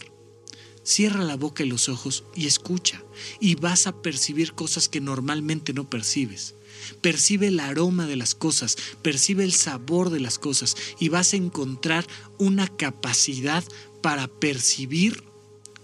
Cierra 0.84 1.24
la 1.24 1.36
boca 1.36 1.64
y 1.64 1.68
los 1.68 1.90
ojos 1.90 2.24
y 2.36 2.48
escucha, 2.48 3.04
y 3.40 3.56
vas 3.56 3.86
a 3.86 4.02
percibir 4.02 4.54
cosas 4.54 4.90
que 4.90 5.02
normalmente 5.02 5.74
no 5.74 5.90
percibes. 5.90 6.56
Percibe 7.02 7.48
el 7.48 7.60
aroma 7.60 8.08
de 8.08 8.16
las 8.16 8.34
cosas, 8.34 8.78
percibe 9.02 9.44
el 9.44 9.54
sabor 9.54 10.10
de 10.10 10.20
las 10.20 10.40
cosas 10.40 10.76
y 11.00 11.10
vas 11.10 11.34
a 11.34 11.38
encontrar 11.38 12.08
una 12.38 12.68
capacidad 12.68 13.64
para 14.02 14.28
percibir 14.28 15.24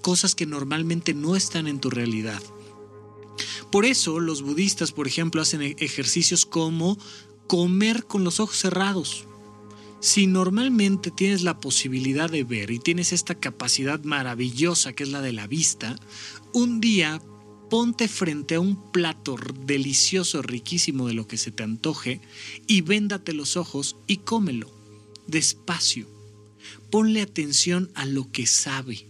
cosas 0.01 0.35
que 0.35 0.45
normalmente 0.45 1.13
no 1.13 1.35
están 1.35 1.67
en 1.67 1.79
tu 1.79 1.89
realidad. 1.89 2.41
Por 3.71 3.85
eso 3.85 4.19
los 4.19 4.41
budistas, 4.41 4.91
por 4.91 5.07
ejemplo, 5.07 5.41
hacen 5.41 5.61
e-, 5.61 5.75
ejercicios 5.79 6.45
como 6.45 6.97
comer 7.47 8.05
con 8.05 8.23
los 8.23 8.39
ojos 8.39 8.57
cerrados. 8.57 9.25
Si 9.99 10.27
normalmente 10.27 11.09
tienes 11.09 11.41
la 11.41 11.59
posibilidad 11.59 12.29
de 12.29 12.43
ver 12.43 12.69
y 12.71 12.79
tienes 12.79 13.11
esta 13.11 13.35
capacidad 13.35 14.03
maravillosa 14.03 14.93
que 14.93 15.03
es 15.03 15.09
la 15.09 15.21
de 15.21 15.33
la 15.33 15.47
vista, 15.47 15.95
un 16.53 16.79
día 16.79 17.21
ponte 17.69 18.07
frente 18.07 18.55
a 18.55 18.59
un 18.59 18.91
plato 18.91 19.35
delicioso, 19.65 20.41
riquísimo 20.41 21.07
de 21.07 21.15
lo 21.15 21.27
que 21.27 21.37
se 21.37 21.51
te 21.51 21.63
antoje 21.63 22.21
y 22.67 22.81
véndate 22.81 23.33
los 23.33 23.57
ojos 23.57 23.95
y 24.05 24.17
cómelo, 24.17 24.71
despacio. 25.27 26.07
Ponle 26.91 27.21
atención 27.21 27.89
a 27.95 28.05
lo 28.05 28.31
que 28.31 28.45
sabe 28.45 29.07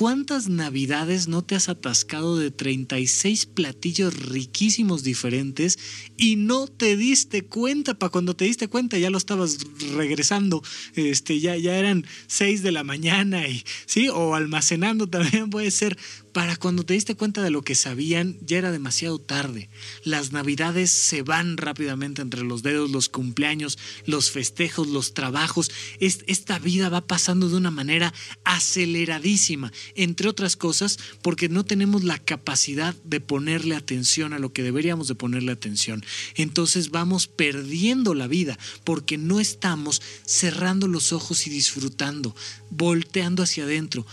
¿Cuántas 0.00 0.48
navidades 0.48 1.28
no 1.28 1.42
te 1.42 1.54
has 1.54 1.68
atascado 1.68 2.38
de 2.38 2.50
36 2.50 3.44
platillos 3.44 4.14
riquísimos 4.14 5.02
diferentes 5.02 5.78
y 6.16 6.36
no 6.36 6.68
te 6.68 6.96
diste 6.96 7.44
cuenta? 7.44 7.92
Para 7.92 8.08
cuando 8.08 8.34
te 8.34 8.46
diste 8.46 8.66
cuenta 8.66 8.96
ya 8.96 9.10
lo 9.10 9.18
estabas 9.18 9.58
regresando, 9.94 10.62
este, 10.94 11.38
ya, 11.38 11.54
ya 11.58 11.76
eran 11.76 12.06
6 12.28 12.62
de 12.62 12.72
la 12.72 12.82
mañana 12.82 13.46
y 13.46 13.62
sí, 13.84 14.08
o 14.08 14.34
almacenando 14.34 15.06
también 15.06 15.50
puede 15.50 15.70
ser 15.70 15.98
para 16.32 16.56
cuando 16.56 16.84
te 16.84 16.94
diste 16.94 17.14
cuenta 17.14 17.42
de 17.42 17.50
lo 17.50 17.62
que 17.62 17.74
sabían, 17.74 18.38
ya 18.40 18.58
era 18.58 18.70
demasiado 18.70 19.18
tarde. 19.18 19.68
Las 20.04 20.32
navidades 20.32 20.90
se 20.90 21.22
van 21.22 21.56
rápidamente 21.56 22.22
entre 22.22 22.42
los 22.42 22.62
dedos, 22.62 22.90
los 22.90 23.08
cumpleaños, 23.08 23.78
los 24.06 24.30
festejos, 24.30 24.88
los 24.88 25.14
trabajos. 25.14 25.70
Esta 25.98 26.58
vida 26.58 26.88
va 26.88 27.06
pasando 27.06 27.48
de 27.48 27.56
una 27.56 27.70
manera 27.70 28.14
aceleradísima, 28.44 29.72
entre 29.94 30.28
otras 30.28 30.56
cosas, 30.56 30.98
porque 31.22 31.48
no 31.48 31.64
tenemos 31.64 32.04
la 32.04 32.18
capacidad 32.18 32.94
de 33.04 33.20
ponerle 33.20 33.74
atención 33.74 34.32
a 34.32 34.38
lo 34.38 34.52
que 34.52 34.62
deberíamos 34.62 35.08
de 35.08 35.14
ponerle 35.14 35.52
atención. 35.52 36.04
Entonces 36.36 36.90
vamos 36.90 37.26
perdiendo 37.26 38.14
la 38.14 38.26
vida 38.26 38.58
porque 38.84 39.18
no 39.18 39.40
estamos 39.40 40.02
cerrando 40.24 40.88
los 40.88 41.12
ojos 41.12 41.46
y 41.46 41.50
disfrutando, 41.50 42.34
volteando 42.70 43.42
hacia 43.42 43.64
adentro, 43.64 44.06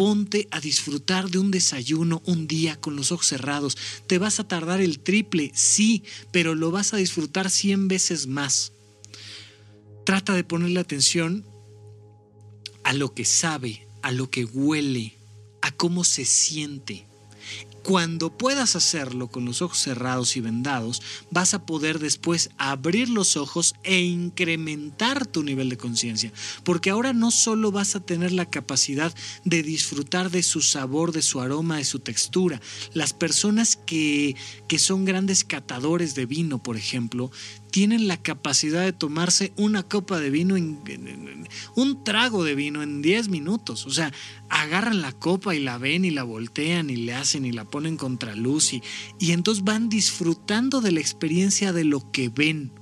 Ponte 0.00 0.48
a 0.50 0.60
disfrutar 0.60 1.28
de 1.28 1.36
un 1.36 1.50
desayuno 1.50 2.22
un 2.24 2.46
día 2.46 2.80
con 2.80 2.96
los 2.96 3.12
ojos 3.12 3.26
cerrados. 3.26 3.76
Te 4.06 4.16
vas 4.16 4.40
a 4.40 4.48
tardar 4.48 4.80
el 4.80 4.98
triple, 4.98 5.52
sí, 5.54 6.04
pero 6.32 6.54
lo 6.54 6.70
vas 6.70 6.94
a 6.94 6.96
disfrutar 6.96 7.50
100 7.50 7.88
veces 7.88 8.26
más. 8.26 8.72
Trata 10.06 10.32
de 10.34 10.42
ponerle 10.42 10.80
atención 10.80 11.44
a 12.82 12.94
lo 12.94 13.12
que 13.12 13.26
sabe, 13.26 13.86
a 14.00 14.10
lo 14.10 14.30
que 14.30 14.46
huele, 14.46 15.18
a 15.60 15.70
cómo 15.70 16.02
se 16.04 16.24
siente. 16.24 17.06
Cuando 17.90 18.30
puedas 18.30 18.76
hacerlo 18.76 19.26
con 19.26 19.44
los 19.44 19.62
ojos 19.62 19.78
cerrados 19.78 20.36
y 20.36 20.40
vendados, 20.40 21.02
vas 21.32 21.54
a 21.54 21.66
poder 21.66 21.98
después 21.98 22.50
abrir 22.56 23.08
los 23.08 23.36
ojos 23.36 23.74
e 23.82 23.98
incrementar 23.98 25.26
tu 25.26 25.42
nivel 25.42 25.68
de 25.70 25.76
conciencia. 25.76 26.32
Porque 26.62 26.90
ahora 26.90 27.12
no 27.12 27.32
solo 27.32 27.72
vas 27.72 27.96
a 27.96 28.00
tener 28.00 28.30
la 28.30 28.48
capacidad 28.48 29.12
de 29.44 29.64
disfrutar 29.64 30.30
de 30.30 30.44
su 30.44 30.60
sabor, 30.60 31.10
de 31.10 31.22
su 31.22 31.40
aroma, 31.40 31.78
de 31.78 31.84
su 31.84 31.98
textura. 31.98 32.60
Las 32.92 33.12
personas 33.12 33.74
que, 33.74 34.36
que 34.68 34.78
son 34.78 35.04
grandes 35.04 35.42
catadores 35.42 36.14
de 36.14 36.26
vino, 36.26 36.62
por 36.62 36.76
ejemplo, 36.76 37.32
tienen 37.70 38.08
la 38.08 38.16
capacidad 38.16 38.84
de 38.84 38.92
tomarse 38.92 39.52
una 39.56 39.82
copa 39.82 40.18
de 40.18 40.30
vino, 40.30 40.56
un 41.76 42.04
trago 42.04 42.44
de 42.44 42.54
vino 42.54 42.82
en 42.82 43.02
10 43.02 43.28
minutos. 43.28 43.86
O 43.86 43.90
sea, 43.90 44.12
agarran 44.48 45.00
la 45.00 45.12
copa 45.12 45.54
y 45.54 45.60
la 45.60 45.78
ven 45.78 46.04
y 46.04 46.10
la 46.10 46.24
voltean 46.24 46.90
y 46.90 46.96
le 46.96 47.14
hacen 47.14 47.46
y 47.46 47.52
la 47.52 47.64
ponen 47.64 47.96
contra 47.96 48.34
luz 48.34 48.72
y, 48.72 48.82
y 49.18 49.32
entonces 49.32 49.64
van 49.64 49.88
disfrutando 49.88 50.80
de 50.80 50.92
la 50.92 51.00
experiencia 51.00 51.72
de 51.72 51.84
lo 51.84 52.10
que 52.10 52.28
ven 52.28 52.72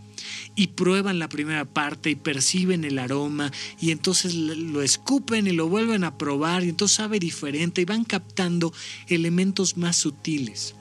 y 0.55 0.68
prueban 0.68 1.18
la 1.18 1.28
primera 1.28 1.64
parte 1.64 2.11
y 2.11 2.14
perciben 2.16 2.84
el 2.84 2.99
aroma 2.99 3.53
y 3.80 3.91
entonces 3.91 4.34
lo 4.34 4.82
escupen 4.82 5.47
y 5.47 5.53
lo 5.53 5.68
vuelven 5.68 6.05
a 6.05 6.18
probar 6.18 6.64
y 6.64 6.70
entonces 6.70 6.97
sabe 6.97 7.18
diferente 7.18 7.82
y 7.82 7.84
van 7.84 8.05
captando 8.05 8.72
elementos 9.07 9.76
más 9.76 9.97
sutiles. 9.97 10.74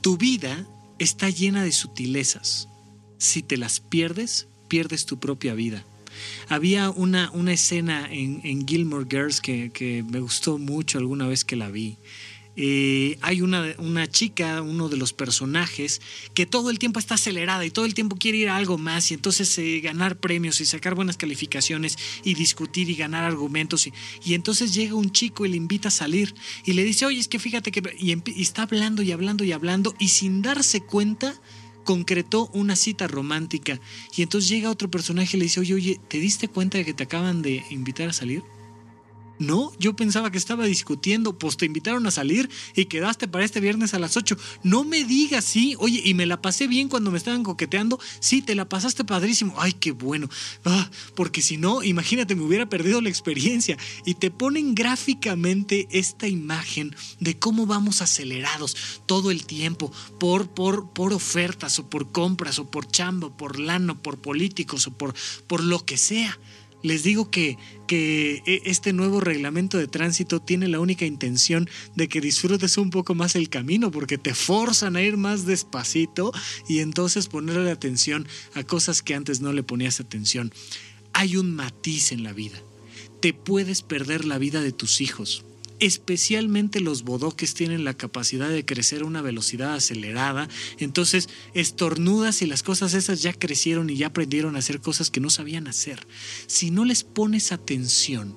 Tu 0.00 0.16
vida 0.16 0.66
está 0.98 1.30
llena 1.30 1.64
de 1.64 1.72
sutilezas 1.72 2.68
si 3.20 3.42
te 3.42 3.58
las 3.58 3.80
pierdes, 3.80 4.48
pierdes 4.66 5.04
tu 5.04 5.20
propia 5.20 5.54
vida. 5.54 5.84
Había 6.48 6.90
una, 6.90 7.30
una 7.32 7.52
escena 7.52 8.08
en, 8.10 8.40
en, 8.42 8.66
Gilmore 8.66 9.06
Girls 9.08 9.40
que, 9.40 10.04
me 10.10 10.20
gustó 10.20 10.58
mucho 10.58 10.98
alguna 10.98 11.28
vez 11.28 11.44
que 11.44 11.54
la 11.54 11.70
vi. 11.70 11.98
Eh, 12.56 13.16
hay 13.20 13.42
una, 13.42 13.74
una, 13.78 14.08
chica, 14.08 14.60
uno 14.60 14.88
de 14.88 14.96
los 14.96 15.12
personajes, 15.12 16.00
que 16.34 16.46
todo 16.46 16.70
el 16.70 16.78
tiempo 16.78 16.98
está 16.98 17.14
acelerada 17.14 17.64
y 17.64 17.70
todo 17.70 17.84
el 17.84 17.94
tiempo 17.94 18.16
quiere 18.16 18.38
ir 18.38 18.48
a 18.48 18.56
algo 18.56 18.76
más 18.76 19.10
y 19.10 19.14
entonces 19.14 19.56
eh, 19.58 19.80
ganar 19.80 20.18
premios 20.18 20.60
y 20.60 20.66
sacar 20.66 20.94
buenas 20.94 21.16
calificaciones 21.16 21.96
y 22.24 22.34
discutir 22.34 22.90
y 22.90 22.96
ganar 22.96 23.24
argumentos. 23.24 23.86
Y, 23.86 23.92
y, 24.24 24.34
entonces 24.34 24.74
llega 24.74 24.94
un 24.94 25.12
chico 25.12 25.46
y 25.46 25.50
le 25.50 25.56
invita 25.56 25.88
a 25.88 25.92
salir 25.92 26.34
y 26.64 26.72
le 26.72 26.84
dice, 26.84 27.06
oye, 27.06 27.20
es 27.20 27.28
que 27.28 27.38
fíjate 27.38 27.70
que... 27.70 27.82
y 27.98 28.42
está 28.42 28.62
hablando 28.62 29.02
y 29.02 29.12
hablando 29.12 29.44
y 29.44 29.52
hablando 29.52 29.94
y 29.98 30.08
sin 30.08 30.42
darse 30.42 30.80
cuenta 30.80 31.40
concretó 31.84 32.48
una 32.52 32.76
cita 32.76 33.06
romántica 33.08 33.80
y 34.16 34.22
entonces 34.22 34.50
llega 34.50 34.70
otro 34.70 34.90
personaje 34.90 35.36
y 35.36 35.40
le 35.40 35.44
dice, 35.44 35.60
oye, 35.60 35.74
oye, 35.74 36.00
¿te 36.08 36.18
diste 36.18 36.48
cuenta 36.48 36.78
de 36.78 36.84
que 36.84 36.94
te 36.94 37.04
acaban 37.04 37.42
de 37.42 37.64
invitar 37.70 38.08
a 38.08 38.12
salir? 38.12 38.42
No, 39.40 39.72
yo 39.78 39.96
pensaba 39.96 40.30
que 40.30 40.36
estaba 40.36 40.66
discutiendo, 40.66 41.38
pues 41.38 41.56
te 41.56 41.64
invitaron 41.64 42.06
a 42.06 42.10
salir 42.10 42.50
y 42.76 42.84
quedaste 42.84 43.26
para 43.26 43.42
este 43.42 43.58
viernes 43.60 43.94
a 43.94 43.98
las 43.98 44.18
8. 44.18 44.36
No 44.64 44.84
me 44.84 45.02
digas, 45.02 45.46
sí, 45.46 45.76
oye, 45.78 46.02
y 46.04 46.12
me 46.12 46.26
la 46.26 46.42
pasé 46.42 46.66
bien 46.66 46.90
cuando 46.90 47.10
me 47.10 47.16
estaban 47.16 47.42
coqueteando. 47.42 47.98
Sí, 48.20 48.42
te 48.42 48.54
la 48.54 48.68
pasaste 48.68 49.02
padrísimo. 49.02 49.54
Ay, 49.56 49.72
qué 49.72 49.92
bueno. 49.92 50.28
Ah, 50.66 50.90
porque 51.14 51.40
si 51.40 51.56
no, 51.56 51.82
imagínate, 51.82 52.34
me 52.34 52.42
hubiera 52.42 52.68
perdido 52.68 53.00
la 53.00 53.08
experiencia. 53.08 53.78
Y 54.04 54.16
te 54.16 54.30
ponen 54.30 54.74
gráficamente 54.74 55.88
esta 55.90 56.28
imagen 56.28 56.94
de 57.18 57.38
cómo 57.38 57.64
vamos 57.64 58.02
acelerados 58.02 58.76
todo 59.06 59.30
el 59.30 59.46
tiempo 59.46 59.90
por, 60.18 60.50
por, 60.50 60.90
por 60.90 61.14
ofertas 61.14 61.78
o 61.78 61.88
por 61.88 62.12
compras 62.12 62.58
o 62.58 62.70
por 62.70 62.86
chamba, 62.86 63.34
por 63.34 63.58
lano, 63.58 64.02
por 64.02 64.18
políticos 64.18 64.86
o 64.86 64.90
por, 64.90 65.14
por 65.46 65.64
lo 65.64 65.82
que 65.86 65.96
sea. 65.96 66.38
Les 66.82 67.02
digo 67.02 67.30
que, 67.30 67.58
que 67.86 68.42
e, 68.46 68.62
este 68.64 68.92
nuevo 68.92 69.20
reglamento 69.20 69.78
de 69.78 69.86
tránsito 69.86 70.40
tiene 70.40 70.68
la 70.68 70.80
única 70.80 71.04
intención 71.04 71.68
de 71.94 72.08
que 72.08 72.20
disfrutes 72.20 72.78
un 72.78 72.90
poco 72.90 73.14
más 73.14 73.36
el 73.36 73.48
camino, 73.48 73.90
porque 73.90 74.18
te 74.18 74.34
forzan 74.34 74.96
a 74.96 75.02
ir 75.02 75.16
más 75.16 75.46
despacito 75.46 76.32
y 76.68 76.80
entonces 76.80 77.28
ponerle 77.28 77.70
atención 77.70 78.26
a 78.54 78.62
cosas 78.62 79.02
que 79.02 79.14
antes 79.14 79.40
no 79.40 79.52
le 79.52 79.62
ponías 79.62 80.00
atención 80.00 80.52
hay 81.12 81.36
un 81.36 81.54
matiz 81.54 82.12
en 82.12 82.22
la 82.22 82.32
vida. 82.32 82.58
Te 83.20 83.32
puedes 83.32 83.82
perder 83.82 84.24
la 84.24 84.38
vida 84.38 84.62
de 84.62 84.72
tus 84.72 85.00
hijos. 85.00 85.44
Especialmente 85.80 86.80
los 86.80 87.02
bodoques 87.02 87.54
tienen 87.54 87.84
la 87.84 87.94
capacidad 87.94 88.48
de 88.48 88.64
crecer 88.64 89.02
a 89.02 89.06
una 89.06 89.22
velocidad 89.22 89.74
acelerada. 89.74 90.48
Entonces 90.78 91.28
estornudas 91.54 92.42
y 92.42 92.46
las 92.46 92.62
cosas 92.62 92.94
esas 92.94 93.22
ya 93.22 93.32
crecieron 93.32 93.90
y 93.90 93.96
ya 93.96 94.08
aprendieron 94.08 94.56
a 94.56 94.60
hacer 94.60 94.80
cosas 94.80 95.10
que 95.10 95.20
no 95.20 95.30
sabían 95.30 95.66
hacer. 95.66 96.06
Si 96.46 96.70
no 96.70 96.84
les 96.84 97.02
pones 97.02 97.50
atención, 97.50 98.36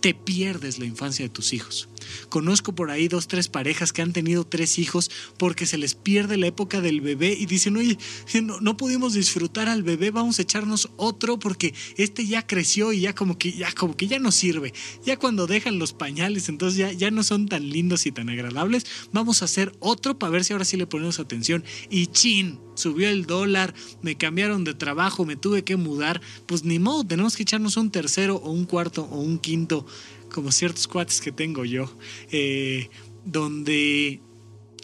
te 0.00 0.14
pierdes 0.14 0.78
la 0.78 0.84
infancia 0.84 1.24
de 1.24 1.28
tus 1.28 1.52
hijos. 1.52 1.88
Conozco 2.28 2.74
por 2.74 2.90
ahí 2.90 3.08
dos, 3.08 3.28
tres 3.28 3.48
parejas 3.48 3.92
que 3.92 4.02
han 4.02 4.12
tenido 4.12 4.44
tres 4.44 4.78
hijos 4.78 5.10
porque 5.38 5.66
se 5.66 5.78
les 5.78 5.94
pierde 5.94 6.36
la 6.36 6.46
época 6.46 6.80
del 6.80 7.00
bebé 7.00 7.36
y 7.38 7.46
dicen, 7.46 7.76
oye, 7.76 7.98
no, 8.42 8.60
no 8.60 8.76
pudimos 8.76 9.14
disfrutar 9.14 9.68
al 9.68 9.82
bebé, 9.82 10.10
vamos 10.10 10.38
a 10.38 10.42
echarnos 10.42 10.90
otro 10.96 11.38
porque 11.38 11.74
este 11.96 12.26
ya 12.26 12.46
creció 12.46 12.92
y 12.92 13.00
ya 13.00 13.14
como 13.14 13.38
que 13.38 13.52
ya, 13.52 13.72
como 13.72 13.96
que 13.96 14.06
ya 14.06 14.18
no 14.18 14.32
sirve. 14.32 14.72
Ya 15.04 15.18
cuando 15.18 15.46
dejan 15.46 15.78
los 15.78 15.92
pañales, 15.92 16.48
entonces 16.48 16.78
ya, 16.78 16.92
ya 16.92 17.10
no 17.10 17.22
son 17.22 17.48
tan 17.48 17.68
lindos 17.68 18.06
y 18.06 18.12
tan 18.12 18.28
agradables, 18.28 18.86
vamos 19.12 19.42
a 19.42 19.46
hacer 19.46 19.72
otro 19.80 20.18
para 20.18 20.30
ver 20.30 20.44
si 20.44 20.52
ahora 20.52 20.64
sí 20.64 20.76
le 20.76 20.86
ponemos 20.86 21.18
atención. 21.18 21.64
Y 21.90 22.06
chin, 22.06 22.58
subió 22.74 23.08
el 23.08 23.26
dólar, 23.26 23.74
me 24.02 24.16
cambiaron 24.16 24.64
de 24.64 24.74
trabajo, 24.74 25.24
me 25.24 25.36
tuve 25.36 25.64
que 25.64 25.76
mudar, 25.76 26.20
pues 26.46 26.64
ni 26.64 26.78
modo, 26.78 27.04
tenemos 27.04 27.36
que 27.36 27.42
echarnos 27.42 27.76
un 27.76 27.90
tercero 27.90 28.36
o 28.36 28.50
un 28.50 28.64
cuarto 28.64 29.04
o 29.10 29.20
un 29.20 29.38
quinto 29.38 29.86
como 30.32 30.50
ciertos 30.50 30.88
cuates 30.88 31.20
que 31.20 31.30
tengo 31.30 31.64
yo, 31.64 31.94
eh, 32.30 32.88
donde, 33.24 34.20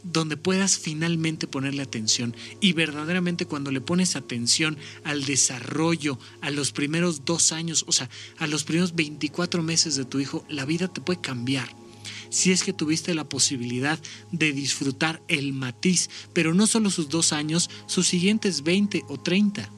donde 0.04 0.36
puedas 0.36 0.78
finalmente 0.78 1.48
ponerle 1.48 1.82
atención 1.82 2.36
y 2.60 2.72
verdaderamente 2.74 3.46
cuando 3.46 3.72
le 3.72 3.80
pones 3.80 4.14
atención 4.14 4.76
al 5.02 5.24
desarrollo, 5.24 6.18
a 6.40 6.50
los 6.50 6.72
primeros 6.72 7.24
dos 7.24 7.52
años, 7.52 7.84
o 7.88 7.92
sea, 7.92 8.08
a 8.38 8.46
los 8.46 8.64
primeros 8.64 8.94
24 8.94 9.62
meses 9.62 9.96
de 9.96 10.04
tu 10.04 10.20
hijo, 10.20 10.44
la 10.48 10.64
vida 10.64 10.86
te 10.86 11.00
puede 11.00 11.20
cambiar 11.20 11.68
si 12.30 12.52
es 12.52 12.62
que 12.62 12.72
tuviste 12.72 13.14
la 13.14 13.28
posibilidad 13.28 13.98
de 14.32 14.52
disfrutar 14.52 15.22
el 15.28 15.54
matiz, 15.54 16.10
pero 16.34 16.52
no 16.52 16.66
solo 16.66 16.90
sus 16.90 17.08
dos 17.08 17.32
años, 17.32 17.70
sus 17.86 18.06
siguientes 18.06 18.62
20 18.62 19.04
o 19.08 19.18
30. 19.18 19.70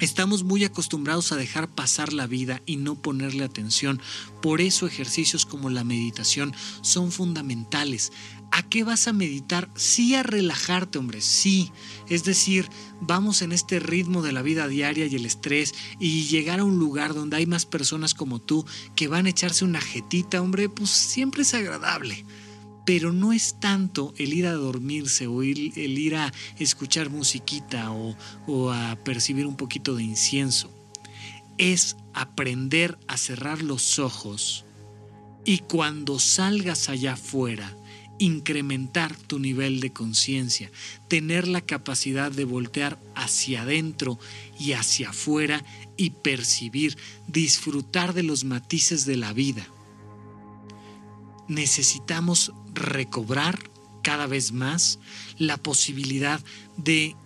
Estamos 0.00 0.44
muy 0.44 0.62
acostumbrados 0.62 1.32
a 1.32 1.36
dejar 1.36 1.68
pasar 1.68 2.12
la 2.12 2.28
vida 2.28 2.62
y 2.66 2.76
no 2.76 2.94
ponerle 2.94 3.42
atención. 3.44 4.00
Por 4.40 4.60
eso 4.60 4.86
ejercicios 4.86 5.44
como 5.44 5.70
la 5.70 5.82
meditación 5.82 6.54
son 6.82 7.10
fundamentales. 7.10 8.12
¿A 8.52 8.62
qué 8.62 8.84
vas 8.84 9.08
a 9.08 9.12
meditar? 9.12 9.68
Sí 9.74 10.14
a 10.14 10.22
relajarte, 10.22 10.98
hombre, 10.98 11.20
sí. 11.20 11.72
Es 12.08 12.22
decir, 12.22 12.68
vamos 13.00 13.42
en 13.42 13.50
este 13.50 13.80
ritmo 13.80 14.22
de 14.22 14.30
la 14.30 14.42
vida 14.42 14.68
diaria 14.68 15.06
y 15.06 15.16
el 15.16 15.26
estrés 15.26 15.74
y 15.98 16.26
llegar 16.28 16.60
a 16.60 16.64
un 16.64 16.78
lugar 16.78 17.12
donde 17.12 17.36
hay 17.36 17.46
más 17.46 17.66
personas 17.66 18.14
como 18.14 18.38
tú 18.38 18.64
que 18.94 19.08
van 19.08 19.26
a 19.26 19.30
echarse 19.30 19.64
una 19.64 19.80
jetita, 19.80 20.40
hombre, 20.40 20.68
pues 20.68 20.90
siempre 20.90 21.42
es 21.42 21.54
agradable 21.54 22.24
pero 22.88 23.12
no 23.12 23.34
es 23.34 23.60
tanto 23.60 24.14
el 24.16 24.32
ir 24.32 24.46
a 24.46 24.54
dormirse 24.54 25.26
o 25.26 25.42
el, 25.42 25.76
ir 25.76 26.16
a 26.16 26.32
escuchar 26.58 27.10
musiquita 27.10 27.92
o, 27.92 28.16
o 28.46 28.70
a 28.70 28.96
percibir 29.04 29.46
un 29.46 29.58
poquito 29.58 29.94
de 29.94 30.04
incienso. 30.04 30.72
Es 31.58 31.96
aprender 32.14 32.96
a 33.06 33.18
cerrar 33.18 33.60
los 33.60 33.98
ojos 33.98 34.64
y 35.44 35.58
cuando 35.58 36.18
salgas 36.18 36.88
allá 36.88 37.12
afuera, 37.12 37.76
incrementar 38.18 39.14
tu 39.14 39.38
nivel 39.38 39.80
de 39.80 39.92
conciencia, 39.92 40.70
tener 41.08 41.46
la 41.46 41.60
capacidad 41.60 42.32
de 42.32 42.46
voltear 42.46 42.98
hacia 43.14 43.62
adentro 43.64 44.18
y 44.58 44.72
hacia 44.72 45.10
afuera 45.10 45.62
y 45.98 46.08
percibir, 46.08 46.96
disfrutar 47.26 48.14
de 48.14 48.22
los 48.22 48.44
matices 48.44 49.04
de 49.04 49.18
la 49.18 49.34
vida 49.34 49.68
necesitamos 51.48 52.52
recobrar 52.74 53.58
cada 54.02 54.26
vez 54.26 54.52
más 54.52 54.98
la 55.38 55.56
posibilidad 55.56 56.40
de 56.76 57.16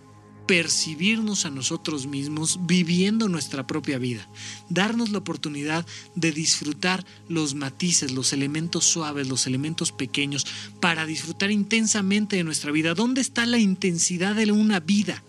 percibirnos 0.47 1.45
a 1.45 1.49
nosotros 1.49 2.05
mismos 2.05 2.59
viviendo 2.65 3.29
nuestra 3.29 3.65
propia 3.65 3.97
vida, 3.97 4.27
darnos 4.69 5.09
la 5.09 5.19
oportunidad 5.19 5.85
de 6.15 6.31
disfrutar 6.31 7.05
los 7.29 7.55
matices, 7.55 8.11
los 8.11 8.33
elementos 8.33 8.83
suaves, 8.83 9.27
los 9.29 9.47
elementos 9.47 9.91
pequeños, 9.91 10.45
para 10.81 11.05
disfrutar 11.05 11.51
intensamente 11.51 12.35
de 12.35 12.43
nuestra 12.43 12.71
vida. 12.71 12.93
¿Dónde 12.93 13.21
está 13.21 13.45
la 13.45 13.57
intensidad 13.57 14.35
de 14.35 14.51
una 14.51 14.79
vida? 14.79 15.23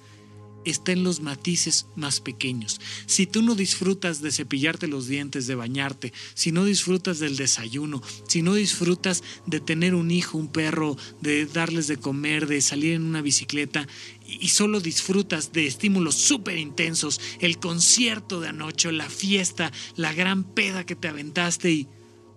Está 0.64 0.92
en 0.92 1.04
los 1.04 1.20
matices 1.20 1.86
más 1.96 2.20
pequeños. 2.20 2.80
Si 3.06 3.26
tú 3.26 3.42
no 3.42 3.54
disfrutas 3.54 4.20
de 4.20 4.32
cepillarte 4.32 4.86
los 4.86 5.06
dientes, 5.06 5.46
de 5.46 5.54
bañarte, 5.54 6.12
si 6.34 6.52
no 6.52 6.64
disfrutas 6.64 7.18
del 7.18 7.36
desayuno, 7.36 8.02
si 8.28 8.42
no 8.42 8.54
disfrutas 8.54 9.22
de 9.46 9.60
tener 9.60 9.94
un 9.94 10.10
hijo, 10.10 10.38
un 10.38 10.48
perro, 10.48 10.96
de 11.20 11.46
darles 11.46 11.86
de 11.86 11.96
comer, 11.96 12.46
de 12.46 12.60
salir 12.60 12.94
en 12.94 13.02
una 13.02 13.22
bicicleta, 13.22 13.86
y 14.26 14.48
solo 14.48 14.80
disfrutas 14.80 15.52
de 15.52 15.66
estímulos 15.66 16.14
súper 16.14 16.58
intensos, 16.58 17.20
el 17.40 17.58
concierto 17.58 18.40
de 18.40 18.48
anoche, 18.48 18.90
la 18.92 19.08
fiesta, 19.08 19.72
la 19.96 20.12
gran 20.12 20.44
peda 20.44 20.84
que 20.86 20.96
te 20.96 21.08
aventaste 21.08 21.70
y 21.70 21.88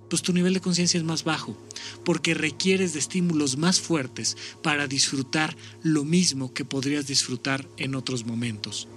pues 0.10 0.22
tu 0.22 0.34
nivel 0.34 0.53
de 0.53 0.62
conciencia 0.62 0.97
es 0.97 1.03
más 1.03 1.24
bajo, 1.24 1.58
porque 2.03 2.34
requieres 2.34 2.93
de 2.93 2.99
estímulos 2.99 3.58
más 3.58 3.80
fuertes 3.80 4.38
para 4.62 4.88
disfrutar 4.88 5.55
lo 5.84 6.03
mismo 6.03 6.53
que 6.53 6.66
podrías 6.66 7.08
disfrutar 7.08 7.68
en 7.78 7.95
otros 7.95 8.26
momentos. 8.26 8.88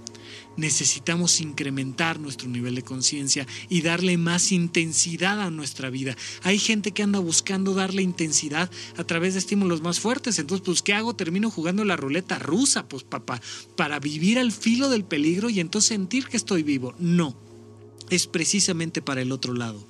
Necesitamos 0.56 1.40
incrementar 1.40 2.20
nuestro 2.20 2.48
nivel 2.48 2.74
de 2.74 2.82
conciencia 2.82 3.46
y 3.68 3.82
darle 3.82 4.18
más 4.18 4.52
intensidad 4.52 5.40
a 5.40 5.50
nuestra 5.50 5.90
vida. 5.90 6.16
Hay 6.42 6.58
gente 6.58 6.92
que 6.92 7.02
anda 7.02 7.18
buscando 7.18 7.72
darle 7.72 8.02
intensidad 8.02 8.70
a 8.96 9.04
través 9.04 9.34
de 9.34 9.38
estímulos 9.38 9.80
más 9.80 10.00
fuertes. 10.00 10.38
Entonces, 10.38 10.64
pues, 10.64 10.82
¿qué 10.82 10.92
hago? 10.92 11.14
Termino 11.14 11.50
jugando 11.50 11.84
la 11.84 11.96
ruleta 11.96 12.38
rusa, 12.38 12.88
pues, 12.88 13.04
papá, 13.04 13.40
para 13.76 14.00
vivir 14.00 14.38
al 14.38 14.52
filo 14.52 14.90
del 14.90 15.04
peligro 15.04 15.50
y 15.50 15.61
entonces 15.61 15.88
sentir 15.88 16.26
que 16.26 16.36
estoy 16.36 16.62
vivo. 16.62 16.94
No, 16.98 17.36
es 18.11 18.26
precisamente 18.26 19.02
para 19.02 19.22
el 19.22 19.32
otro 19.32 19.54
lado 19.54 19.86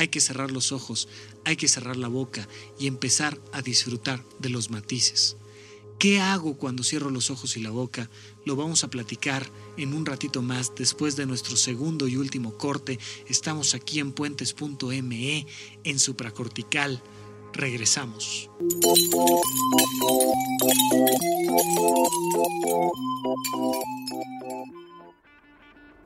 hay 0.00 0.08
que 0.08 0.22
cerrar 0.22 0.50
los 0.50 0.72
ojos, 0.72 1.08
hay 1.44 1.56
que 1.56 1.68
cerrar 1.68 1.98
la 1.98 2.08
boca 2.08 2.48
y 2.78 2.86
empezar 2.86 3.38
a 3.52 3.60
disfrutar 3.60 4.24
de 4.38 4.48
los 4.48 4.70
matices. 4.70 5.36
¿Qué 5.98 6.20
hago 6.20 6.56
cuando 6.56 6.82
cierro 6.82 7.10
los 7.10 7.28
ojos 7.30 7.58
y 7.58 7.60
la 7.60 7.68
boca? 7.68 8.08
Lo 8.46 8.56
vamos 8.56 8.82
a 8.82 8.88
platicar 8.88 9.46
en 9.76 9.92
un 9.92 10.06
ratito 10.06 10.40
más 10.40 10.74
después 10.74 11.16
de 11.16 11.26
nuestro 11.26 11.54
segundo 11.54 12.08
y 12.08 12.16
último 12.16 12.56
corte. 12.56 12.98
Estamos 13.28 13.74
aquí 13.74 13.98
en 14.00 14.12
puentes.me 14.12 15.46
en 15.84 15.98
supracortical. 15.98 17.02
Regresamos. 17.52 18.48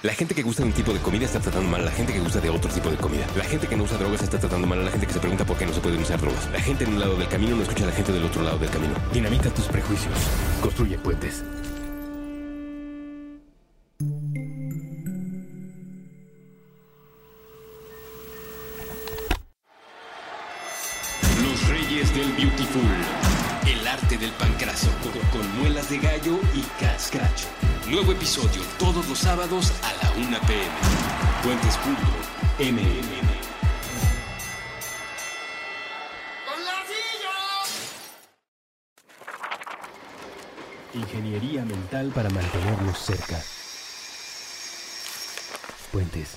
La 0.00 0.14
gente 0.14 0.32
que 0.32 0.44
gusta 0.44 0.62
de 0.62 0.68
un 0.68 0.74
tipo 0.74 0.92
de 0.92 1.00
comida 1.00 1.24
está 1.24 1.40
tratando 1.40 1.68
mal 1.68 1.80
a 1.80 1.86
la 1.86 1.90
gente 1.90 2.12
que 2.12 2.20
gusta 2.20 2.38
de 2.38 2.48
otro 2.48 2.70
tipo 2.70 2.88
de 2.88 2.96
comida. 2.96 3.26
La 3.36 3.42
gente 3.42 3.66
que 3.66 3.76
no 3.76 3.82
usa 3.82 3.98
drogas 3.98 4.22
está 4.22 4.38
tratando 4.38 4.64
mal 4.64 4.78
a 4.78 4.84
la 4.84 4.92
gente 4.92 5.08
que 5.08 5.12
se 5.12 5.18
pregunta 5.18 5.44
por 5.44 5.58
qué 5.58 5.66
no 5.66 5.72
se 5.72 5.80
pueden 5.80 6.00
usar 6.00 6.20
drogas. 6.20 6.48
La 6.52 6.60
gente 6.60 6.84
en 6.84 6.92
un 6.92 7.00
lado 7.00 7.16
del 7.16 7.26
camino 7.26 7.56
no 7.56 7.62
escucha 7.62 7.82
a 7.82 7.88
la 7.88 7.92
gente 7.92 8.12
del 8.12 8.24
otro 8.24 8.44
lado 8.44 8.58
del 8.58 8.70
camino. 8.70 8.94
Dinamita 9.12 9.50
tus 9.50 9.66
prejuicios. 9.66 10.14
Construye 10.62 10.98
puentes. 10.98 11.42
Los 21.42 21.68
reyes 21.70 22.14
del 22.14 22.32
beautiful. 22.34 22.82
El 23.66 23.88
arte 23.88 24.16
del 24.16 24.30
pancraso. 24.30 24.90
Con 25.32 25.58
muelas 25.58 25.90
de 25.90 25.98
gallo 25.98 26.38
y 26.54 26.62
cascacho. 26.80 27.57
Nuevo 27.90 28.12
episodio 28.12 28.60
todos 28.78 29.08
los 29.08 29.18
sábados 29.18 29.72
a 29.82 30.04
la 30.04 30.10
1 30.18 30.38
pm. 30.46 30.70
Puentes.mmm. 31.42 32.78
Ingeniería 40.92 41.64
mental 41.64 42.12
para 42.14 42.28
mantenerlos 42.28 42.98
cerca. 42.98 43.42
Puentes. 45.90 46.36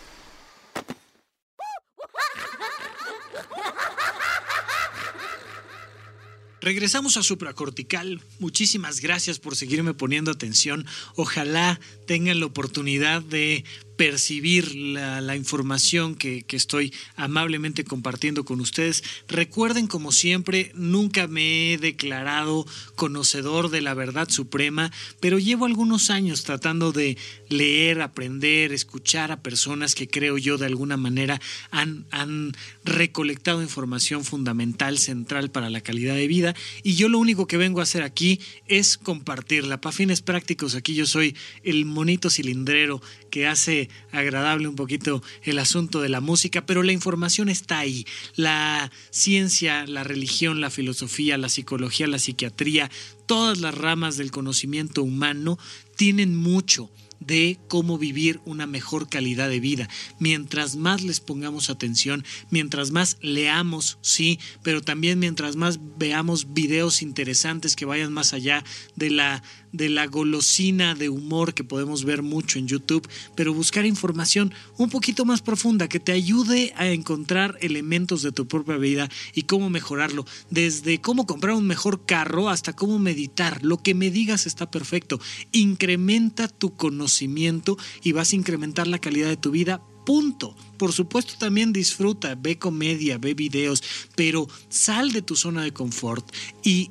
Regresamos 6.61 7.17
a 7.17 7.23
supracortical. 7.23 8.21
Muchísimas 8.37 9.01
gracias 9.01 9.39
por 9.39 9.55
seguirme 9.55 9.95
poniendo 9.95 10.29
atención. 10.29 10.85
Ojalá 11.15 11.79
tengan 12.05 12.39
la 12.39 12.45
oportunidad 12.45 13.23
de 13.23 13.65
percibir 14.01 14.73
la, 14.73 15.35
información 15.35 16.15
que, 16.15 16.41
que, 16.41 16.57
estoy 16.57 16.91
amablemente 17.15 17.83
compartiendo 17.83 18.45
con 18.45 18.59
ustedes. 18.59 19.03
Recuerden, 19.27 19.85
como 19.85 20.11
siempre, 20.11 20.71
nunca 20.73 21.27
me 21.27 21.73
he 21.73 21.77
declarado 21.77 22.65
conocedor 22.95 23.69
de 23.69 23.81
la 23.81 23.93
verdad 23.93 24.27
suprema, 24.27 24.91
pero 25.19 25.37
llevo 25.37 25.67
algunos 25.67 26.09
años 26.09 26.43
tratando 26.43 26.91
de 26.91 27.15
leer, 27.47 28.01
aprender, 28.01 28.73
escuchar 28.73 29.31
a 29.31 29.43
personas 29.43 29.93
que 29.93 30.07
creo 30.07 30.39
yo 30.39 30.57
de 30.57 30.65
alguna 30.65 30.97
manera 30.97 31.39
han, 31.69 32.07
han 32.09 32.53
recolectado 32.83 33.61
información 33.61 34.25
fundamental, 34.25 34.97
central 34.97 35.51
para 35.51 35.69
la 35.69 35.81
calidad 35.81 36.15
de 36.15 36.25
vida. 36.25 36.55
Y 36.81 36.95
yo 36.95 37.07
lo 37.07 37.19
único 37.19 37.45
que 37.45 37.57
vengo 37.57 37.81
a 37.81 37.83
hacer 37.83 38.01
aquí 38.01 38.39
es 38.65 38.97
compartirla. 38.97 39.79
Para 39.79 39.95
fines 39.95 40.21
prácticos, 40.21 40.73
aquí 40.73 40.95
yo 40.95 41.05
soy 41.05 41.35
el 41.61 41.85
monito 41.85 42.31
cilindrero 42.31 42.99
que 43.29 43.45
hace 43.45 43.90
agradable 44.11 44.67
un 44.67 44.75
poquito 44.75 45.23
el 45.43 45.59
asunto 45.59 46.01
de 46.01 46.09
la 46.09 46.21
música, 46.21 46.65
pero 46.65 46.83
la 46.83 46.91
información 46.91 47.49
está 47.49 47.79
ahí. 47.79 48.05
La 48.35 48.91
ciencia, 49.09 49.85
la 49.85 50.03
religión, 50.03 50.61
la 50.61 50.69
filosofía, 50.69 51.37
la 51.37 51.49
psicología, 51.49 52.07
la 52.07 52.19
psiquiatría, 52.19 52.89
todas 53.25 53.59
las 53.59 53.75
ramas 53.75 54.17
del 54.17 54.31
conocimiento 54.31 55.03
humano 55.03 55.57
tienen 55.95 56.35
mucho 56.35 56.89
de 57.21 57.59
cómo 57.67 57.97
vivir 57.97 58.41
una 58.45 58.67
mejor 58.67 59.07
calidad 59.07 59.47
de 59.47 59.59
vida. 59.59 59.87
Mientras 60.19 60.75
más 60.75 61.03
les 61.03 61.19
pongamos 61.19 61.69
atención, 61.69 62.25
mientras 62.49 62.91
más 62.91 63.17
leamos, 63.21 63.99
sí, 64.01 64.39
pero 64.63 64.81
también 64.81 65.19
mientras 65.19 65.55
más 65.55 65.79
veamos 65.97 66.53
videos 66.53 67.01
interesantes 67.01 67.75
que 67.75 67.85
vayan 67.85 68.11
más 68.11 68.33
allá 68.33 68.65
de 68.95 69.11
la 69.11 69.43
de 69.71 69.89
la 69.89 70.07
golosina 70.07 70.95
de 70.95 71.09
humor 71.09 71.53
que 71.53 71.63
podemos 71.63 72.05
ver 72.05 72.21
mucho 72.21 72.59
en 72.59 72.67
YouTube, 72.67 73.07
pero 73.35 73.53
buscar 73.53 73.85
información 73.85 74.53
un 74.77 74.89
poquito 74.89 75.25
más 75.25 75.41
profunda 75.41 75.87
que 75.87 75.99
te 75.99 76.11
ayude 76.11 76.73
a 76.75 76.87
encontrar 76.87 77.57
elementos 77.61 78.21
de 78.21 78.31
tu 78.31 78.47
propia 78.47 78.77
vida 78.77 79.09
y 79.33 79.43
cómo 79.43 79.69
mejorarlo, 79.69 80.25
desde 80.49 81.01
cómo 81.01 81.25
comprar 81.25 81.55
un 81.55 81.67
mejor 81.67 82.05
carro 82.05 82.49
hasta 82.49 82.73
cómo 82.73 82.99
meditar. 82.99 83.63
Lo 83.63 83.77
que 83.77 83.93
me 83.93 84.11
digas 84.11 84.45
está 84.45 84.69
perfecto. 84.69 85.19
Incrementa 85.51 86.47
tu 86.47 86.75
conocimiento 86.75 87.77
y 88.03 88.11
vas 88.11 88.33
a 88.33 88.35
incrementar 88.35 88.87
la 88.87 88.99
calidad 88.99 89.29
de 89.29 89.37
tu 89.37 89.51
vida 89.51 89.81
Punto. 90.05 90.55
Por 90.77 90.93
supuesto 90.93 91.35
también 91.37 91.73
disfruta, 91.73 92.35
ve 92.35 92.57
comedia, 92.57 93.17
ve 93.19 93.33
videos, 93.33 93.83
pero 94.15 94.47
sal 94.69 95.11
de 95.11 95.21
tu 95.21 95.35
zona 95.35 95.63
de 95.63 95.73
confort 95.73 96.25
y 96.63 96.89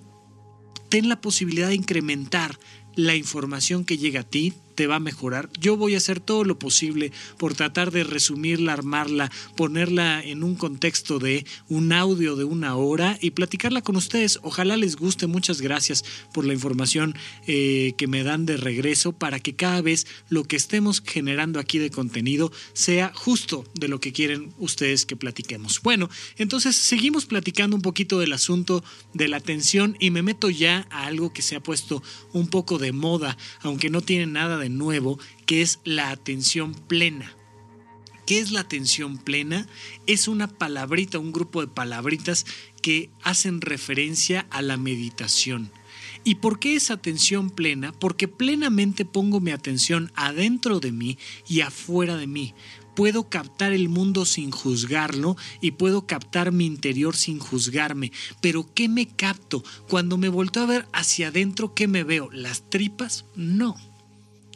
ten 0.91 1.09
la 1.09 1.21
posibilidad 1.21 1.69
de 1.69 1.77
incrementar 1.77 2.59
la 2.97 3.15
información 3.15 3.85
que 3.85 3.97
llega 3.97 4.21
a 4.21 4.25
ti, 4.25 4.53
te 4.81 4.87
va 4.87 4.97
a 4.97 5.01
mejorar. 5.01 5.51
Yo 5.61 5.77
voy 5.77 5.93
a 5.93 5.99
hacer 5.99 6.21
todo 6.21 6.43
lo 6.43 6.59
posible 6.59 7.13
por 7.37 7.53
tratar 7.53 7.91
de 7.91 8.03
resumirla, 8.03 8.73
armarla, 8.73 9.31
ponerla 9.55 10.25
en 10.25 10.43
un 10.43 10.55
contexto 10.55 11.19
de 11.19 11.45
un 11.69 11.93
audio 11.93 12.35
de 12.35 12.45
una 12.45 12.77
hora 12.77 13.19
y 13.21 13.33
platicarla 13.33 13.83
con 13.83 13.97
ustedes. 13.97 14.39
Ojalá 14.43 14.79
les 14.79 14.97
guste. 14.97 15.27
Muchas 15.27 15.61
gracias 15.61 16.03
por 16.33 16.47
la 16.47 16.55
información 16.55 17.15
eh, 17.47 17.93
que 17.99 18.07
me 18.07 18.23
dan 18.23 18.47
de 18.47 18.57
regreso 18.57 19.13
para 19.13 19.39
que 19.39 19.55
cada 19.55 19.83
vez 19.83 20.07
lo 20.31 20.45
que 20.45 20.57
estemos 20.57 21.03
generando 21.05 21.61
aquí 21.61 21.77
de 21.77 21.91
contenido 21.91 22.51
sea 22.73 23.13
justo 23.15 23.67
de 23.75 23.89
lo 23.89 24.01
que 24.01 24.15
quieren 24.15 24.55
ustedes 24.57 25.05
que 25.05 25.15
platiquemos. 25.15 25.83
Bueno, 25.83 26.09
entonces 26.39 26.75
seguimos 26.75 27.27
platicando 27.27 27.77
un 27.77 27.83
poquito 27.83 28.19
del 28.19 28.33
asunto 28.33 28.83
de 29.13 29.29
la 29.29 29.37
atención 29.37 29.99
y 30.01 30.11
me 30.11 30.23
meto 30.23 30.49
ya 30.49 30.87
a 30.89 31.05
algo 31.05 31.35
que 31.35 31.43
se 31.43 31.55
ha 31.55 31.63
puesto 31.63 32.03
un 32.33 32.49
poco 32.49 32.79
de 32.79 32.93
moda, 32.93 33.37
aunque 33.61 33.91
no 33.91 34.01
tiene 34.01 34.27
nada 34.27 34.57
de 34.57 34.70
nuevo, 34.79 35.19
que 35.47 35.63
es 35.63 35.81
la 35.85 36.11
atención 36.11 36.75
plena. 36.75 37.35
¿Qué 38.31 38.39
es 38.39 38.53
la 38.53 38.61
atención 38.61 39.19
plena? 39.19 39.67
Es 40.07 40.29
una 40.29 40.47
palabrita, 40.47 41.19
un 41.19 41.33
grupo 41.33 41.63
de 41.63 41.67
palabritas 41.67 42.47
que 42.81 43.11
hacen 43.23 43.61
referencia 43.61 44.47
a 44.51 44.63
la 44.63 44.77
meditación. 44.77 45.73
¿Y 46.23 46.37
por 46.37 46.61
qué 46.61 46.77
es 46.77 46.93
atención 46.93 47.51
plena? 47.51 47.93
Porque 47.93 48.29
plenamente 48.29 49.05
pongo 49.05 49.41
mi 49.41 49.51
atención 49.51 50.13
adentro 50.15 50.79
de 50.79 50.93
mí 50.93 51.19
y 51.49 51.63
afuera 51.63 52.17
de 52.17 52.29
mí. 52.29 52.55
Puedo 52.95 53.29
captar 53.29 53.73
el 53.73 53.89
mundo 53.89 54.25
sin 54.25 54.53
juzgarlo 54.53 55.37
y 55.61 55.73
puedo 55.73 56.07
captar 56.07 56.53
mi 56.53 56.67
interior 56.67 57.17
sin 57.17 57.41
juzgarme. 57.41 58.13
Pero 58.41 58.73
¿qué 58.75 58.89
me 58.89 59.09
capto? 59.09 59.65
Cuando 59.89 60.19
me 60.19 60.29
volto 60.29 60.61
a 60.61 60.67
ver 60.67 60.87
hacia 60.93 61.29
adentro, 61.29 61.75
¿qué 61.75 61.89
me 61.89 62.05
veo? 62.05 62.31
¿Las 62.31 62.71
tripas? 62.71 63.25
No 63.35 63.90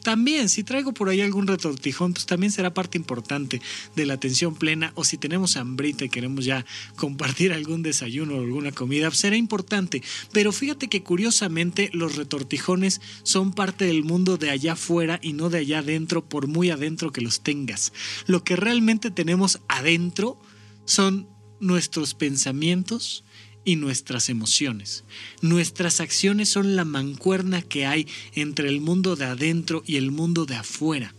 también, 0.05 0.49
si 0.49 0.63
traigo 0.63 0.93
por 0.93 1.09
ahí 1.09 1.21
algún 1.21 1.47
retortijón, 1.47 2.13
pues 2.13 2.27
también 2.27 2.51
será 2.51 2.75
parte 2.75 2.95
importante 2.95 3.59
de 3.95 4.05
la 4.05 4.13
atención 4.13 4.53
plena. 4.53 4.91
O 4.93 5.03
si 5.03 5.17
tenemos 5.17 5.57
hambrita 5.57 6.05
y 6.05 6.09
queremos 6.09 6.45
ya 6.45 6.63
compartir 6.95 7.51
algún 7.51 7.81
desayuno 7.81 8.35
o 8.35 8.41
alguna 8.41 8.71
comida, 8.71 9.07
pues 9.07 9.17
será 9.17 9.35
importante. 9.35 10.03
Pero 10.31 10.51
fíjate 10.51 10.89
que 10.89 11.01
curiosamente 11.01 11.89
los 11.91 12.17
retortijones 12.17 13.01
son 13.23 13.51
parte 13.51 13.85
del 13.85 14.03
mundo 14.03 14.37
de 14.37 14.51
allá 14.51 14.73
afuera 14.73 15.19
y 15.23 15.33
no 15.33 15.49
de 15.49 15.57
allá 15.57 15.79
adentro, 15.79 16.23
por 16.23 16.45
muy 16.45 16.69
adentro 16.69 17.11
que 17.11 17.21
los 17.21 17.41
tengas. 17.41 17.91
Lo 18.27 18.43
que 18.43 18.55
realmente 18.55 19.09
tenemos 19.09 19.59
adentro 19.67 20.39
son 20.85 21.27
nuestros 21.59 22.13
pensamientos, 22.13 23.24
y 23.65 23.75
nuestras 23.75 24.29
emociones. 24.29 25.03
Nuestras 25.41 25.99
acciones 25.99 26.49
son 26.49 26.75
la 26.75 26.85
mancuerna 26.85 27.61
que 27.61 27.85
hay 27.85 28.07
entre 28.33 28.69
el 28.69 28.79
mundo 28.79 29.15
de 29.15 29.25
adentro 29.25 29.83
y 29.85 29.97
el 29.97 30.11
mundo 30.11 30.45
de 30.45 30.55
afuera. 30.55 31.13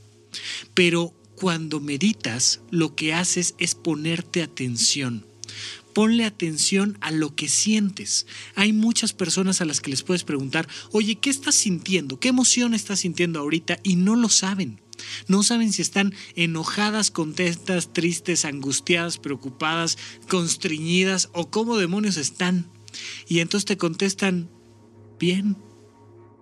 Pero 0.73 1.13
cuando 1.35 1.81
meditas, 1.81 2.61
lo 2.71 2.95
que 2.95 3.13
haces 3.13 3.55
es 3.59 3.75
ponerte 3.75 4.43
atención. 4.43 5.27
Ponle 5.93 6.25
atención 6.25 6.99
a 7.01 7.11
lo 7.11 7.35
que 7.35 7.49
sientes. 7.49 8.27
Hay 8.55 8.73
muchas 8.73 9.13
personas 9.13 9.61
a 9.61 9.65
las 9.65 9.81
que 9.81 9.91
les 9.91 10.03
puedes 10.03 10.25
preguntar, 10.25 10.69
oye, 10.93 11.17
¿qué 11.17 11.31
estás 11.31 11.55
sintiendo? 11.55 12.21
¿Qué 12.21 12.29
emoción 12.29 12.75
estás 12.75 13.01
sintiendo 13.01 13.41
ahorita? 13.41 13.81
Y 13.83 13.97
no 13.97 14.15
lo 14.15 14.29
saben. 14.29 14.81
No 15.29 15.43
saben 15.43 15.73
si 15.73 15.83
están 15.83 16.15
enojadas, 16.35 17.11
contentas, 17.11 17.93
tristes, 17.93 18.45
angustiadas, 18.45 19.19
preocupadas, 19.19 19.99
constriñidas 20.29 21.29
o 21.33 21.51
cómo 21.51 21.77
demonios 21.77 22.17
están. 22.17 22.71
Y 23.29 23.41
entonces 23.41 23.67
te 23.67 23.77
contestan, 23.77 24.49
bien. 25.19 25.57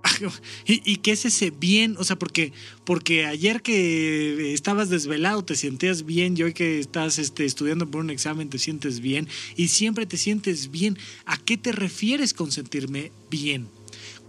¿Y, 0.66 0.96
qué 0.96 1.12
es 1.12 1.24
ese 1.24 1.50
bien? 1.50 1.96
O 1.98 2.05
sea, 2.05 2.16
porque, 2.16 2.52
porque 2.84 3.24
ayer 3.24 3.62
que 3.62 4.52
estabas 4.52 4.90
desvelado 4.90 5.44
te 5.44 5.57
sentías 5.57 6.05
bien 6.05 6.36
y 6.36 6.42
hoy 6.42 6.52
que 6.52 6.78
estás 6.78 7.18
este, 7.18 7.44
estudiando 7.44 7.90
por 7.90 8.02
un 8.02 8.11
examen 8.11 8.50
te 8.50 8.59
sientes 8.59 9.00
bien 9.00 9.28
y 9.57 9.68
siempre 9.68 10.07
te 10.07 10.18
sientes 10.18 10.70
bien. 10.70 10.98
¿A 11.24 11.38
qué 11.38 11.57
te 11.57 11.72
refieres 11.72 12.34
con 12.34 12.52
sentirme 12.52 13.12
bien? 13.30 13.68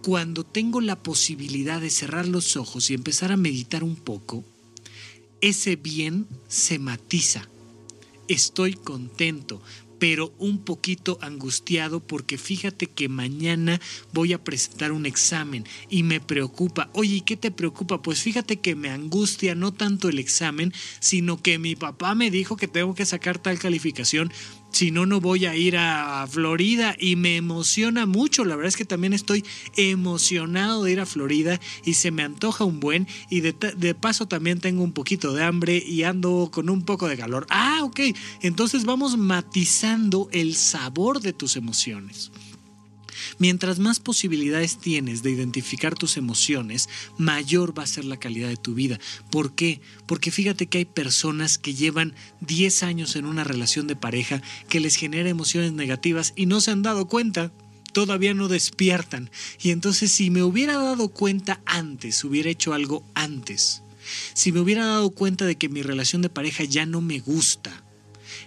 Cuando 0.05 0.45
tengo 0.45 0.81
la 0.81 1.01
posibilidad 1.01 1.81
de 1.81 1.89
cerrar 1.89 2.27
los 2.27 2.57
ojos 2.57 2.91
y 2.91 2.93
empezar 2.93 3.31
a 3.31 3.37
meditar 3.37 3.83
un 3.83 3.95
poco, 3.95 4.43
ese 5.41 5.77
bien 5.77 6.27
se 6.47 6.77
matiza. 6.77 7.49
Estoy 8.27 8.75
contento, 8.75 9.63
pero 9.97 10.31
un 10.37 10.59
poquito 10.59 11.17
angustiado 11.21 12.01
porque 12.01 12.37
fíjate 12.37 12.85
que 12.85 13.09
mañana 13.09 13.81
voy 14.13 14.33
a 14.33 14.43
presentar 14.43 14.91
un 14.91 15.07
examen 15.07 15.65
y 15.89 16.03
me 16.03 16.19
preocupa. 16.21 16.91
Oye, 16.93 17.15
¿y 17.15 17.21
qué 17.21 17.35
te 17.35 17.49
preocupa? 17.49 18.03
Pues 18.03 18.21
fíjate 18.21 18.57
que 18.57 18.75
me 18.75 18.91
angustia 18.91 19.55
no 19.55 19.73
tanto 19.73 20.07
el 20.07 20.19
examen, 20.19 20.71
sino 20.99 21.41
que 21.41 21.57
mi 21.57 21.75
papá 21.75 22.13
me 22.13 22.29
dijo 22.29 22.57
que 22.57 22.67
tengo 22.67 22.93
que 22.93 23.07
sacar 23.07 23.39
tal 23.39 23.57
calificación 23.57 24.31
si 24.75 24.91
no, 24.91 25.05
no 25.05 25.21
voy 25.21 25.45
a 25.45 25.55
ir 25.55 25.77
a 25.77 26.27
Florida 26.29 26.97
y 26.99 27.15
me 27.15 27.37
emociona 27.37 28.05
mucho. 28.05 28.43
La 28.43 28.57
verdad 28.57 28.67
es 28.67 28.75
que 28.75 28.83
también 28.83 29.13
estoy 29.13 29.45
emocionado 29.77 30.83
de 30.83 30.91
ir 30.91 30.99
a 30.99 31.05
Florida 31.05 31.61
y 31.85 31.93
se 31.93 32.11
me 32.11 32.23
antoja 32.23 32.65
un 32.65 32.81
buen 32.81 33.07
y 33.29 33.39
de, 33.39 33.53
de, 33.53 33.95
paso 33.95 34.27
también 34.27 34.59
tengo 34.59 34.83
un 34.83 34.91
poquito 34.91 35.33
de 35.33 35.45
hambre 35.45 35.77
y 35.77 36.03
ando 36.03 36.49
con 36.51 36.69
un 36.69 36.81
poco 36.81 37.07
de 37.07 37.15
calor. 37.15 37.47
Ah, 37.49 37.83
ok. 37.83 38.01
Entonces 38.41 38.83
vamos 38.83 39.17
matizando 39.17 40.27
el 40.33 40.55
sabor 40.55 41.21
de 41.21 41.31
tus 41.31 41.55
emociones. 41.55 42.33
Mientras 43.39 43.79
más 43.79 43.99
posibilidades 43.99 44.79
tienes 44.79 45.23
de 45.23 45.31
identificar 45.31 45.95
tus 45.95 46.17
emociones, 46.17 46.89
mayor 47.17 47.77
va 47.77 47.83
a 47.83 47.87
ser 47.87 48.05
la 48.05 48.17
calidad 48.17 48.49
de 48.49 48.57
tu 48.57 48.73
vida. 48.73 48.99
¿Por 49.29 49.55
qué? 49.55 49.81
Porque 50.05 50.31
fíjate 50.31 50.67
que 50.67 50.79
hay 50.79 50.85
personas 50.85 51.57
que 51.57 51.73
llevan 51.73 52.13
10 52.41 52.83
años 52.83 53.15
en 53.15 53.25
una 53.25 53.43
relación 53.43 53.87
de 53.87 53.95
pareja 53.95 54.41
que 54.69 54.79
les 54.79 54.95
genera 54.95 55.29
emociones 55.29 55.73
negativas 55.73 56.33
y 56.35 56.45
no 56.45 56.61
se 56.61 56.71
han 56.71 56.81
dado 56.81 57.07
cuenta 57.07 57.51
todavía 57.93 58.33
no 58.33 58.49
despiertan. 58.49 59.31
Y 59.61 59.71
entonces 59.71 60.11
si 60.11 60.29
me 60.29 60.43
hubiera 60.43 60.75
dado 60.75 61.07
cuenta 61.07 61.61
antes, 61.65 62.25
hubiera 62.25 62.49
hecho 62.49 62.73
algo 62.73 63.05
antes, 63.13 63.83
si 64.33 64.51
me 64.51 64.59
hubiera 64.59 64.85
dado 64.85 65.09
cuenta 65.11 65.45
de 65.45 65.55
que 65.55 65.69
mi 65.69 65.81
relación 65.81 66.21
de 66.21 66.29
pareja 66.29 66.65
ya 66.65 66.85
no 66.85 66.99
me 66.99 67.19
gusta, 67.19 67.84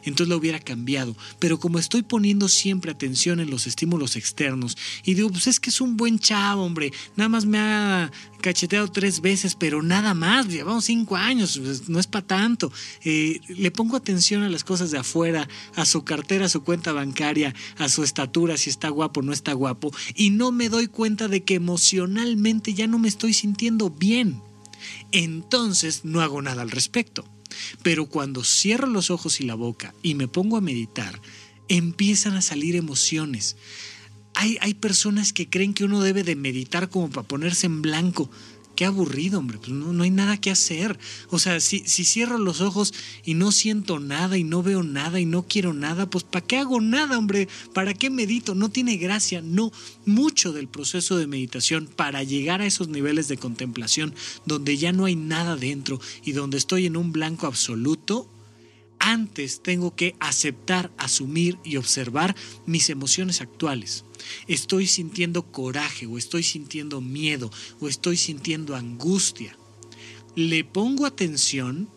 entonces 0.09 0.29
la 0.29 0.37
hubiera 0.37 0.59
cambiado. 0.59 1.17
Pero 1.39 1.59
como 1.59 1.79
estoy 1.79 2.03
poniendo 2.03 2.49
siempre 2.49 2.91
atención 2.91 3.41
en 3.41 3.51
los 3.51 3.67
estímulos 3.67 4.17
externos 4.17 4.77
y 5.05 5.15
digo, 5.15 5.31
pues 5.31 5.47
es 5.47 5.61
que 5.61 5.71
es 5.71 5.81
un 5.81 5.97
buen 5.97 6.19
chavo, 6.19 6.65
hombre, 6.65 6.93
nada 7.17 7.29
más 7.29 7.47
me 7.47 7.59
ha 7.59 8.11
cacheteado 8.41 8.89
tres 8.91 9.21
veces, 9.21 9.55
pero 9.55 9.83
nada 9.83 10.15
más, 10.15 10.49
llevamos 10.49 10.85
cinco 10.85 11.17
años, 11.17 11.59
pues, 11.59 11.89
no 11.89 11.99
es 11.99 12.07
para 12.07 12.27
tanto. 12.27 12.73
Eh, 13.05 13.41
le 13.49 13.71
pongo 13.71 13.97
atención 13.97 14.43
a 14.43 14.49
las 14.49 14.65
cosas 14.65 14.91
de 14.91 14.99
afuera, 14.99 15.49
a 15.75 15.85
su 15.85 16.05
cartera, 16.05 16.47
a 16.47 16.49
su 16.49 16.63
cuenta 16.63 16.93
bancaria, 16.93 17.55
a 17.77 17.89
su 17.89 18.03
estatura, 18.03 18.57
si 18.57 18.71
está 18.71 18.89
guapo 18.89 19.21
o 19.21 19.23
no 19.23 19.33
está 19.33 19.53
guapo, 19.53 19.93
y 20.15 20.31
no 20.31 20.53
me 20.53 20.69
doy 20.69 20.87
cuenta 20.87 21.29
de 21.29 21.45
que 21.45 21.55
emocionalmente 21.55 22.75
ya 22.75 22.87
no 22.87 22.99
me 22.99 23.09
estoy 23.09 23.35
sintiendo 23.35 23.91
bien. 23.91 24.41
Entonces 25.13 26.05
no 26.05 26.21
hago 26.21 26.41
nada 26.43 26.63
al 26.63 26.71
respecto. 26.71 27.25
Pero 27.83 28.07
cuando 28.07 28.45
cierro 28.45 28.87
los 28.87 29.11
ojos 29.11 29.41
y 29.41 29.45
la 29.45 29.55
boca 29.55 29.95
y 30.03 30.15
me 30.15 30.29
pongo 30.29 30.57
a 30.57 30.63
meditar, 30.63 31.21
empiezan 31.69 32.35
a 32.35 32.43
salir 32.43 32.77
emociones. 32.77 33.57
Hay, 34.35 34.59
hay 34.61 34.75
personas 34.75 35.33
que 35.33 35.49
creen 35.49 35.75
que 35.75 35.85
uno 35.85 36.01
debe 36.01 36.23
de 36.23 36.37
meditar 36.37 36.89
como 36.89 37.11
para 37.11 37.27
ponerse 37.27 37.67
en 37.67 37.83
blanco 37.83 38.31
qué 38.79 38.85
aburrido, 38.85 39.41
hombre, 39.41 39.59
pues 39.59 39.71
no, 39.71 40.05
hay 40.05 40.11
nada 40.13 40.41
que 40.41 40.53
hacer. 40.53 41.01
O 41.31 41.41
sea, 41.41 41.59
si, 41.59 41.81
si 41.81 42.05
cierro 42.05 42.39
los 42.39 42.61
ojos 42.61 42.95
y 43.25 43.35
no 43.35 43.51
siento 43.51 43.99
nada 43.99 44.39
y 44.39 44.45
no 44.45 44.63
veo 44.63 44.85
nada 44.85 45.19
y 45.19 45.27
no 45.27 45.49
quiero 45.49 45.73
nada, 45.73 46.09
pues 46.09 46.23
¿para 46.23 46.47
qué 46.47 46.59
hago 46.59 46.81
nada, 46.81 47.19
hombre? 47.19 47.49
¿Para 47.75 47.93
qué 47.93 48.09
medito? 48.09 48.55
No 48.55 48.69
tiene 48.69 48.97
gracia. 48.97 49.43
No, 49.43 49.73
mucho 50.07 50.53
del 50.53 50.69
proceso 50.69 51.17
de 51.17 51.27
meditación 51.27 51.89
para 51.89 52.23
llegar 52.23 52.61
a 52.61 52.67
esos 52.67 52.87
niveles 52.87 53.27
de 53.27 53.37
contemplación 53.37 54.15
donde 54.47 54.77
ya 54.77 54.93
no 54.93 55.07
hay 55.07 55.17
nada 55.17 55.57
dentro 55.57 56.01
y 56.25 56.31
donde 56.31 56.57
estoy 56.57 56.87
en 56.87 56.97
un 56.97 57.11
blanco 57.11 57.49
absoluto, 57.49 58.31
antes 59.01 59.61
tengo 59.61 59.97
que 59.97 60.15
aceptar, 60.21 60.93
asumir 60.99 61.59
y 61.65 61.79
observar 61.79 62.37
mis 62.65 62.91
emociones 62.91 63.41
actuales 63.41 64.05
estoy 64.47 64.87
sintiendo 64.87 65.51
coraje 65.51 66.07
o 66.07 66.19
estoy 66.19 66.43
sintiendo 66.43 67.01
miedo 67.01 67.51
o 67.81 67.89
estoy 67.89 68.17
sintiendo 68.17 68.77
angustia. 68.77 69.57
Le 70.35 70.65
pongo 70.65 71.07
atención 71.07 71.89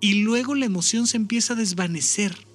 y 0.00 0.22
luego 0.22 0.54
la 0.54 0.66
emoción 0.66 1.06
se 1.06 1.16
empieza 1.16 1.54
a 1.54 1.56
desvanecer 1.56 2.46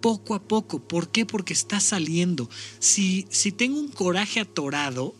poco 0.00 0.34
a 0.34 0.42
poco. 0.42 0.80
¿Por 0.80 1.10
qué? 1.10 1.26
Porque 1.26 1.52
está 1.52 1.80
saliendo. 1.80 2.48
Si, 2.78 3.26
si 3.30 3.52
tengo 3.52 3.78
un 3.78 3.88
coraje 3.88 4.40
atorado 4.40 5.14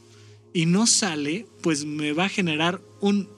y 0.52 0.66
no 0.66 0.86
sale, 0.86 1.46
pues 1.62 1.84
me 1.84 2.12
va 2.12 2.26
a 2.26 2.28
generar 2.28 2.82
un 3.00 3.28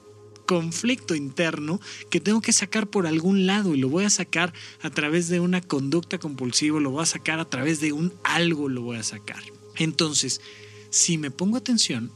conflicto 0.45 1.15
interno 1.15 1.79
que 2.09 2.19
tengo 2.19 2.41
que 2.41 2.51
sacar 2.51 2.87
por 2.87 3.07
algún 3.07 3.45
lado 3.45 3.73
y 3.73 3.77
lo 3.77 3.89
voy 3.89 4.03
a 4.03 4.09
sacar 4.09 4.53
a 4.81 4.89
través 4.89 5.29
de 5.29 5.39
una 5.39 5.61
conducta 5.61 6.17
compulsiva, 6.17 6.79
lo 6.79 6.91
voy 6.91 7.03
a 7.03 7.07
sacar 7.07 7.39
a 7.39 7.49
través 7.49 7.79
de 7.79 7.93
un 7.93 8.13
algo, 8.23 8.69
lo 8.69 8.81
voy 8.81 8.97
a 8.97 9.03
sacar. 9.03 9.41
Entonces, 9.75 10.41
si 10.89 11.17
me 11.17 11.31
pongo 11.31 11.57
atención, 11.57 12.11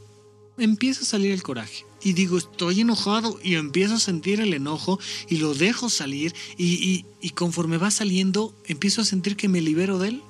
empieza 0.57 1.01
a 1.01 1.05
salir 1.05 1.31
el 1.31 1.43
coraje. 1.43 1.85
Y 2.01 2.13
digo, 2.13 2.37
estoy 2.37 2.81
enojado 2.81 3.39
y 3.43 3.55
empiezo 3.55 3.95
a 3.95 3.99
sentir 3.99 4.39
el 4.39 4.53
enojo 4.53 4.99
y 5.27 5.37
lo 5.37 5.53
dejo 5.53 5.89
salir 5.89 6.33
y, 6.57 7.03
conforme 7.35 7.77
va 7.77 7.91
saliendo, 7.91 8.55
empiezo 8.65 9.01
a 9.01 9.05
sentir 9.05 9.35
que 9.35 9.47
me 9.47 9.61
libero 9.61 9.99
de 9.99 10.09
él 10.09 10.21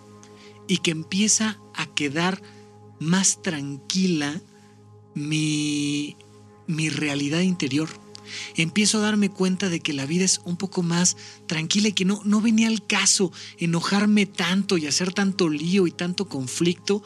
y 0.67 0.77
que 0.77 0.91
empieza 0.91 1.59
a 1.75 1.93
quedar 1.93 2.41
más 2.99 3.41
tranquila 3.41 4.41
mi, 5.13 6.15
mi 6.67 6.89
realidad 6.89 7.41
interior. 7.41 7.89
Empiezo 8.55 8.97
a 8.97 9.01
darme 9.01 9.29
cuenta 9.29 9.69
de 9.69 9.79
que 9.79 9.93
la 9.93 10.05
vida 10.05 10.25
es 10.25 10.41
un 10.45 10.57
poco 10.57 10.83
más 10.83 11.17
tranquila 11.47 11.89
y 11.89 11.93
que 11.93 12.05
no, 12.05 12.21
no 12.25 12.41
venía 12.41 12.67
al 12.67 12.85
caso 12.85 13.31
enojarme 13.57 14.25
tanto 14.25 14.77
y 14.77 14.87
hacer 14.87 15.13
tanto 15.13 15.49
lío 15.49 15.87
y 15.87 15.91
tanto 15.91 16.27
conflicto. 16.27 17.03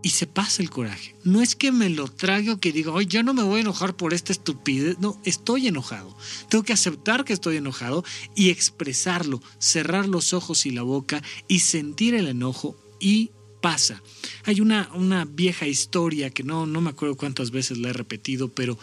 Y 0.00 0.10
se 0.10 0.28
pasa 0.28 0.62
el 0.62 0.70
coraje. 0.70 1.16
No 1.24 1.42
es 1.42 1.56
que 1.56 1.72
me 1.72 1.90
lo 1.90 2.06
trague 2.06 2.52
o 2.52 2.60
que 2.60 2.70
diga, 2.70 2.92
hoy 2.92 3.06
yo 3.06 3.24
no 3.24 3.34
me 3.34 3.42
voy 3.42 3.58
a 3.58 3.62
enojar 3.62 3.96
por 3.96 4.14
esta 4.14 4.32
estupidez. 4.32 4.98
No, 5.00 5.20
estoy 5.24 5.66
enojado. 5.66 6.16
Tengo 6.48 6.62
que 6.62 6.72
aceptar 6.72 7.24
que 7.24 7.32
estoy 7.32 7.56
enojado 7.56 8.04
y 8.36 8.50
expresarlo, 8.50 9.42
cerrar 9.58 10.06
los 10.06 10.32
ojos 10.32 10.66
y 10.66 10.70
la 10.70 10.82
boca 10.82 11.20
y 11.48 11.60
sentir 11.60 12.14
el 12.14 12.28
enojo 12.28 12.76
y 13.00 13.32
pasa. 13.60 14.02
Hay 14.44 14.60
una, 14.60 14.90
una 14.94 15.24
vieja 15.24 15.66
historia 15.66 16.30
que 16.30 16.44
no, 16.44 16.66
no 16.66 16.80
me 16.80 16.90
acuerdo 16.90 17.16
cuántas 17.16 17.50
veces 17.50 17.78
la 17.78 17.90
he 17.90 17.92
repetido, 17.92 18.48
pero 18.48 18.78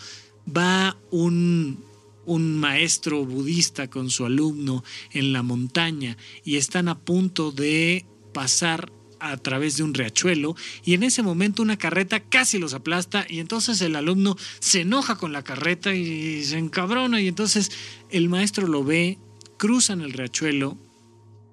va 0.45 0.97
un, 1.11 1.83
un 2.25 2.57
maestro 2.57 3.25
budista 3.25 3.89
con 3.89 4.09
su 4.09 4.25
alumno 4.25 4.83
en 5.11 5.33
la 5.33 5.43
montaña 5.43 6.17
y 6.43 6.57
están 6.57 6.87
a 6.87 6.99
punto 6.99 7.51
de 7.51 8.05
pasar 8.33 8.91
a 9.19 9.37
través 9.37 9.77
de 9.77 9.83
un 9.83 9.93
riachuelo 9.93 10.55
y 10.83 10.93
en 10.93 11.03
ese 11.03 11.23
momento 11.23 11.63
una 11.63 11.77
carreta 11.77 12.19
casi 12.19 12.59
los 12.59 12.73
aplasta 12.73 13.25
y 13.27 13.39
entonces 13.39 13.81
el 13.81 13.95
alumno 13.95 14.37
se 14.59 14.81
enoja 14.81 15.15
con 15.15 15.31
la 15.31 15.43
carreta 15.43 15.95
y 15.95 16.43
se 16.43 16.57
encabrona 16.57 17.21
y 17.21 17.27
entonces 17.27 17.71
el 18.09 18.29
maestro 18.29 18.67
lo 18.67 18.83
ve, 18.83 19.17
cruzan 19.57 20.01
el 20.01 20.13
riachuelo 20.13 20.77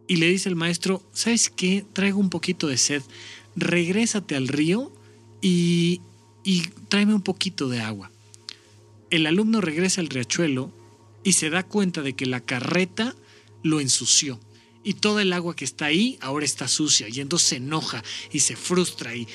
y 0.09 0.17
le 0.17 0.29
dice 0.29 0.49
el 0.49 0.57
maestro, 0.57 1.03
¿sabes 1.13 1.49
qué? 1.49 1.85
Traigo 1.93 2.19
un 2.19 2.29
poquito 2.29 2.67
de 2.67 2.77
sed, 2.77 3.03
regrésate 3.57 4.37
al 4.37 4.49
río 4.49 4.93
y, 5.41 6.01
y 6.45 6.63
tráeme 6.89 7.15
un 7.15 7.23
poquito 7.23 7.69
de 7.69 7.81
agua 7.81 8.12
el 9.13 9.27
alumno 9.27 9.61
regresa 9.61 10.01
al 10.01 10.09
riachuelo 10.09 10.73
y 11.23 11.35
se 11.35 11.51
da 11.51 11.63
cuenta 11.65 12.01
de 12.01 12.15
que 12.15 12.25
la 12.25 12.41
carreta 12.41 13.15
lo 13.63 13.79
ensució. 13.79 14.41
Y 14.83 14.95
toda 14.95 15.21
el 15.21 15.35
agua 15.35 15.55
que 15.55 15.67
está 15.67 15.85
ahí 15.85 16.19
ahora 16.23 16.47
está 16.47 16.67
sucia. 16.67 17.09
Y 17.11 17.21
entonces 17.21 17.51
se 17.51 17.57
enoja 17.57 18.03
y 18.33 18.41
se 18.41 18.57
frustra 18.57 19.15
y, 19.15 19.29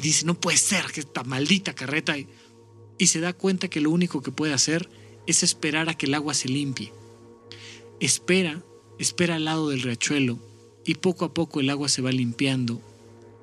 dice, 0.00 0.24
no 0.24 0.40
puede 0.40 0.56
ser 0.56 0.86
que 0.86 1.00
esta 1.00 1.24
maldita 1.24 1.74
carreta... 1.74 2.16
y 2.18 3.06
se 3.06 3.20
da 3.20 3.34
cuenta 3.34 3.68
que 3.68 3.82
lo 3.82 3.90
único 3.90 4.22
que 4.22 4.32
puede 4.32 4.54
hacer 4.54 4.88
es 5.26 5.42
esperar 5.42 5.90
a 5.90 5.94
que 5.94 6.06
el 6.06 6.14
agua 6.14 6.32
se 6.32 6.48
limpie. 6.48 6.90
Espera, 8.00 8.64
espera 8.98 9.36
al 9.36 9.44
lado 9.44 9.68
del 9.68 9.82
riachuelo 9.82 10.38
y 10.86 10.94
poco 10.94 11.26
a 11.26 11.34
poco 11.34 11.60
el 11.60 11.68
agua 11.68 11.90
se 11.90 12.00
va 12.00 12.10
limpiando. 12.10 12.80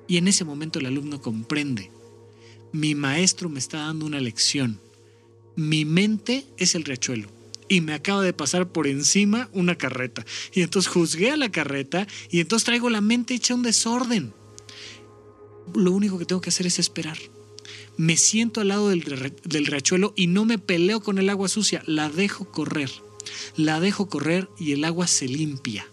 Y 0.08 0.18
en 0.18 0.28
ese 0.28 0.46
momento 0.46 0.80
el 0.80 0.88
alumno 0.88 1.22
comprende. 1.22 1.92
Mi 2.74 2.96
maestro 2.96 3.50
me 3.50 3.60
está 3.60 3.78
dando 3.78 4.08
una 4.08 4.20
lección 4.20 4.82
mi 5.56 5.86
mente 5.86 6.46
es 6.58 6.76
el 6.76 6.84
riachuelo 6.84 7.30
y 7.68 7.82
me 7.82 7.94
acaba 7.94 8.22
de 8.22 8.34
pasar 8.34 8.68
por 8.68 8.88
encima 8.88 9.50
una 9.54 9.76
carreta. 9.76 10.26
Y 10.54 10.62
entonces 10.62 10.92
juzgué 10.92 11.32
a 11.32 11.38
la 11.38 11.52
carreta 11.52 12.08
y 12.30 12.40
entonces 12.40 12.66
traigo 12.66 12.90
la 12.90 13.02
mente 13.02 13.34
hecha 13.34 13.56
un 13.56 13.64
desorden. 13.64 14.34
Lo 15.74 15.92
único 15.92 16.20
que 16.20 16.26
tengo 16.26 16.42
que 16.42 16.50
hacer 16.50 16.68
es 16.68 16.80
esperar. 16.80 17.18
Me 17.98 18.18
siento 18.18 18.62
al 18.62 18.68
lado 18.68 18.90
del, 18.90 19.34
del 19.44 19.66
riachuelo 19.66 20.14
y 20.16 20.28
no 20.28 20.46
me 20.46 20.60
peleo 20.60 21.02
con 21.02 21.18
el 21.18 21.30
agua 21.30 21.48
sucia, 21.48 21.82
la 21.88 22.10
dejo 22.10 22.52
correr. 22.52 22.92
La 23.56 23.80
dejo 23.80 24.08
correr 24.08 24.48
y 24.60 24.74
el 24.74 24.84
agua 24.84 25.08
se 25.08 25.28
limpia. 25.28 25.88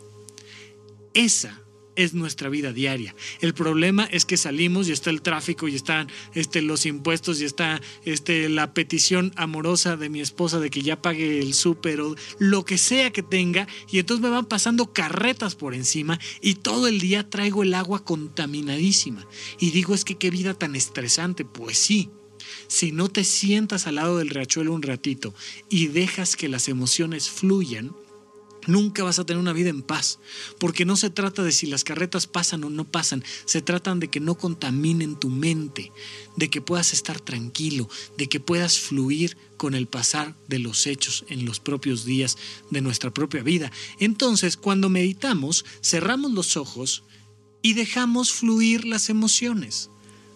Esa 1.14 1.61
es 1.96 2.14
nuestra 2.14 2.48
vida 2.48 2.72
diaria. 2.72 3.14
El 3.40 3.54
problema 3.54 4.04
es 4.04 4.24
que 4.24 4.36
salimos 4.36 4.88
y 4.88 4.92
está 4.92 5.10
el 5.10 5.22
tráfico 5.22 5.68
y 5.68 5.74
están 5.74 6.08
este, 6.34 6.62
los 6.62 6.86
impuestos 6.86 7.40
y 7.40 7.44
está 7.44 7.80
este, 8.04 8.48
la 8.48 8.74
petición 8.74 9.32
amorosa 9.36 9.96
de 9.96 10.08
mi 10.08 10.20
esposa 10.20 10.60
de 10.60 10.70
que 10.70 10.82
ya 10.82 11.00
pague 11.00 11.40
el 11.40 11.54
súper 11.54 12.00
o 12.00 12.14
lo 12.38 12.64
que 12.64 12.78
sea 12.78 13.10
que 13.10 13.22
tenga 13.22 13.66
y 13.90 13.98
entonces 13.98 14.22
me 14.22 14.30
van 14.30 14.46
pasando 14.46 14.92
carretas 14.92 15.54
por 15.54 15.74
encima 15.74 16.18
y 16.40 16.54
todo 16.56 16.88
el 16.88 17.00
día 17.00 17.28
traigo 17.28 17.62
el 17.62 17.74
agua 17.74 18.04
contaminadísima. 18.04 19.26
Y 19.58 19.70
digo, 19.70 19.94
es 19.94 20.04
que 20.04 20.16
qué 20.16 20.30
vida 20.30 20.54
tan 20.54 20.76
estresante. 20.76 21.44
Pues 21.44 21.78
sí. 21.78 22.10
Si 22.68 22.92
no 22.92 23.08
te 23.08 23.24
sientas 23.24 23.86
al 23.86 23.96
lado 23.96 24.18
del 24.18 24.30
riachuelo 24.30 24.72
un 24.72 24.82
ratito 24.82 25.34
y 25.68 25.88
dejas 25.88 26.36
que 26.36 26.48
las 26.48 26.68
emociones 26.68 27.30
fluyan, 27.30 27.94
Nunca 28.66 29.02
vas 29.02 29.18
a 29.18 29.24
tener 29.24 29.40
una 29.40 29.52
vida 29.52 29.70
en 29.70 29.82
paz, 29.82 30.20
porque 30.58 30.84
no 30.84 30.96
se 30.96 31.10
trata 31.10 31.42
de 31.42 31.52
si 31.52 31.66
las 31.66 31.84
carretas 31.84 32.26
pasan 32.26 32.62
o 32.64 32.70
no 32.70 32.84
pasan, 32.84 33.24
se 33.44 33.62
tratan 33.62 33.98
de 33.98 34.08
que 34.08 34.20
no 34.20 34.36
contaminen 34.36 35.16
tu 35.16 35.30
mente, 35.30 35.92
de 36.36 36.48
que 36.48 36.60
puedas 36.60 36.92
estar 36.92 37.20
tranquilo, 37.20 37.88
de 38.16 38.28
que 38.28 38.40
puedas 38.40 38.78
fluir 38.78 39.36
con 39.56 39.74
el 39.74 39.86
pasar 39.86 40.36
de 40.48 40.58
los 40.58 40.86
hechos 40.86 41.24
en 41.28 41.44
los 41.44 41.60
propios 41.60 42.04
días 42.04 42.36
de 42.70 42.80
nuestra 42.80 43.12
propia 43.12 43.42
vida. 43.42 43.72
Entonces, 43.98 44.56
cuando 44.56 44.88
meditamos, 44.88 45.64
cerramos 45.82 46.32
los 46.32 46.56
ojos 46.56 47.04
y 47.62 47.74
dejamos 47.74 48.32
fluir 48.32 48.84
las 48.84 49.08
emociones. 49.08 49.91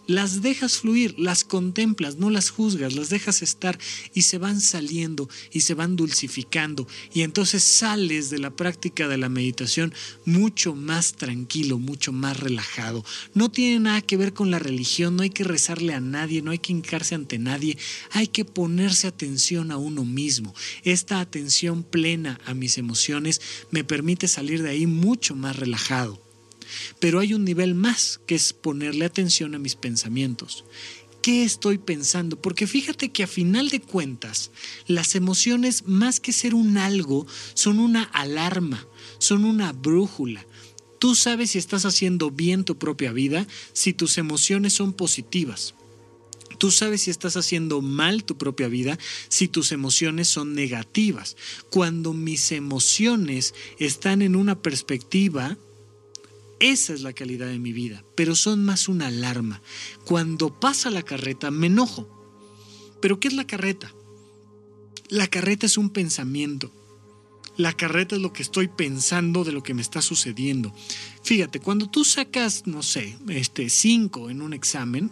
Las 0.07 0.43
dejas 0.43 0.79
fluir, 0.79 1.19
las 1.19 1.45
contemplas, 1.45 2.17
no 2.17 2.31
las 2.31 2.51
juzgas, 2.51 2.95
las 2.95 3.09
dejas 3.09 3.43
estar 3.43 3.79
y 4.15 4.23
se 4.23 4.39
van 4.39 4.61
saliendo 4.61 5.29
y 5.53 5.61
se 5.61 5.75
van 5.75 5.97
dulcificando 5.97 6.87
y 7.13 7.23
entonces 7.23 7.63
sales 7.63 8.31
de 8.31 8.39
la 8.39 8.51
práctica 8.51 9.09
de 9.09 9.17
la 9.17 9.29
meditación 9.29 9.93
mucho 10.25 10.75
más 10.75 11.15
tranquilo, 11.15 11.79
mucho 11.79 12.13
más 12.13 12.39
relajado. 12.39 13.05
No 13.35 13.51
tiene 13.51 13.81
nada 13.81 14.03
que 14.03 14.17
ver 14.17 14.33
con 14.33 14.51
la 14.51 14.59
religión, 14.59 15.17
no 15.17 15.23
hay 15.23 15.31
que 15.31 15.45
rezarle 15.45 15.95
a 15.95 16.01
nadie, 16.01 16.43
no 16.43 16.51
hay 16.51 16.59
que 16.59 16.73
hincarse 16.73 17.15
ante 17.15 17.39
nadie, 17.39 17.79
hay 18.11 18.29
que 18.29 18.45
ponerse 18.45 19.07
atención 19.07 19.71
a 19.71 19.77
uno 19.77 20.05
mismo. 20.05 20.55
Esta 20.83 21.21
atención 21.21 21.83
plena 21.83 22.39
a 22.45 22.55
mis 22.55 22.79
emociones 22.79 23.41
me 23.71 23.85
permite 23.85 24.29
salir 24.29 24.63
de 24.63 24.71
ahí 24.71 24.87
mucho 24.87 25.35
más 25.35 25.57
relajado. 25.57 26.26
Pero 27.01 27.21
hay 27.21 27.35
un 27.35 27.45
nivel 27.45 27.75
más, 27.75 28.21
que 28.27 28.35
es 28.35 28.53
ponerle 28.53 29.05
atención 29.05 29.55
a 29.55 29.59
mis 29.59 29.77
pensamientos. 29.77 30.65
¿Qué 31.23 31.43
estoy 31.43 31.79
pensando? 31.79 32.41
Porque 32.41 32.69
fíjate 32.69 33.11
que 33.11 33.25
a 33.25 33.27
final 33.27 33.69
de 33.69 33.81
cuentas, 33.81 34.53
las 34.87 35.17
emociones, 35.17 35.87
más 35.87 36.21
que 36.21 36.33
ser 36.33 36.55
un 36.55 36.79
algo, 36.79 37.27
son 37.55 37.81
una 37.81 38.05
alarma, 38.05 38.87
son 39.19 39.45
una 39.45 39.73
brújula. 39.73 40.47
Tú 41.01 41.15
sabes 41.15 41.51
si 41.51 41.59
estás 41.59 41.85
haciendo 41.85 42.31
bien 42.31 42.65
tu 42.65 42.79
propia 42.79 43.13
vida 43.13 43.47
si 43.73 43.93
tus 43.93 44.19
emociones 44.19 44.73
son 44.73 44.93
positivas. 44.93 45.75
Tú 46.59 46.71
sabes 46.71 47.03
si 47.03 47.11
estás 47.11 47.37
haciendo 47.37 47.83
mal 47.83 48.25
tu 48.25 48.39
propia 48.39 48.69
vida 48.69 48.99
si 49.29 49.49
tus 49.49 49.73
emociones 49.73 50.29
son 50.29 50.55
negativas. 50.55 51.37
Cuando 51.71 52.13
mis 52.13 52.53
emociones 52.53 53.55
están 53.79 54.23
en 54.23 54.37
una 54.37 54.63
perspectiva 54.63 55.59
esa 56.59 56.95
es 56.95 57.03
la 57.03 57.13
calidad 57.13 57.49
de 57.49 57.59
mi 57.59 57.73
vida, 57.73 58.03
pero 58.15 58.35
son 58.35 58.65
más 58.65 58.89
una 58.89 59.09
alarma. 59.09 59.61
Cuando 60.05 60.59
pasa 60.59 60.91
la 60.91 61.03
carreta 61.03 61.51
me 61.51 61.67
enojo. 61.67 62.09
¿Pero 63.01 63.21
qué 63.21 63.29
es 63.29 63.35
la 63.35 63.47
carreta? 63.47 63.93
La 65.09 65.29
carreta 65.29 65.67
es 65.67 65.77
un 65.77 65.91
pensamiento. 65.91 66.73
La 67.57 67.73
carreta 67.73 68.17
es 68.17 68.23
lo 68.23 68.33
que 68.33 68.43
estoy 68.43 68.69
pensando 68.69 69.45
de 69.45 69.53
lo 69.53 69.63
que 69.63 69.75
me 69.75 69.83
está 69.83 70.03
sucediendo. 70.03 70.75
Fíjate, 71.23 71.61
cuando 71.61 71.89
tú 71.89 72.05
sacas, 72.05 72.67
no 72.67 72.83
sé, 72.83 73.19
este 73.29 73.71
5 73.71 74.31
en 74.31 74.43
un 74.43 74.53
examen, 74.53 75.11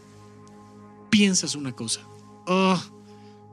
piensas 1.11 1.55
una 1.55 1.73
cosa. 1.73 2.07
Oh, 2.47 2.83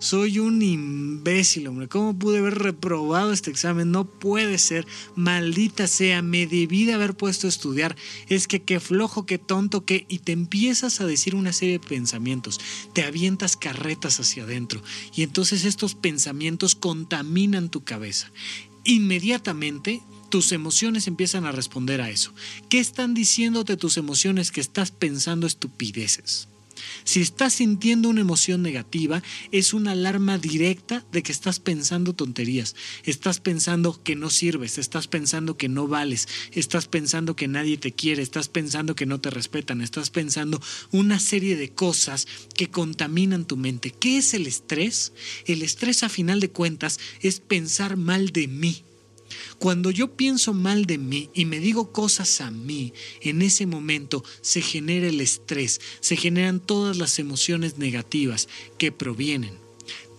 soy 0.01 0.39
un 0.39 0.63
imbécil, 0.63 1.67
hombre. 1.67 1.87
¿Cómo 1.87 2.17
pude 2.17 2.39
haber 2.39 2.57
reprobado 2.57 3.31
este 3.31 3.51
examen? 3.51 3.91
No 3.91 4.05
puede 4.05 4.57
ser. 4.57 4.87
Maldita 5.15 5.85
sea, 5.85 6.23
me 6.23 6.47
debí 6.47 6.85
de 6.85 6.93
haber 6.93 7.15
puesto 7.15 7.45
a 7.45 7.49
estudiar. 7.49 7.95
Es 8.27 8.47
que 8.47 8.63
qué 8.63 8.79
flojo, 8.79 9.27
qué 9.27 9.37
tonto, 9.37 9.85
qué... 9.85 10.07
Y 10.09 10.19
te 10.19 10.31
empiezas 10.31 11.01
a 11.01 11.05
decir 11.05 11.35
una 11.35 11.53
serie 11.53 11.77
de 11.77 11.87
pensamientos. 11.87 12.59
Te 12.93 13.03
avientas 13.03 13.55
carretas 13.55 14.19
hacia 14.19 14.41
adentro. 14.41 14.81
Y 15.15 15.21
entonces 15.21 15.65
estos 15.65 15.93
pensamientos 15.93 16.73
contaminan 16.73 17.69
tu 17.69 17.83
cabeza. 17.83 18.31
Inmediatamente 18.83 20.01
tus 20.29 20.51
emociones 20.51 21.05
empiezan 21.05 21.45
a 21.45 21.51
responder 21.51 22.01
a 22.01 22.09
eso. 22.09 22.33
¿Qué 22.69 22.79
están 22.79 23.13
diciéndote 23.13 23.77
tus 23.77 23.97
emociones 23.97 24.49
que 24.49 24.61
estás 24.61 24.89
pensando 24.89 25.45
estupideces? 25.45 26.47
Si 27.03 27.21
estás 27.21 27.53
sintiendo 27.53 28.09
una 28.09 28.21
emoción 28.21 28.61
negativa, 28.61 29.23
es 29.51 29.73
una 29.73 29.91
alarma 29.91 30.37
directa 30.37 31.05
de 31.11 31.23
que 31.23 31.31
estás 31.31 31.59
pensando 31.59 32.13
tonterías, 32.13 32.75
estás 33.03 33.39
pensando 33.39 34.01
que 34.03 34.15
no 34.15 34.29
sirves, 34.29 34.77
estás 34.77 35.07
pensando 35.07 35.57
que 35.57 35.69
no 35.69 35.87
vales, 35.87 36.27
estás 36.51 36.87
pensando 36.87 37.35
que 37.35 37.47
nadie 37.47 37.77
te 37.77 37.91
quiere, 37.91 38.21
estás 38.21 38.49
pensando 38.49 38.95
que 38.95 39.05
no 39.05 39.19
te 39.19 39.29
respetan, 39.29 39.81
estás 39.81 40.09
pensando 40.09 40.61
una 40.91 41.19
serie 41.19 41.55
de 41.55 41.71
cosas 41.71 42.27
que 42.55 42.69
contaminan 42.69 43.45
tu 43.45 43.57
mente. 43.57 43.91
¿Qué 43.91 44.17
es 44.17 44.33
el 44.33 44.47
estrés? 44.47 45.13
El 45.45 45.61
estrés 45.61 46.03
a 46.03 46.09
final 46.09 46.39
de 46.39 46.51
cuentas 46.51 46.99
es 47.21 47.39
pensar 47.39 47.97
mal 47.97 48.31
de 48.31 48.47
mí 48.47 48.83
cuando 49.59 49.91
yo 49.91 50.15
pienso 50.15 50.53
mal 50.53 50.85
de 50.85 50.97
mí 50.97 51.29
y 51.33 51.45
me 51.45 51.59
digo 51.59 51.91
cosas 51.91 52.41
a 52.41 52.51
mí, 52.51 52.93
en 53.21 53.41
ese 53.41 53.65
momento 53.65 54.23
se 54.41 54.61
genera 54.61 55.07
el 55.07 55.21
estrés, 55.21 55.81
se 55.99 56.15
generan 56.15 56.59
todas 56.59 56.97
las 56.97 57.19
emociones 57.19 57.77
negativas 57.77 58.47
que 58.77 58.91
provienen. 58.91 59.53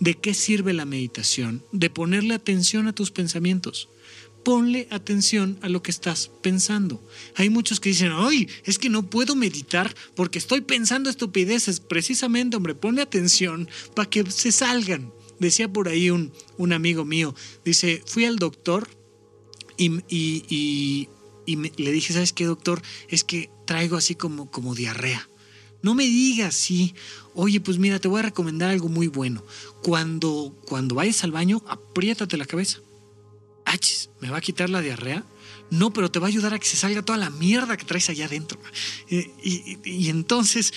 ¿De 0.02 0.14
qué 0.14 0.34
sirve 0.34 0.72
la 0.72 0.84
meditación? 0.84 1.62
De 1.70 1.88
ponerle 1.88 2.34
atención 2.34 2.88
a 2.88 2.92
tus 2.92 3.12
pensamientos. 3.12 3.88
Ponle 4.42 4.88
atención 4.90 5.56
a 5.62 5.68
lo 5.68 5.84
que 5.84 5.92
estás 5.92 6.32
pensando. 6.42 7.00
Hay 7.36 7.50
muchos 7.50 7.78
que 7.78 7.90
dicen, 7.90 8.10
ay, 8.12 8.48
es 8.64 8.78
que 8.78 8.88
no 8.88 9.08
puedo 9.08 9.36
meditar 9.36 9.94
porque 10.16 10.40
estoy 10.40 10.62
pensando 10.62 11.08
estupideces. 11.08 11.78
Precisamente, 11.78 12.56
hombre, 12.56 12.74
ponle 12.74 13.02
atención 13.02 13.68
para 13.94 14.10
que 14.10 14.28
se 14.28 14.50
salgan. 14.50 15.12
Decía 15.38 15.72
por 15.72 15.88
ahí 15.88 16.10
un, 16.10 16.32
un 16.56 16.72
amigo 16.72 17.04
mío, 17.04 17.34
dice, 17.64 18.02
fui 18.04 18.24
al 18.24 18.36
doctor 18.36 18.88
y, 19.76 21.08
le 21.46 21.92
dije, 21.92 22.12
¿sabes 22.12 22.32
qué, 22.32 22.44
doctor? 22.44 22.82
Es 23.08 23.24
que 23.24 23.50
traigo 23.66 23.96
así 23.96 24.14
como, 24.14 24.50
como 24.50 24.74
diarrea. 24.74 25.28
No 25.82 25.94
me 25.94 26.04
digas, 26.04 26.54
sí. 26.54 26.94
Oye, 27.34 27.60
pues 27.60 27.78
mira, 27.78 27.98
te 27.98 28.08
voy 28.08 28.20
a 28.20 28.22
recomendar 28.22 28.70
algo 28.70 28.88
muy 28.88 29.08
bueno. 29.08 29.44
Cuando, 29.82 30.56
cuando 30.66 30.94
vayas 30.94 31.24
al 31.24 31.32
baño, 31.32 31.62
apriétate 31.66 32.36
la 32.36 32.46
cabeza. 32.46 32.78
Achis, 33.64 34.10
¿me 34.20 34.30
va 34.30 34.38
a 34.38 34.40
quitar 34.42 34.70
la 34.70 34.80
diarrea? 34.80 35.24
No, 35.70 35.92
pero 35.92 36.10
te 36.10 36.18
va 36.18 36.26
a 36.26 36.28
ayudar 36.28 36.54
a 36.54 36.58
que 36.58 36.66
se 36.66 36.76
salga 36.76 37.02
toda 37.02 37.18
la 37.18 37.30
mierda 37.30 37.76
que 37.76 37.84
traes 37.84 38.08
allá 38.10 38.26
adentro. 38.26 38.60
Eh, 39.08 39.30
y 39.84 40.08
entonces 40.08 40.72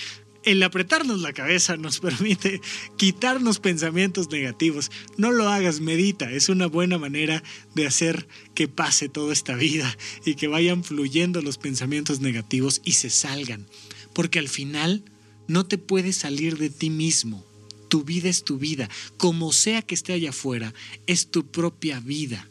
el 0.46 0.62
apretarnos 0.64 1.22
la 1.22 1.34
cabeza 1.34 1.76
nos 1.76 2.00
permite 2.02 2.62
quitarnos 2.98 3.60
pensamientos 3.60 4.30
negativos. 4.30 4.92
No 5.18 5.32
lo 5.32 5.50
hagas, 5.50 5.82
medita. 5.82 6.32
Es 6.32 6.50
una 6.50 6.68
buena 6.68 6.98
manera 6.98 7.44
de 7.74 7.88
hacer 7.88 8.28
que 8.54 8.68
pase 8.68 9.10
toda 9.10 9.34
esta 9.34 9.56
vida 9.56 9.98
y 10.26 10.36
que 10.36 10.48
vayan 10.48 10.84
fluyendo 10.84 11.42
los 11.42 11.58
pensamientos 11.58 12.22
negativos 12.22 12.82
y 12.86 12.94
se 12.94 13.10
salgan. 13.10 13.68
Porque 14.14 14.40
al 14.40 14.48
final 14.48 15.04
no 15.48 15.66
te 15.66 15.78
puedes 15.78 16.18
salir 16.18 16.58
de 16.58 16.70
ti 16.70 16.90
mismo. 16.90 17.46
Tu 17.90 18.04
vida 18.04 18.30
es 18.30 18.44
tu 18.44 18.58
vida. 18.58 18.90
Como 19.18 19.52
sea 19.52 19.82
que 19.82 19.96
esté 19.96 20.14
allá 20.14 20.30
afuera, 20.30 20.74
es 21.08 21.30
tu 21.30 21.52
propia 21.52 22.00
vida. 22.00 22.48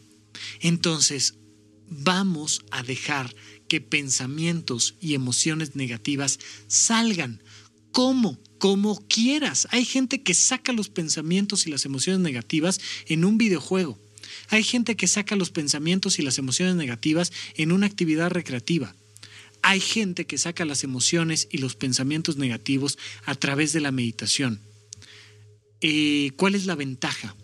Entonces, 0.60 1.34
vamos 1.88 2.64
a 2.70 2.82
dejar 2.82 3.34
que 3.68 3.80
pensamientos 3.80 4.96
y 5.00 5.14
emociones 5.14 5.74
negativas 5.74 6.38
salgan 6.66 7.42
cómo, 7.94 8.38
como 8.58 9.06
quieras. 9.06 9.68
Hay 9.70 9.84
gente 9.84 10.22
que 10.22 10.34
saca 10.34 10.72
los 10.72 10.88
pensamientos 10.88 11.66
y 11.66 11.70
las 11.70 11.84
emociones 11.84 12.20
negativas 12.20 12.80
en 13.06 13.24
un 13.24 13.38
videojuego. 13.38 13.98
Hay 14.48 14.64
gente 14.64 14.96
que 14.96 15.06
saca 15.06 15.36
los 15.36 15.50
pensamientos 15.50 16.18
y 16.18 16.22
las 16.22 16.36
emociones 16.36 16.74
negativas 16.74 17.32
en 17.54 17.70
una 17.70 17.86
actividad 17.86 18.30
recreativa. 18.30 18.96
Hay 19.62 19.78
gente 19.80 20.26
que 20.26 20.38
saca 20.38 20.64
las 20.64 20.82
emociones 20.82 21.46
y 21.52 21.58
los 21.58 21.76
pensamientos 21.76 22.36
negativos 22.36 22.98
a 23.24 23.36
través 23.36 23.72
de 23.72 23.80
la 23.80 23.92
meditación. 23.92 24.60
Eh, 25.80 26.32
¿Cuál 26.36 26.56
es 26.56 26.66
la 26.66 26.74
ventaja? 26.74 27.36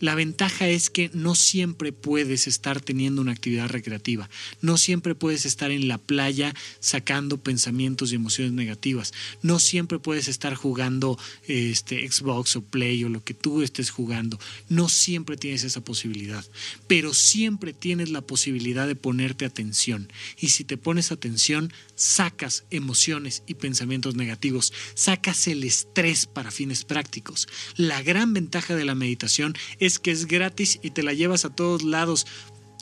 La 0.00 0.14
ventaja 0.14 0.66
es 0.68 0.88
que 0.90 1.10
no 1.12 1.34
siempre 1.34 1.92
puedes 1.92 2.46
estar 2.46 2.80
teniendo 2.80 3.20
una 3.20 3.32
actividad 3.32 3.68
recreativa, 3.68 4.28
no 4.62 4.78
siempre 4.78 5.14
puedes 5.14 5.44
estar 5.46 5.70
en 5.70 5.88
la 5.88 5.98
playa 5.98 6.54
sacando 6.80 7.36
pensamientos 7.36 8.10
y 8.10 8.14
emociones 8.16 8.52
negativas, 8.52 9.12
no 9.42 9.58
siempre 9.58 9.98
puedes 9.98 10.26
estar 10.26 10.54
jugando 10.54 11.18
este 11.46 12.10
Xbox 12.10 12.56
o 12.56 12.62
Play 12.62 13.04
o 13.04 13.10
lo 13.10 13.22
que 13.22 13.34
tú 13.34 13.62
estés 13.62 13.90
jugando, 13.90 14.40
no 14.70 14.88
siempre 14.88 15.36
tienes 15.36 15.64
esa 15.64 15.82
posibilidad, 15.82 16.44
pero 16.86 17.12
siempre 17.12 17.74
tienes 17.74 18.08
la 18.08 18.22
posibilidad 18.22 18.86
de 18.86 18.96
ponerte 18.96 19.44
atención. 19.44 20.10
Y 20.38 20.48
si 20.48 20.64
te 20.64 20.76
pones 20.78 21.12
atención 21.12 21.72
sacas 21.94 22.64
emociones 22.70 23.42
y 23.46 23.54
pensamientos 23.54 24.14
negativos, 24.14 24.72
sacas 24.94 25.46
el 25.46 25.64
estrés 25.64 26.24
para 26.24 26.50
fines 26.50 26.84
prácticos. 26.84 27.46
La 27.76 28.02
gran 28.02 28.32
ventaja 28.32 28.74
de 28.74 28.86
la 28.86 28.94
meditación 28.94 29.54
es 29.78 29.89
que 29.98 30.10
es 30.10 30.26
gratis 30.26 30.78
y 30.82 30.90
te 30.90 31.02
la 31.02 31.12
llevas 31.12 31.44
a 31.44 31.54
todos 31.54 31.82
lados. 31.82 32.26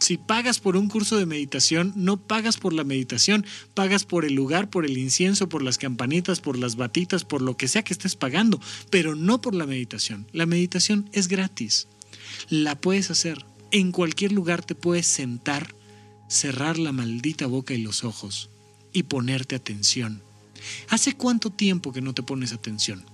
Si 0.00 0.16
pagas 0.16 0.60
por 0.60 0.76
un 0.76 0.88
curso 0.88 1.16
de 1.16 1.26
meditación, 1.26 1.92
no 1.96 2.18
pagas 2.18 2.56
por 2.56 2.72
la 2.72 2.84
meditación, 2.84 3.44
pagas 3.74 4.04
por 4.04 4.24
el 4.24 4.34
lugar, 4.34 4.70
por 4.70 4.84
el 4.84 4.96
incienso, 4.96 5.48
por 5.48 5.62
las 5.62 5.76
campanitas, 5.76 6.40
por 6.40 6.56
las 6.56 6.76
batitas, 6.76 7.24
por 7.24 7.42
lo 7.42 7.56
que 7.56 7.66
sea 7.66 7.82
que 7.82 7.92
estés 7.92 8.14
pagando, 8.14 8.60
pero 8.90 9.16
no 9.16 9.40
por 9.40 9.54
la 9.54 9.66
meditación. 9.66 10.26
La 10.32 10.46
meditación 10.46 11.08
es 11.12 11.26
gratis. 11.26 11.88
La 12.48 12.80
puedes 12.80 13.10
hacer. 13.10 13.44
En 13.70 13.90
cualquier 13.90 14.32
lugar 14.32 14.64
te 14.64 14.74
puedes 14.74 15.06
sentar, 15.06 15.74
cerrar 16.28 16.78
la 16.78 16.92
maldita 16.92 17.46
boca 17.46 17.74
y 17.74 17.78
los 17.78 18.04
ojos 18.04 18.50
y 18.92 19.04
ponerte 19.04 19.56
atención. 19.56 20.22
¿Hace 20.88 21.14
cuánto 21.14 21.50
tiempo 21.50 21.92
que 21.92 22.00
no 22.00 22.14
te 22.14 22.22
pones 22.22 22.52
atención? 22.52 23.04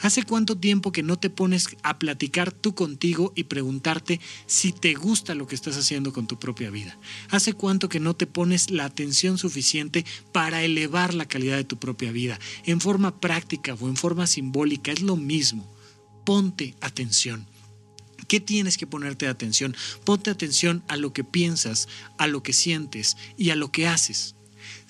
¿Hace 0.00 0.22
cuánto 0.22 0.56
tiempo 0.56 0.92
que 0.92 1.02
no 1.02 1.18
te 1.18 1.30
pones 1.30 1.68
a 1.82 1.98
platicar 1.98 2.52
tú 2.52 2.74
contigo 2.74 3.32
y 3.34 3.44
preguntarte 3.44 4.20
si 4.46 4.72
te 4.72 4.94
gusta 4.94 5.34
lo 5.34 5.46
que 5.46 5.54
estás 5.54 5.76
haciendo 5.76 6.12
con 6.12 6.26
tu 6.26 6.38
propia 6.38 6.70
vida? 6.70 6.98
¿Hace 7.30 7.52
cuánto 7.52 7.88
que 7.88 8.00
no 8.00 8.14
te 8.14 8.26
pones 8.26 8.70
la 8.70 8.84
atención 8.84 9.38
suficiente 9.38 10.04
para 10.32 10.62
elevar 10.62 11.14
la 11.14 11.26
calidad 11.26 11.56
de 11.56 11.64
tu 11.64 11.78
propia 11.78 12.12
vida? 12.12 12.38
En 12.64 12.80
forma 12.80 13.20
práctica 13.20 13.74
o 13.74 13.88
en 13.88 13.96
forma 13.96 14.26
simbólica 14.26 14.92
es 14.92 15.02
lo 15.02 15.16
mismo. 15.16 15.70
Ponte 16.24 16.74
atención. 16.80 17.46
¿Qué 18.28 18.38
tienes 18.38 18.76
que 18.76 18.86
ponerte 18.86 19.26
atención? 19.26 19.76
Ponte 20.04 20.30
atención 20.30 20.84
a 20.88 20.96
lo 20.96 21.12
que 21.12 21.24
piensas, 21.24 21.88
a 22.16 22.26
lo 22.26 22.42
que 22.42 22.52
sientes 22.52 23.16
y 23.36 23.50
a 23.50 23.56
lo 23.56 23.72
que 23.72 23.88
haces. 23.88 24.36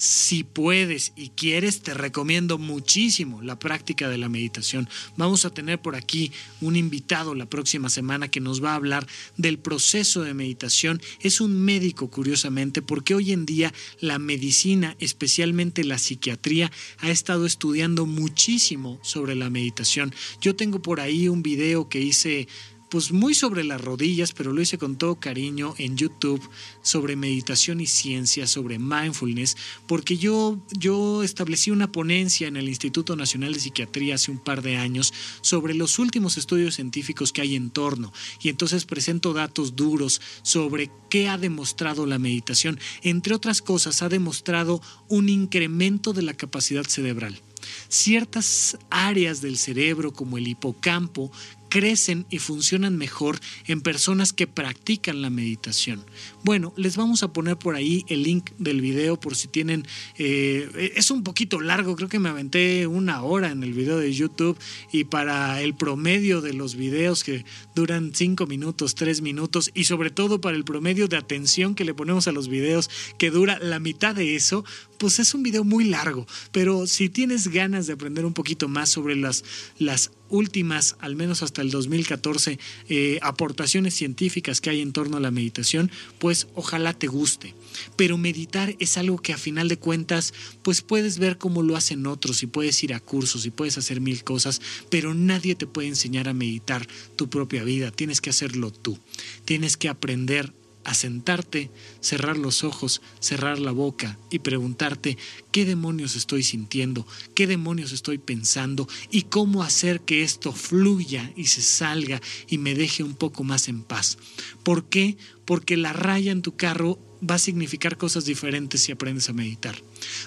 Si 0.01 0.45
puedes 0.45 1.13
y 1.15 1.29
quieres, 1.29 1.83
te 1.83 1.93
recomiendo 1.93 2.57
muchísimo 2.57 3.43
la 3.43 3.59
práctica 3.59 4.09
de 4.09 4.17
la 4.17 4.31
meditación. 4.31 4.89
Vamos 5.19 5.45
a 5.45 5.51
tener 5.51 5.83
por 5.83 5.95
aquí 5.95 6.33
un 6.63 6.75
invitado 6.75 7.35
la 7.35 7.45
próxima 7.45 7.91
semana 7.91 8.29
que 8.29 8.41
nos 8.41 8.65
va 8.65 8.73
a 8.73 8.77
hablar 8.77 9.07
del 9.37 9.59
proceso 9.59 10.23
de 10.23 10.33
meditación. 10.33 11.03
Es 11.21 11.43
un 11.43 11.53
médico, 11.53 12.09
curiosamente, 12.09 12.81
porque 12.81 13.15
hoy 13.15 13.33
en 13.33 13.45
día 13.45 13.75
la 14.01 14.19
medicina, 14.19 14.97
especialmente 15.01 15.85
la 15.85 15.99
psiquiatría, 15.99 16.73
ha 17.01 17.11
estado 17.11 17.45
estudiando 17.45 18.07
muchísimo 18.07 18.99
sobre 19.03 19.35
la 19.35 19.51
meditación. 19.51 20.15
Yo 20.41 20.57
tengo 20.57 20.81
por 20.81 21.01
ahí 21.01 21.29
un 21.29 21.43
video 21.43 21.91
que 21.91 22.01
hice 22.01 22.49
pues 22.91 23.13
muy 23.13 23.35
sobre 23.35 23.65
las 23.65 23.81
rodillas, 23.81 24.33
pero 24.33 24.53
lo 24.53 24.61
hice 24.61 24.77
con 24.77 24.97
todo 24.97 25.21
cariño 25.21 25.75
en 25.79 25.97
YouTube 25.97 26.43
sobre 26.83 27.17
meditación 27.17 27.81
y 27.81 27.87
ciencia, 27.87 28.47
sobre 28.47 28.79
mindfulness, 28.79 29.57
porque 29.87 30.19
yo, 30.19 30.59
yo 30.77 31.23
establecí 31.23 31.71
una 31.71 31.93
ponencia 31.93 32.49
en 32.49 32.57
el 32.57 32.69
Instituto 32.69 33.17
Nacional 33.17 33.53
de 33.53 33.61
Psiquiatría 33.61 34.17
hace 34.17 34.31
un 34.31 34.39
par 34.39 34.61
de 34.61 34.77
años 34.77 35.15
sobre 35.41 35.75
los 35.75 35.99
últimos 35.99 36.37
estudios 36.37 36.75
científicos 36.75 37.33
que 37.33 37.43
hay 37.43 37.55
en 37.55 37.71
torno, 37.71 38.13
y 38.43 38.49
entonces 38.49 38.85
presento 38.85 39.33
datos 39.33 39.77
duros 39.77 40.21
sobre 40.43 40.91
qué 41.09 41.29
ha 41.29 41.39
demostrado 41.39 42.07
la 42.07 42.19
meditación. 42.19 42.79
Entre 43.03 43.35
otras 43.35 43.63
cosas, 43.63 44.03
ha 44.03 44.09
demostrado 44.09 44.83
un 45.09 45.29
incremento 45.29 46.13
de 46.13 46.23
la 46.23 46.35
capacidad 46.35 46.85
cerebral 46.85 47.41
ciertas 47.89 48.79
áreas 48.91 49.41
del 49.41 49.59
cerebro 49.59 50.13
como 50.13 50.39
el 50.39 50.49
hipocampo 50.49 51.31
crecen 51.71 52.27
y 52.29 52.39
funcionan 52.39 52.99
mejor 52.99 53.41
en 53.67 53.81
personas 53.81 54.35
que 54.35 54.47
practican 54.47 55.23
la 55.23 55.31
meditación. 55.31 56.05
Bueno, 56.43 56.75
les 56.77 56.97
vamos 56.97 57.23
a 57.23 57.33
poner 57.33 57.57
por 57.57 57.77
ahí 57.77 58.05
el 58.09 58.25
link 58.25 58.51
del 58.59 58.83
video 58.83 59.19
por 59.19 59.37
si 59.37 59.49
tienen... 59.49 59.87
Eh, 60.19 60.93
es 60.97 61.11
un 61.11 61.23
poquito 61.23 61.61
largo, 61.61 61.97
creo 61.97 62.11
que 62.11 62.19
me 62.19 62.29
aventé 62.29 62.87
una 62.87 63.23
hora 63.23 63.51
en 63.51 63.63
el 63.63 63.73
video 63.73 63.99
de 63.99 64.13
YouTube 64.13 64.59
y 64.93 65.05
para 65.05 65.63
el 65.63 65.75
promedio 65.75 66.43
de 66.43 66.53
los 66.53 66.75
videos 66.75 67.25
que 67.25 67.45
duran 67.75 68.13
cinco 68.15 68.47
minutos, 68.47 68.95
tres 68.95 69.23
minutos 69.23 69.71
y 69.73 69.85
sobre 69.85 70.11
todo 70.11 70.41
para 70.41 70.57
el 70.57 70.65
promedio 70.65 71.09
de 71.09 71.17
atención 71.17 71.75
que 71.75 71.85
le 71.85 71.95
ponemos 71.95 72.29
a 72.29 72.33
los 72.33 72.49
videos 72.49 72.91
que 73.17 73.31
dura 73.31 73.59
la 73.61 73.79
mitad 73.79 74.15
de 74.15 74.35
eso, 74.35 74.65
pues 74.99 75.19
es 75.19 75.35
un 75.35 75.43
video 75.43 75.65
muy 75.65 75.85
largo. 75.85 76.27
Pero 76.53 76.87
si 76.87 77.09
tienes 77.09 77.49
ganas 77.49 77.87
de 77.87 77.93
aprender 77.93 78.25
un 78.25 78.35
poquito 78.35 78.69
más 78.69 78.91
sobre 78.91 79.17
las, 79.17 79.45
las 79.79 80.11
últimas, 80.31 80.97
al 81.01 81.17
menos 81.17 81.43
hasta 81.43 81.63
el 81.63 81.71
2014, 81.71 82.59
eh, 82.89 83.19
aportaciones 83.23 83.95
científicas 83.95 84.61
que 84.61 84.71
hay 84.71 84.81
en 84.81 84.93
torno 84.93 85.17
a 85.17 85.21
la 85.21 85.31
meditación, 85.31 85.91
pues 86.19 86.47
ojalá 86.55 86.95
te 86.95 87.07
guste. 87.07 87.55
Pero 87.97 88.19
meditar 88.19 88.75
es 88.79 88.97
algo 88.97 89.19
que 89.19 89.33
a 89.33 89.39
final 89.39 89.69
de 89.69 89.79
cuentas, 89.79 90.33
pues 90.63 90.83
puedes 90.83 91.19
ver 91.19 91.39
cómo 91.39 91.63
lo 91.63 91.77
hacen 91.77 92.07
otros 92.07 92.43
y 92.43 92.47
puedes 92.47 92.83
ir 92.83 92.95
a 92.95 93.01
cursos 93.01 93.47
y 93.47 93.51
puedes 93.51 93.79
hacer 93.79 94.01
mil 94.01 94.25
cosas, 94.25 94.61
pero 94.91 95.15
nadie 95.15 95.55
te 95.55 95.67
puede 95.67 95.89
enseñar 95.89 96.29
a 96.29 96.35
meditar 96.35 96.87
tu 97.17 97.29
propia 97.29 97.65
vida. 97.65 97.91
Tienes 97.91 98.21
que 98.21 98.31
hacerlo 98.31 98.71
tú. 98.71 98.99
Tienes 99.45 99.77
que 99.77 99.89
aprender 99.89 100.53
a 100.85 100.95
sentarte, 100.95 101.71
cerrar 102.01 102.37
los 102.37 102.65
ojos, 102.65 103.03
cerrar 103.21 103.59
la 103.59 103.73
boca 103.73 104.19
y 104.31 104.41
preguntarte 104.41 105.19
qué 105.53 105.65
demonios 105.65 106.17
estoy 106.17 106.43
sintiendo, 106.43 107.07
qué 107.35 107.47
demonios 107.47 107.93
estoy 107.93 108.19
pensando 108.19 108.89
y 109.11 109.23
cómo 109.23 109.63
hacer 109.63 110.01
que 110.01 110.23
esto 110.23 110.53
fluya 110.53 111.33
y 111.37 111.47
se 111.47 111.63
salga 111.63 112.21
y 112.49 112.59
me 112.59 112.75
deje 112.75 113.03
un 113.03 113.15
poco 113.15 113.45
más 113.45 113.69
en 113.69 113.83
paz. 113.83 114.19
¿Por 114.63 114.85
qué? 114.89 115.17
Porque 115.45 115.77
la 115.77 115.93
raya 115.93 116.33
en 116.33 116.43
tu 116.43 116.57
carro 116.57 116.99
va 117.29 117.35
a 117.35 117.39
significar 117.39 117.97
cosas 117.97 118.25
diferentes 118.25 118.83
si 118.83 118.93
aprendes 118.93 119.29
a 119.29 119.33
meditar. 119.33 119.77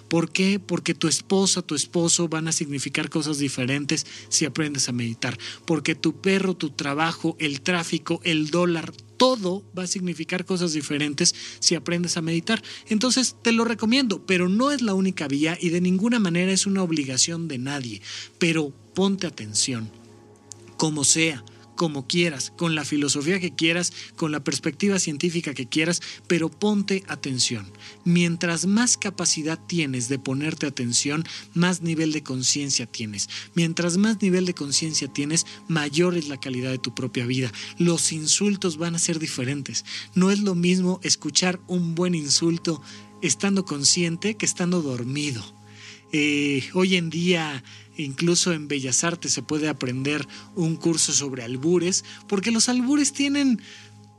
¿Por 0.08 0.32
qué? 0.32 0.60
Porque 0.60 0.94
tu 0.94 1.08
esposa, 1.08 1.62
tu 1.62 1.76
esposo 1.76 2.28
van 2.28 2.48
a 2.48 2.52
significar 2.52 3.10
cosas 3.10 3.40
diferentes 3.40 4.06
si 4.30 4.46
aprendes 4.46 4.90
a 4.90 4.92
meditar. 4.92 5.38
Porque 5.66 5.96
tu 5.96 6.22
perro, 6.22 6.56
tu 6.56 6.70
trabajo, 6.70 7.36
el 7.40 7.62
tráfico, 7.62 8.22
el 8.24 8.50
dólar, 8.50 8.94
todo 9.24 9.64
va 9.78 9.84
a 9.84 9.88
significar 9.88 10.44
cosas 10.44 10.74
diferentes 10.74 11.34
si 11.60 11.76
aprendes 11.76 12.18
a 12.18 12.22
meditar. 12.22 12.62
Entonces 12.90 13.38
te 13.42 13.54
lo 13.54 13.64
recomiendo, 13.64 14.26
pero 14.26 14.50
no 14.50 14.70
es 14.70 14.82
la 14.82 14.96
única 14.96 15.30
vía 15.30 15.58
y 15.62 15.70
de 15.70 15.80
ninguna 15.80 16.20
manera 16.20 16.52
es 16.52 16.66
una 16.66 16.84
obligación 16.84 17.48
de 17.48 17.58
nadie. 17.58 18.02
Pero 18.38 18.74
ponte 18.94 19.26
atención, 19.26 19.90
como 20.76 21.06
sea 21.06 21.42
como 21.76 22.08
quieras, 22.08 22.52
con 22.56 22.76
la 22.76 22.86
filosofía 22.86 23.40
que 23.40 23.56
quieras, 23.56 23.94
con 24.16 24.32
la 24.32 24.44
perspectiva 24.44 25.00
científica 25.00 25.54
que 25.54 25.68
quieras, 25.68 26.02
pero 26.28 26.50
ponte 26.50 27.04
atención. 27.08 27.72
Mientras 28.06 28.66
más 28.66 28.98
capacidad 28.98 29.60
tienes 29.68 30.10
de 30.10 30.20
ponerte 30.20 30.66
atención, 30.66 31.24
más 31.54 31.82
nivel 31.82 32.12
de 32.12 32.24
conciencia 32.24 32.86
tienes. 32.86 33.30
Mientras 33.56 33.98
más 33.98 34.22
nivel 34.22 34.46
de 34.46 34.54
conciencia 34.54 35.08
tienes, 35.08 35.46
mayor 35.68 36.18
es 36.18 36.28
la 36.28 36.40
calidad 36.40 36.72
de 36.72 36.80
tu 36.80 36.94
propia 36.94 37.26
vida. 37.26 37.52
Los 37.78 38.12
insultos 38.12 38.78
van 38.78 38.96
a 38.96 39.00
ser 39.00 39.20
diferentes. 39.20 39.86
No 40.16 40.32
es 40.32 40.40
lo 40.40 40.56
mismo 40.56 41.00
escuchar 41.04 41.60
un 41.68 41.96
buen 41.96 42.16
insulto 42.16 42.82
estando 43.22 43.66
consciente 43.66 44.36
que 44.36 44.46
estando 44.46 44.82
dormido. 44.82 45.44
Eh, 46.16 46.70
hoy 46.74 46.96
en 46.96 47.10
día 47.10 47.64
Incluso 47.96 48.54
en 48.54 48.68
Bellas 48.68 49.04
Artes 49.04 49.34
se 49.34 49.44
puede 49.44 49.70
aprender 49.70 50.28
un 50.56 50.78
curso 50.78 51.14
sobre 51.14 51.44
albures, 51.44 52.04
porque 52.28 52.50
los 52.50 52.68
albures 52.68 53.14
tienen 53.14 53.62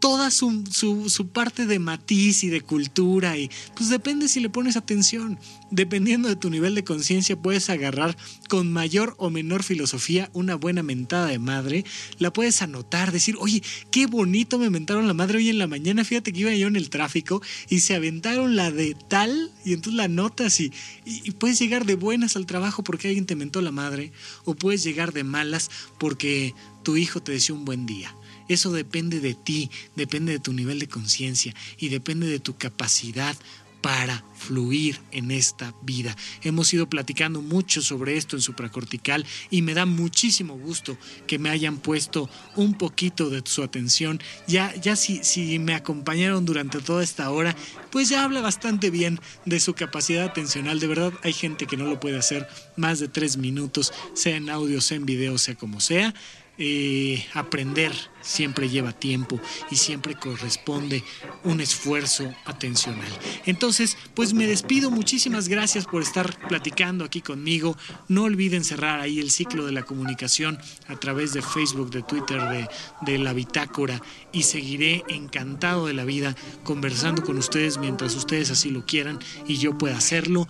toda 0.05 0.31
su, 0.31 0.65
su, 0.71 1.29
parte 1.29 1.65
de 1.65 1.79
matiz 1.79 2.45
y 2.45 2.51
de 2.51 2.61
cultura 2.61 3.39
y 3.39 3.51
pues 3.75 3.89
depende 3.89 4.29
si 4.29 4.39
le 4.39 4.51
pones 4.51 4.77
atención. 4.77 5.39
Dependiendo 5.71 6.29
de 6.29 6.37
tu 6.37 6.51
nivel 6.51 6.75
de 6.75 6.85
conciencia 6.85 7.41
puedes 7.41 7.71
agarrar 7.71 8.15
con 8.51 8.71
mayor 8.71 9.15
o 9.17 9.31
menor 9.31 9.63
filosofía 9.63 10.29
una 10.35 10.57
buena 10.57 10.83
mentada 10.83 11.29
de 11.29 11.39
madre, 11.39 11.87
la 12.19 12.35
puedes 12.35 12.61
anotar, 12.61 13.13
decir, 13.13 13.37
oye, 13.39 13.63
qué 13.91 14.05
bonito 14.05 14.59
me 14.59 14.69
mentaron 14.69 15.09
la 15.09 15.15
madre 15.15 15.39
hoy 15.39 15.49
en 15.49 15.57
la 15.57 15.69
mañana, 15.69 16.05
fíjate 16.05 16.35
que 16.35 16.41
iba 16.41 16.55
yo 16.55 16.67
en 16.67 16.77
el 16.77 16.91
tráfico 16.91 17.41
y 17.71 17.81
se 17.81 17.95
aventaron 17.95 18.57
la 18.57 18.71
de 18.71 18.95
tal 19.09 19.53
y 19.65 19.73
entonces 19.73 19.97
la 19.97 20.09
notas 20.09 20.61
y, 20.61 20.71
y, 21.07 21.27
y 21.27 21.31
puedes 21.31 21.59
llegar 21.59 21.87
de 21.87 21.95
buenas 21.95 22.37
al 22.37 22.45
trabajo 22.45 22.85
porque 22.85 23.09
alguien 23.09 23.25
te 23.25 23.37
mentó 23.37 23.63
la 23.63 23.73
madre 23.73 24.13
o 24.45 24.55
puedes 24.55 24.85
llegar 24.85 25.15
de 25.15 25.25
malas 25.25 25.71
porque 25.99 26.53
tu 26.83 26.99
hijo 26.99 27.23
te 27.23 27.33
deseó 27.33 27.55
un 27.55 27.65
buen 27.65 27.87
día. 27.87 28.15
Eso 28.49 28.73
depende 28.73 29.21
de 29.21 29.35
ti, 29.35 29.71
depende 29.97 30.33
de 30.33 30.39
tu 30.39 30.53
nivel 30.53 30.79
de 30.79 30.89
conciencia 30.89 31.55
y 31.79 31.89
depende 31.89 32.27
de 32.27 32.41
tu 32.41 32.57
capacidad 32.57 33.37
para 33.85 34.25
fluir 34.35 34.99
en 35.13 35.31
esta 35.31 35.75
vida. 35.83 36.17
Hemos 36.41 36.73
ido 36.73 36.89
platicando 36.89 37.43
mucho 37.43 37.83
sobre 37.83 38.17
esto 38.17 38.35
en 38.35 38.41
supracortical 38.41 39.27
y 39.51 39.61
me 39.61 39.75
da 39.75 39.85
muchísimo 39.85 40.57
gusto 40.57 40.97
que 41.27 41.39
me 41.39 41.51
hayan 41.51 41.77
puesto 41.77 42.31
un 42.57 42.79
poquito 42.79 43.29
de 43.29 43.43
su 43.45 43.63
atención. 43.63 44.23
Ya, 44.47 44.75
ya 44.77 44.97
si, 44.97 45.23
si 45.23 45.59
me 45.59 45.75
acompañaron 45.75 46.47
durante 46.47 46.81
toda 46.81 47.05
esta 47.05 47.29
hora, 47.29 47.55
pues 47.91 48.09
ya 48.09 48.25
habla 48.25 48.41
bastante 48.41 48.89
bien 48.89 49.21
de 49.45 49.61
su 49.61 49.75
capacidad 49.75 50.25
atencional. 50.25 50.81
De 50.81 50.87
verdad, 50.87 51.13
hay 51.23 51.35
gente 51.35 51.67
que 51.67 51.77
no 51.77 51.85
lo 51.85 52.01
puede 52.01 52.17
hacer 52.17 52.49
más 52.77 53.01
de 53.01 53.09
tres 53.09 53.37
minutos, 53.37 53.93
sea 54.15 54.37
en 54.37 54.49
audio, 54.49 54.81
sea 54.81 54.97
en 54.97 55.05
video, 55.05 55.37
sea 55.37 55.57
como 55.57 55.81
sea. 55.81 56.15
Eh, 56.57 57.27
aprender 57.35 57.93
siempre 58.21 58.69
lleva 58.69 58.93
tiempo 58.93 59.41
y 59.73 59.77
siempre 59.77 60.15
corresponde 60.15 61.03
un 61.43 61.61
esfuerzo 61.61 62.33
atencional. 62.45 63.11
Entonces, 63.45 63.97
pues 64.15 64.35
me 64.35 64.47
despido. 64.47 64.91
Muchísimas 64.91 65.49
gracias 65.49 65.85
por 65.85 66.03
estar 66.03 66.39
platicando 66.49 67.05
aquí 67.05 67.21
conmigo. 67.21 67.77
No 68.09 68.23
olviden 68.23 68.65
cerrar 68.65 69.01
ahí 69.01 69.19
el 69.19 69.33
ciclo 69.33 69.67
de 69.67 69.73
la 69.73 69.83
comunicación 69.83 70.59
a 70.87 70.95
través 70.97 71.33
de 71.33 71.43
Facebook, 71.43 71.91
de 71.91 72.03
Twitter, 72.03 72.41
de, 72.49 72.69
de 73.03 73.19
la 73.19 73.33
bitácora 73.33 74.01
y 74.33 74.45
seguiré 74.45 75.03
encantado 75.09 75.87
de 75.87 75.95
la 75.95 76.05
vida 76.05 76.37
conversando 76.63 77.23
con 77.25 77.37
ustedes 77.37 77.79
mientras 77.79 78.15
ustedes 78.15 78.51
así 78.51 78.71
lo 78.71 78.87
quieran 78.87 79.19
y 79.47 79.57
yo 79.59 79.77
pueda 79.77 79.97
hacerlo 79.97 80.47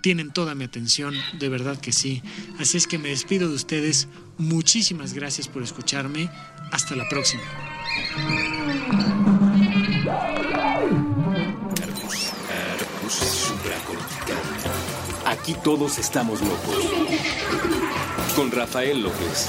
tienen 0.00 0.32
toda 0.32 0.54
mi 0.54 0.64
atención, 0.64 1.14
de 1.38 1.48
verdad 1.48 1.78
que 1.78 1.92
sí. 1.92 2.22
Así 2.58 2.76
es 2.76 2.86
que 2.86 2.98
me 2.98 3.10
despido 3.10 3.48
de 3.48 3.54
ustedes. 3.54 4.08
Muchísimas 4.38 5.12
gracias 5.12 5.48
por 5.48 5.62
escucharme. 5.62 6.30
Hasta 6.72 6.96
la 6.96 7.08
próxima. 7.08 7.42
Aquí 15.26 15.54
todos 15.62 15.98
estamos 15.98 16.40
locos. 16.40 16.84
con 18.36 18.50
Rafael 18.50 19.02
López. 19.02 19.48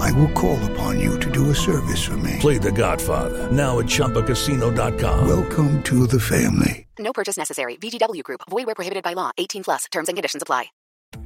I 0.00 0.12
will 0.12 0.32
call 0.32 0.58
upon 0.72 1.00
you 1.00 1.18
to 1.20 1.30
do 1.30 1.50
a 1.50 1.54
service 1.54 2.02
for 2.02 2.16
me. 2.16 2.36
Play 2.40 2.58
The 2.58 2.72
Godfather 2.72 3.50
now 3.50 3.78
at 3.78 3.86
ChumbaCasino.com. 3.86 5.26
Welcome 5.26 5.82
to 5.84 6.06
the 6.06 6.20
family. 6.20 6.86
No 6.98 7.12
purchase 7.12 7.38
necessary. 7.38 7.76
VGW 7.76 8.22
Group. 8.22 8.42
Void 8.50 8.66
where 8.66 8.74
prohibited 8.74 9.02
by 9.02 9.14
law. 9.14 9.30
18 9.38 9.64
plus. 9.64 9.86
Terms 9.90 10.08
and 10.08 10.16
conditions 10.16 10.42
apply. 10.42 10.72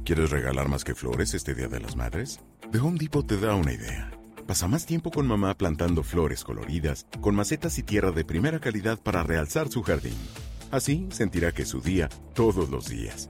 ¿Quieres 0.03 0.31
regalar 0.31 0.69
más 0.69 0.83
que 0.83 0.95
flores 0.95 1.33
este 1.33 1.53
Día 1.53 1.67
de 1.67 1.79
las 1.79 1.95
Madres? 1.95 2.39
The 2.71 2.79
Home 2.79 2.97
Depot 2.97 3.25
te 3.25 3.37
da 3.37 3.55
una 3.55 3.73
idea. 3.73 4.11
Pasa 4.45 4.67
más 4.67 4.85
tiempo 4.85 5.11
con 5.11 5.27
mamá 5.27 5.53
plantando 5.53 6.03
flores 6.03 6.43
coloridas, 6.43 7.05
con 7.21 7.35
macetas 7.35 7.77
y 7.77 7.83
tierra 7.83 8.11
de 8.11 8.23
primera 8.23 8.59
calidad 8.59 8.99
para 9.01 9.23
realzar 9.23 9.67
su 9.69 9.83
jardín. 9.83 10.17
Así 10.71 11.07
sentirá 11.11 11.51
que 11.51 11.63
es 11.63 11.69
su 11.69 11.81
día 11.81 12.09
todos 12.33 12.69
los 12.69 12.87
días. 12.87 13.29